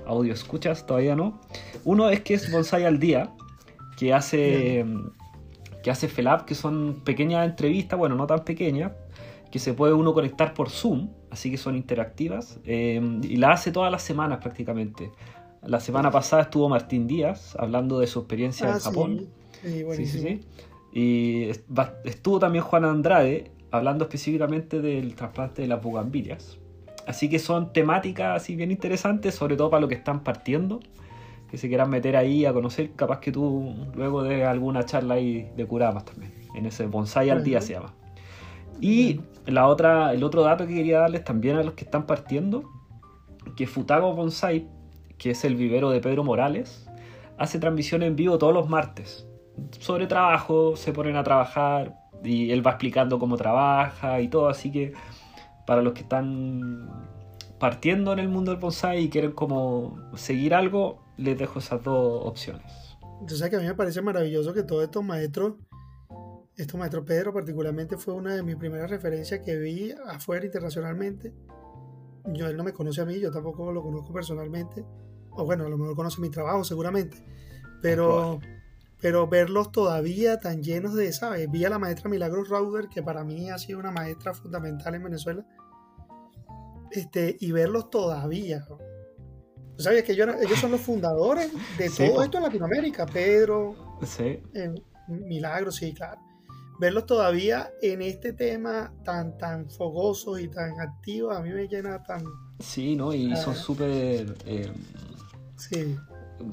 audio 0.09 0.33
escuchas, 0.33 0.85
todavía 0.85 1.15
no. 1.15 1.39
Uno 1.85 2.09
es 2.09 2.21
que 2.21 2.33
es 2.33 2.51
Bonsai 2.51 2.85
al 2.85 2.99
Día, 2.99 3.29
que 3.97 4.13
hace, 4.13 4.85
que 5.83 5.91
hace 5.91 6.07
FELAB, 6.07 6.45
que 6.45 6.55
son 6.55 7.01
pequeñas 7.03 7.47
entrevistas, 7.47 7.97
bueno, 7.97 8.15
no 8.15 8.27
tan 8.27 8.43
pequeñas, 8.43 8.91
que 9.51 9.59
se 9.59 9.73
puede 9.73 9.93
uno 9.93 10.13
conectar 10.13 10.53
por 10.53 10.69
Zoom, 10.69 11.09
así 11.31 11.49
que 11.49 11.57
son 11.57 11.75
interactivas, 11.75 12.59
eh, 12.65 13.01
y 13.23 13.37
la 13.37 13.51
hace 13.51 13.71
todas 13.71 13.91
las 13.91 14.03
semanas 14.03 14.39
prácticamente. 14.39 15.11
La 15.61 15.79
semana 15.79 16.09
pasada 16.11 16.43
estuvo 16.43 16.69
Martín 16.69 17.07
Díaz 17.07 17.55
hablando 17.57 17.99
de 17.99 18.07
su 18.07 18.19
experiencia 18.19 18.67
ah, 18.67 18.73
en 18.73 18.79
Japón. 18.79 19.27
Sí, 19.61 19.85
sí, 19.93 20.05
sí, 20.05 20.39
Y 20.93 21.49
estuvo 22.05 22.39
también 22.39 22.63
Juan 22.63 22.85
Andrade 22.85 23.51
hablando 23.71 24.05
específicamente 24.05 24.81
del 24.81 25.15
trasplante 25.15 25.61
de 25.61 25.67
las 25.67 25.81
bugambilias. 25.81 26.57
Así 27.07 27.29
que 27.29 27.39
son 27.39 27.73
temáticas 27.73 28.41
así 28.41 28.55
bien 28.55 28.71
interesantes, 28.71 29.35
sobre 29.35 29.57
todo 29.57 29.69
para 29.69 29.81
los 29.81 29.89
que 29.89 29.95
están 29.95 30.23
partiendo, 30.23 30.79
que 31.49 31.57
se 31.57 31.67
quieran 31.67 31.89
meter 31.89 32.15
ahí 32.15 32.45
a 32.45 32.53
conocer, 32.53 32.91
capaz 32.95 33.19
que 33.19 33.31
tú 33.31 33.75
luego 33.95 34.23
de 34.23 34.45
alguna 34.45 34.85
charla 34.85 35.15
ahí 35.15 35.49
de 35.55 35.65
curamas 35.65 36.05
también, 36.05 36.33
en 36.55 36.65
ese 36.65 36.85
bonsai 36.85 37.29
al 37.29 37.43
día 37.43 37.61
se 37.61 37.73
llama. 37.73 37.93
Y 38.81 39.21
la 39.45 39.67
otra, 39.67 40.13
el 40.13 40.23
otro 40.23 40.43
dato 40.43 40.65
que 40.65 40.75
quería 40.75 40.99
darles 40.99 41.23
también 41.23 41.57
a 41.57 41.63
los 41.63 41.73
que 41.73 41.83
están 41.83 42.05
partiendo, 42.05 42.63
que 43.55 43.67
Futago 43.67 44.13
Bonsai, 44.13 44.67
que 45.17 45.31
es 45.31 45.43
el 45.43 45.55
vivero 45.55 45.89
de 45.89 45.99
Pedro 45.99 46.23
Morales, 46.23 46.87
hace 47.37 47.59
transmisión 47.59 48.03
en 48.03 48.15
vivo 48.15 48.37
todos 48.37 48.53
los 48.53 48.69
martes. 48.69 49.27
Sobre 49.79 50.07
trabajo, 50.07 50.75
se 50.77 50.93
ponen 50.93 51.17
a 51.17 51.23
trabajar 51.23 51.97
y 52.23 52.51
él 52.51 52.65
va 52.65 52.71
explicando 52.71 53.19
cómo 53.19 53.35
trabaja 53.37 54.21
y 54.21 54.27
todo, 54.27 54.47
así 54.47 54.71
que 54.71 54.93
para 55.65 55.81
los 55.81 55.93
que 55.93 56.01
están 56.01 56.89
partiendo 57.59 58.13
en 58.13 58.19
el 58.19 58.29
mundo 58.29 58.51
del 58.51 58.59
bonsai 58.59 59.03
y 59.03 59.09
quieren 59.09 59.31
como 59.31 59.97
seguir 60.15 60.53
algo, 60.53 61.03
les 61.17 61.37
dejo 61.37 61.59
esas 61.59 61.83
dos 61.83 62.25
opciones. 62.25 62.97
Entonces 63.21 63.49
que 63.49 63.55
a 63.57 63.59
mí 63.59 63.65
me 63.65 63.75
parece 63.75 64.01
maravilloso 64.01 64.53
que 64.53 64.63
todos 64.63 64.83
estos 64.83 65.03
maestros, 65.03 65.55
estos 66.55 66.79
maestros 66.79 67.05
Pedro 67.05 67.33
particularmente 67.33 67.97
fue 67.97 68.13
una 68.13 68.33
de 68.33 68.43
mis 68.43 68.55
primeras 68.55 68.89
referencias 68.89 69.41
que 69.41 69.57
vi 69.57 69.93
afuera 70.07 70.45
internacionalmente. 70.45 71.33
Yo, 72.33 72.47
él 72.47 72.55
no 72.55 72.63
me 72.63 72.73
conoce 72.73 73.01
a 73.01 73.05
mí, 73.05 73.19
yo 73.19 73.31
tampoco 73.31 73.71
lo 73.71 73.81
conozco 73.81 74.13
personalmente. 74.13 74.85
O 75.31 75.45
bueno, 75.45 75.65
a 75.65 75.69
lo 75.69 75.77
mejor 75.77 75.95
conoce 75.95 76.21
mi 76.21 76.29
trabajo 76.29 76.63
seguramente. 76.63 77.17
Pero 77.81 78.39
pero 79.01 79.27
verlos 79.27 79.71
todavía 79.71 80.39
tan 80.39 80.61
llenos 80.61 80.93
de, 80.93 81.11
¿sabes? 81.13 81.49
Vi 81.49 81.63
a 81.63 81.69
la 81.69 81.79
maestra 81.79 82.09
Milagros 82.09 82.49
Rauder, 82.49 82.89
que 82.89 83.01
para 83.01 83.23
mí 83.23 83.49
ha 83.49 83.57
sido 83.57 83.79
una 83.79 83.91
maestra 83.91 84.33
fundamental 84.33 84.93
en 84.95 85.03
Venezuela, 85.03 85.45
este, 86.91 87.37
y 87.39 87.51
verlos 87.51 87.89
todavía. 87.89 88.65
¿Sabes 89.77 90.03
que 90.03 90.11
ellos, 90.11 90.29
son 90.59 90.71
los 90.71 90.81
fundadores 90.81 91.51
de 91.77 91.89
todo 91.89 92.21
esto 92.23 92.37
en 92.37 92.43
Latinoamérica? 92.43 93.05
Pedro, 93.05 93.97
sí. 94.03 94.41
Eh, 94.53 94.73
Milagros, 95.07 95.77
sí, 95.77 95.93
claro. 95.93 96.19
Verlos 96.79 97.05
todavía 97.05 97.71
en 97.81 98.01
este 98.01 98.33
tema 98.33 98.93
tan, 99.03 99.37
tan 99.37 99.69
fogosos 99.69 100.39
y 100.39 100.47
tan 100.47 100.79
activos, 100.79 101.35
a 101.35 101.41
mí 101.41 101.49
me 101.49 101.67
llena 101.67 102.03
tan... 102.03 102.23
Sí, 102.59 102.95
¿no? 102.95 103.13
Y 103.13 103.35
son 103.37 103.55
súper... 103.55 104.35
Eh, 104.45 104.71
sí 105.57 105.97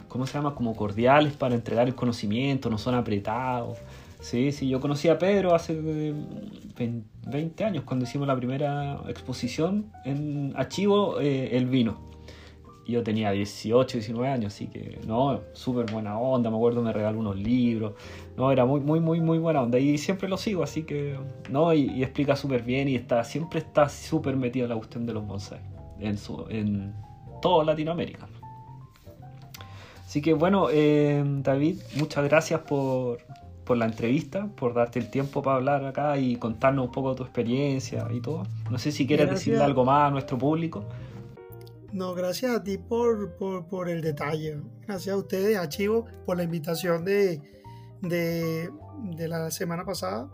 ¿cómo 0.08 0.26
se 0.26 0.34
llama? 0.34 0.54
Como 0.54 0.74
cordiales 0.74 1.34
para 1.34 1.54
entregar 1.54 1.86
el 1.86 1.94
conocimiento, 1.94 2.70
no 2.70 2.78
son 2.78 2.94
apretados. 2.94 3.78
Sí, 4.26 4.50
sí, 4.50 4.68
yo 4.68 4.80
conocí 4.80 5.06
a 5.06 5.20
Pedro 5.20 5.54
hace 5.54 5.80
20 7.28 7.64
años 7.64 7.84
cuando 7.84 8.06
hicimos 8.06 8.26
la 8.26 8.34
primera 8.34 9.00
exposición 9.06 9.92
en 10.04 10.52
Archivo, 10.56 11.20
eh, 11.20 11.56
el 11.56 11.66
vino. 11.66 12.10
yo 12.88 13.04
tenía 13.04 13.30
18, 13.30 13.98
19 13.98 14.28
años, 14.28 14.52
así 14.52 14.66
que 14.66 14.98
no, 15.06 15.42
súper 15.52 15.92
buena 15.92 16.18
onda, 16.18 16.50
me 16.50 16.56
acuerdo 16.56 16.82
me 16.82 16.92
regaló 16.92 17.20
unos 17.20 17.36
libros, 17.36 17.94
no, 18.36 18.50
era 18.50 18.64
muy, 18.64 18.80
muy, 18.80 18.98
muy, 18.98 19.20
muy 19.20 19.38
buena 19.38 19.62
onda 19.62 19.78
y 19.78 19.96
siempre 19.96 20.28
lo 20.28 20.36
sigo, 20.36 20.64
así 20.64 20.82
que, 20.82 21.16
no, 21.48 21.72
y, 21.72 22.02
explica 22.02 22.34
súper 22.34 22.64
bien 22.64 22.88
y 22.88 22.96
está, 22.96 23.22
siempre 23.22 23.60
está 23.60 23.88
súper 23.88 24.34
metido 24.34 24.64
en 24.64 24.70
la 24.70 24.76
cuestión 24.76 25.06
de 25.06 25.12
los 25.12 25.24
bonsai, 25.24 25.60
en, 26.00 26.18
su, 26.18 26.46
en 26.48 26.92
toda 27.40 27.64
Latinoamérica. 27.64 28.26
Así 30.04 30.20
que 30.20 30.34
bueno, 30.34 30.66
eh, 30.72 31.22
David, 31.44 31.78
muchas 31.96 32.24
gracias 32.24 32.62
por, 32.62 33.18
por 33.66 33.76
la 33.76 33.86
entrevista, 33.86 34.46
por 34.46 34.72
darte 34.74 35.00
el 35.00 35.10
tiempo 35.10 35.42
para 35.42 35.56
hablar 35.56 35.84
acá 35.84 36.16
y 36.16 36.36
contarnos 36.36 36.86
un 36.86 36.92
poco 36.92 37.10
de 37.10 37.16
tu 37.16 37.22
experiencia 37.24 38.06
y 38.10 38.20
todo. 38.20 38.44
No 38.70 38.78
sé 38.78 38.92
si 38.92 39.06
quieres 39.06 39.28
decirle 39.28 39.62
algo 39.62 39.84
más 39.84 40.06
a 40.06 40.10
nuestro 40.10 40.38
público. 40.38 40.84
No, 41.92 42.14
gracias 42.14 42.52
a 42.52 42.62
ti 42.62 42.78
por, 42.78 43.36
por, 43.36 43.88
el 43.88 44.02
detalle. 44.02 44.60
Gracias 44.86 45.14
a 45.14 45.18
ustedes, 45.18 45.58
a 45.58 45.68
Chivo, 45.68 46.06
por 46.24 46.36
la 46.36 46.44
invitación 46.44 47.04
de, 47.04 47.42
de, 48.02 48.70
la 49.28 49.50
semana 49.50 49.84
pasada. 49.84 50.30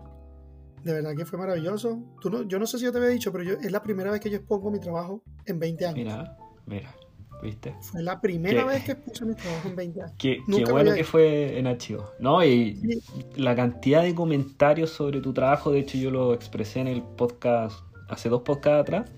De 0.85 0.93
verdad 0.93 1.13
que 1.17 1.25
fue 1.25 1.39
maravilloso. 1.39 2.03
Tú 2.21 2.29
no, 2.29 2.43
yo 2.43 2.59
no 2.59 2.67
sé 2.67 2.79
si 2.79 2.85
yo 2.85 2.93
te 2.93 2.99
había 2.99 3.11
dicho, 3.11 3.33
pero 3.33 3.45
yo, 3.45 3.55
es 3.55 3.73
la 3.73 3.83
primera 3.83 4.11
vez 4.11 4.21
que 4.21 4.29
yo 4.29 4.37
expongo 4.37 4.71
mi 4.71 4.79
trabajo 4.79 5.23
en 5.47 5.59
20 5.59 5.87
años. 5.87 5.97
Mira, 5.97 6.37
mira, 6.67 6.95
¿viste? 7.43 7.75
Fue 7.81 8.03
la 8.03 8.21
primera 8.21 8.65
vez 8.65 8.85
que 8.85 8.93
expongo 8.93 9.31
mi 9.31 9.35
trabajo 9.35 9.69
en 9.69 9.77
20 9.77 10.03
años. 10.03 10.15
Qué, 10.19 10.41
bueno 10.71 10.95
que 10.95 11.05
fue 11.05 11.59
en 11.59 11.67
archivo. 11.67 12.11
¿no? 12.19 12.45
Y 12.45 13.01
la 13.37 13.55
cantidad 13.55 14.03
de 14.03 14.15
comentarios 14.15 14.91
sobre 14.91 15.21
tu 15.21 15.33
trabajo, 15.33 15.73
de 15.73 15.81
hecho 15.81 15.99
yo 15.99 16.11
lo 16.11 16.35
expresé 16.35 16.81
en 16.81 16.89
el 16.89 17.03
podcast, 17.03 17.81
hace 18.09 18.29
dos 18.29 18.43
podcasts 18.43 18.83
atrás 18.83 19.11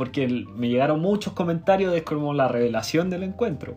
porque 0.00 0.26
me 0.28 0.70
llegaron 0.70 0.98
muchos 1.00 1.34
comentarios 1.34 1.92
de 1.92 2.02
como 2.02 2.32
la 2.32 2.48
revelación 2.48 3.10
del 3.10 3.22
encuentro. 3.22 3.76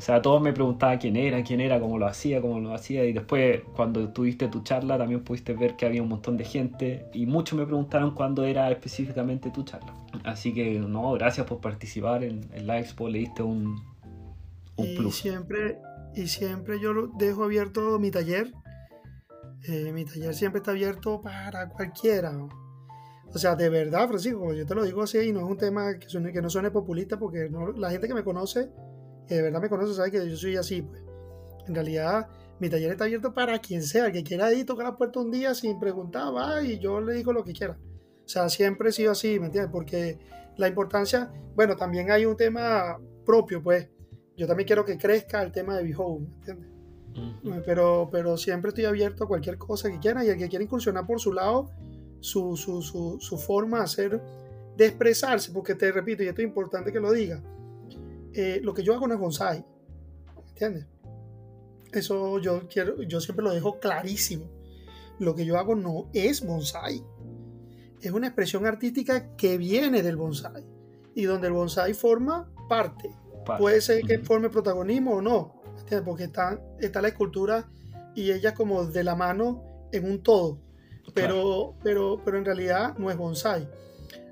O 0.00 0.02
sea, 0.02 0.22
todos 0.22 0.40
me 0.40 0.54
preguntaban 0.54 0.96
quién 0.96 1.14
era, 1.14 1.44
quién 1.44 1.60
era, 1.60 1.78
cómo 1.78 1.98
lo 1.98 2.06
hacía, 2.06 2.40
cómo 2.40 2.58
lo 2.58 2.72
hacía. 2.72 3.04
Y 3.04 3.12
después, 3.12 3.60
cuando 3.76 4.08
tuviste 4.08 4.48
tu 4.48 4.62
charla, 4.62 4.96
también 4.96 5.22
pudiste 5.22 5.52
ver 5.52 5.76
que 5.76 5.84
había 5.84 6.02
un 6.02 6.08
montón 6.08 6.38
de 6.38 6.44
gente. 6.46 7.04
Y 7.12 7.26
muchos 7.26 7.58
me 7.58 7.66
preguntaron 7.66 8.14
cuándo 8.14 8.46
era 8.46 8.70
específicamente 8.70 9.50
tu 9.50 9.62
charla. 9.62 9.94
Así 10.24 10.54
que, 10.54 10.80
no, 10.80 11.12
gracias 11.12 11.46
por 11.46 11.60
participar 11.60 12.24
en, 12.24 12.48
la 12.66 12.80
expo. 12.80 13.10
Le 13.10 13.18
diste 13.18 13.42
un, 13.42 13.78
un 14.76 14.86
y 14.86 15.12
Siempre, 15.12 15.76
y 16.14 16.28
siempre 16.28 16.80
yo 16.80 16.94
dejo 17.18 17.44
abierto 17.44 17.98
mi 17.98 18.10
taller. 18.10 18.54
Eh, 19.68 19.92
mi 19.92 20.06
taller 20.06 20.34
siempre 20.34 20.60
está 20.60 20.70
abierto 20.70 21.20
para 21.20 21.68
cualquiera. 21.68 22.32
O 23.34 23.38
sea, 23.38 23.54
de 23.54 23.68
verdad, 23.68 24.08
Francisco, 24.08 24.54
yo 24.54 24.64
te 24.64 24.74
lo 24.74 24.82
digo 24.82 25.02
así 25.02 25.18
y 25.18 25.32
no 25.32 25.40
es 25.40 25.44
un 25.44 25.58
tema 25.58 25.98
que, 25.98 26.08
suene, 26.08 26.32
que 26.32 26.40
no 26.40 26.48
suene 26.48 26.70
populista 26.70 27.18
porque 27.18 27.50
la 27.76 27.90
gente 27.90 28.08
que 28.08 28.14
me 28.14 28.24
conoce, 28.24 28.70
que 29.30 29.36
de 29.36 29.42
verdad 29.42 29.62
me 29.62 29.68
conoce, 29.68 29.94
sabe 29.94 30.10
que 30.10 30.28
yo 30.28 30.36
soy 30.36 30.56
así. 30.56 30.82
Pues. 30.82 31.00
En 31.68 31.74
realidad, 31.76 32.28
mi 32.58 32.68
taller 32.68 32.90
está 32.90 33.04
abierto 33.04 33.32
para 33.32 33.60
quien 33.60 33.80
sea, 33.80 34.06
el 34.06 34.12
que 34.12 34.24
quiera 34.24 34.52
ir, 34.52 34.66
tocar 34.66 34.86
la 34.86 34.96
puerta 34.96 35.20
un 35.20 35.30
día 35.30 35.54
sin 35.54 35.78
preguntar, 35.78 36.34
va 36.34 36.60
y 36.64 36.80
yo 36.80 37.00
le 37.00 37.14
digo 37.14 37.32
lo 37.32 37.44
que 37.44 37.52
quiera. 37.52 37.78
O 38.24 38.28
sea, 38.28 38.48
siempre 38.48 38.88
he 38.88 38.92
sido 38.92 39.12
así, 39.12 39.38
¿me 39.38 39.46
entiendes? 39.46 39.70
Porque 39.70 40.18
la 40.56 40.66
importancia, 40.66 41.32
bueno, 41.54 41.76
también 41.76 42.10
hay 42.10 42.26
un 42.26 42.36
tema 42.36 42.98
propio, 43.24 43.62
pues. 43.62 43.88
Yo 44.36 44.48
también 44.48 44.66
quiero 44.66 44.84
que 44.84 44.98
crezca 44.98 45.40
el 45.42 45.52
tema 45.52 45.76
de 45.76 45.84
Behold, 45.84 46.28
¿me 46.28 46.34
entiendes? 46.34 46.70
pero, 47.64 48.08
pero 48.10 48.36
siempre 48.36 48.70
estoy 48.70 48.84
abierto 48.86 49.24
a 49.24 49.28
cualquier 49.28 49.58
cosa 49.58 49.90
que 49.90 49.98
quiera 49.98 50.24
y 50.24 50.28
el 50.28 50.38
que 50.38 50.48
quiera 50.48 50.64
incursionar 50.64 51.06
por 51.06 51.20
su 51.20 51.32
lado, 51.32 51.70
su, 52.18 52.56
su, 52.56 52.82
su, 52.82 53.18
su 53.20 53.38
forma 53.38 53.78
de 53.78 53.84
hacer, 53.84 54.22
de 54.76 54.86
expresarse, 54.86 55.52
porque 55.52 55.74
te 55.76 55.92
repito, 55.92 56.22
y 56.22 56.28
esto 56.28 56.40
es 56.40 56.48
importante 56.48 56.92
que 56.92 56.98
lo 56.98 57.12
diga, 57.12 57.42
eh, 58.34 58.60
lo 58.62 58.74
que 58.74 58.82
yo 58.82 58.94
hago 58.94 59.06
no 59.06 59.14
es 59.14 59.20
bonsai, 59.20 59.64
¿entiendes? 60.48 60.86
Eso 61.92 62.38
yo, 62.38 62.68
quiero, 62.68 63.02
yo 63.02 63.20
siempre 63.20 63.44
lo 63.44 63.52
dejo 63.52 63.80
clarísimo. 63.80 64.46
Lo 65.18 65.34
que 65.34 65.44
yo 65.44 65.58
hago 65.58 65.74
no 65.74 66.08
es 66.12 66.44
bonsai. 66.44 67.04
Es 68.00 68.12
una 68.12 68.28
expresión 68.28 68.66
artística 68.66 69.36
que 69.36 69.58
viene 69.58 70.02
del 70.02 70.16
bonsai 70.16 70.64
y 71.14 71.24
donde 71.24 71.48
el 71.48 71.52
bonsai 71.52 71.92
forma 71.94 72.50
parte. 72.68 73.10
Puede 73.58 73.80
ser 73.80 74.02
que 74.02 74.18
forme 74.20 74.48
protagonismo 74.48 75.16
o 75.16 75.22
no, 75.22 75.60
¿entiendes? 75.78 76.02
porque 76.04 76.24
está, 76.24 76.62
está 76.78 77.02
la 77.02 77.08
escultura 77.08 77.68
y 78.14 78.30
ella 78.30 78.54
como 78.54 78.84
de 78.84 79.02
la 79.02 79.16
mano 79.16 79.88
en 79.92 80.04
un 80.04 80.22
todo 80.22 80.58
pero, 81.14 81.74
pero, 81.82 82.20
pero 82.24 82.38
en 82.38 82.44
realidad 82.44 82.96
no 82.98 83.10
es 83.10 83.16
bonsai. 83.16 83.68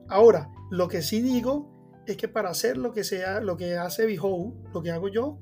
Ahora, 0.08 0.50
lo 0.70 0.88
que 0.88 1.02
sí 1.02 1.20
digo 1.20 1.68
es 2.12 2.16
que 2.16 2.28
para 2.28 2.50
hacer 2.50 2.76
lo 2.76 2.92
que 2.92 3.04
sea, 3.04 3.40
lo 3.40 3.56
que 3.56 3.76
hace 3.76 4.06
Behou, 4.06 4.54
lo 4.72 4.82
que 4.82 4.90
hago 4.90 5.08
yo, 5.08 5.38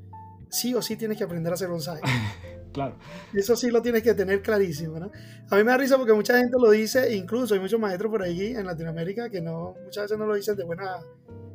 sí 0.49 0.75
o 0.75 0.83
sí 0.83 0.97
tienes 0.97 1.19
que 1.19 1.25
aprender 1.25 1.53
a 1.53 1.55
hacer 1.55 1.69
bonsai. 1.69 2.01
claro. 2.73 2.97
Eso 3.35 3.57
sí 3.57 3.71
lo 3.71 3.83
tienes 3.83 4.03
que 4.03 4.15
tener 4.15 4.43
clarísimo, 4.43 4.99
¿no? 4.99 5.11
A 5.51 5.57
mí 5.57 5.65
me 5.65 5.71
da 5.71 5.77
risa 5.77 5.97
porque 5.97 6.13
mucha 6.13 6.39
gente 6.39 6.57
lo 6.61 6.71
dice, 6.71 7.15
incluso 7.15 7.55
hay 7.55 7.61
muchos 7.61 7.81
maestros 7.81 8.11
por 8.11 8.23
ahí 8.23 8.55
en 8.55 8.67
Latinoamérica 8.67 9.31
que 9.31 9.41
no, 9.41 9.75
muchas 9.85 10.05
veces 10.05 10.19
no 10.19 10.27
lo 10.27 10.35
dicen 10.35 10.57
de 10.57 10.65
buena, 10.65 10.99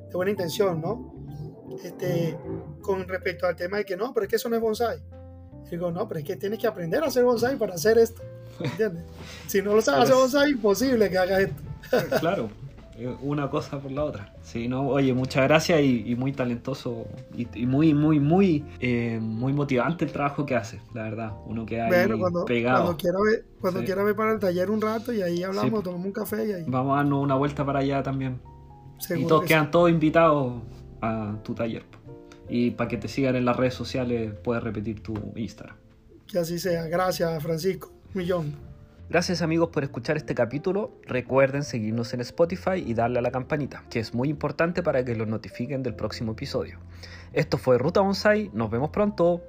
de 0.07 0.13
buena 0.13 0.31
intención, 0.31 0.81
¿no? 0.81 1.13
Este, 1.83 2.37
con 2.81 3.07
respecto 3.07 3.47
al 3.47 3.55
tema 3.55 3.77
de 3.77 3.85
que 3.85 3.95
no, 3.95 4.13
pero 4.13 4.25
es 4.25 4.29
que 4.29 4.35
eso 4.35 4.49
no 4.49 4.55
es 4.55 4.61
bonsai. 4.61 4.99
Digo, 5.69 5.89
no, 5.89 6.05
pero 6.07 6.19
es 6.19 6.25
que 6.25 6.35
tienes 6.35 6.59
que 6.59 6.67
aprender 6.67 7.01
a 7.01 7.07
hacer 7.07 7.23
bonsai 7.23 7.57
para 7.57 7.75
hacer 7.75 7.97
esto. 7.97 8.21
¿Entiendes? 8.59 9.05
Si 9.47 9.61
no 9.61 9.73
lo 9.73 9.81
sabes 9.81 10.11
hacer 10.11 10.43
es 10.43 10.51
imposible 10.51 11.09
que 11.09 11.17
hagas 11.17 11.39
esto. 11.39 12.19
claro, 12.19 12.49
una 13.21 13.49
cosa 13.49 13.79
por 13.79 13.91
la 13.91 14.03
otra. 14.03 14.33
Sí, 14.41 14.67
no, 14.67 14.87
oye, 14.87 15.13
muchas 15.13 15.43
gracias 15.43 15.81
y, 15.81 16.15
muy 16.15 16.31
talentoso 16.31 17.07
y, 17.35 17.65
muy, 17.65 17.93
muy, 17.93 18.19
muy, 18.19 18.65
eh, 18.79 19.19
muy 19.21 19.53
motivante 19.53 20.05
el 20.05 20.11
trabajo 20.11 20.45
que 20.45 20.55
hace, 20.55 20.81
la 20.93 21.03
verdad. 21.03 21.33
Uno 21.45 21.65
que 21.65 21.81
hay 21.81 22.07
cuando, 22.17 22.45
pegado. 22.45 22.83
Cuando 22.83 22.97
quiera 22.97 23.17
ver, 23.19 23.45
cuando 23.59 23.83
quiera 23.83 24.03
ver 24.03 24.15
para 24.15 24.33
el 24.33 24.39
taller 24.39 24.69
un 24.69 24.81
rato 24.81 25.13
y 25.13 25.21
ahí 25.21 25.43
hablamos, 25.43 25.83
tomamos 25.83 26.05
un 26.05 26.13
café 26.13 26.47
y 26.47 26.51
ahí. 26.51 26.63
Vamos 26.67 26.93
a 26.93 26.97
darnos 26.97 27.23
una 27.23 27.35
vuelta 27.35 27.65
para 27.65 27.79
allá 27.79 28.03
también. 28.03 28.39
y 29.15 29.25
todos 29.25 29.45
quedan 29.45 29.71
todos 29.71 29.89
invitados 29.89 30.61
a 31.01 31.35
tu 31.43 31.53
taller. 31.53 31.83
Y 32.49 32.71
para 32.71 32.89
que 32.89 32.97
te 32.97 33.07
sigan 33.07 33.35
en 33.35 33.45
las 33.45 33.55
redes 33.55 33.73
sociales, 33.73 34.33
puedes 34.43 34.63
repetir 34.63 35.01
tu 35.01 35.13
Instagram. 35.35 35.77
Que 36.27 36.39
así 36.39 36.59
sea. 36.59 36.83
Gracias, 36.87 37.41
Francisco 37.41 37.91
millón. 38.13 38.70
Gracias 39.11 39.41
amigos 39.41 39.71
por 39.71 39.83
escuchar 39.83 40.15
este 40.15 40.33
capítulo. 40.33 40.93
Recuerden 41.05 41.63
seguirnos 41.63 42.13
en 42.13 42.21
Spotify 42.21 42.75
y 42.77 42.93
darle 42.93 43.19
a 43.19 43.21
la 43.21 43.29
campanita, 43.29 43.83
que 43.89 43.99
es 43.99 44.13
muy 44.13 44.29
importante 44.29 44.83
para 44.83 45.03
que 45.03 45.17
los 45.17 45.27
notifiquen 45.27 45.83
del 45.83 45.95
próximo 45.95 46.31
episodio. 46.31 46.79
Esto 47.33 47.57
fue 47.57 47.77
Ruta 47.77 47.99
Bonsai, 47.99 48.49
nos 48.53 48.71
vemos 48.71 48.91
pronto. 48.91 49.41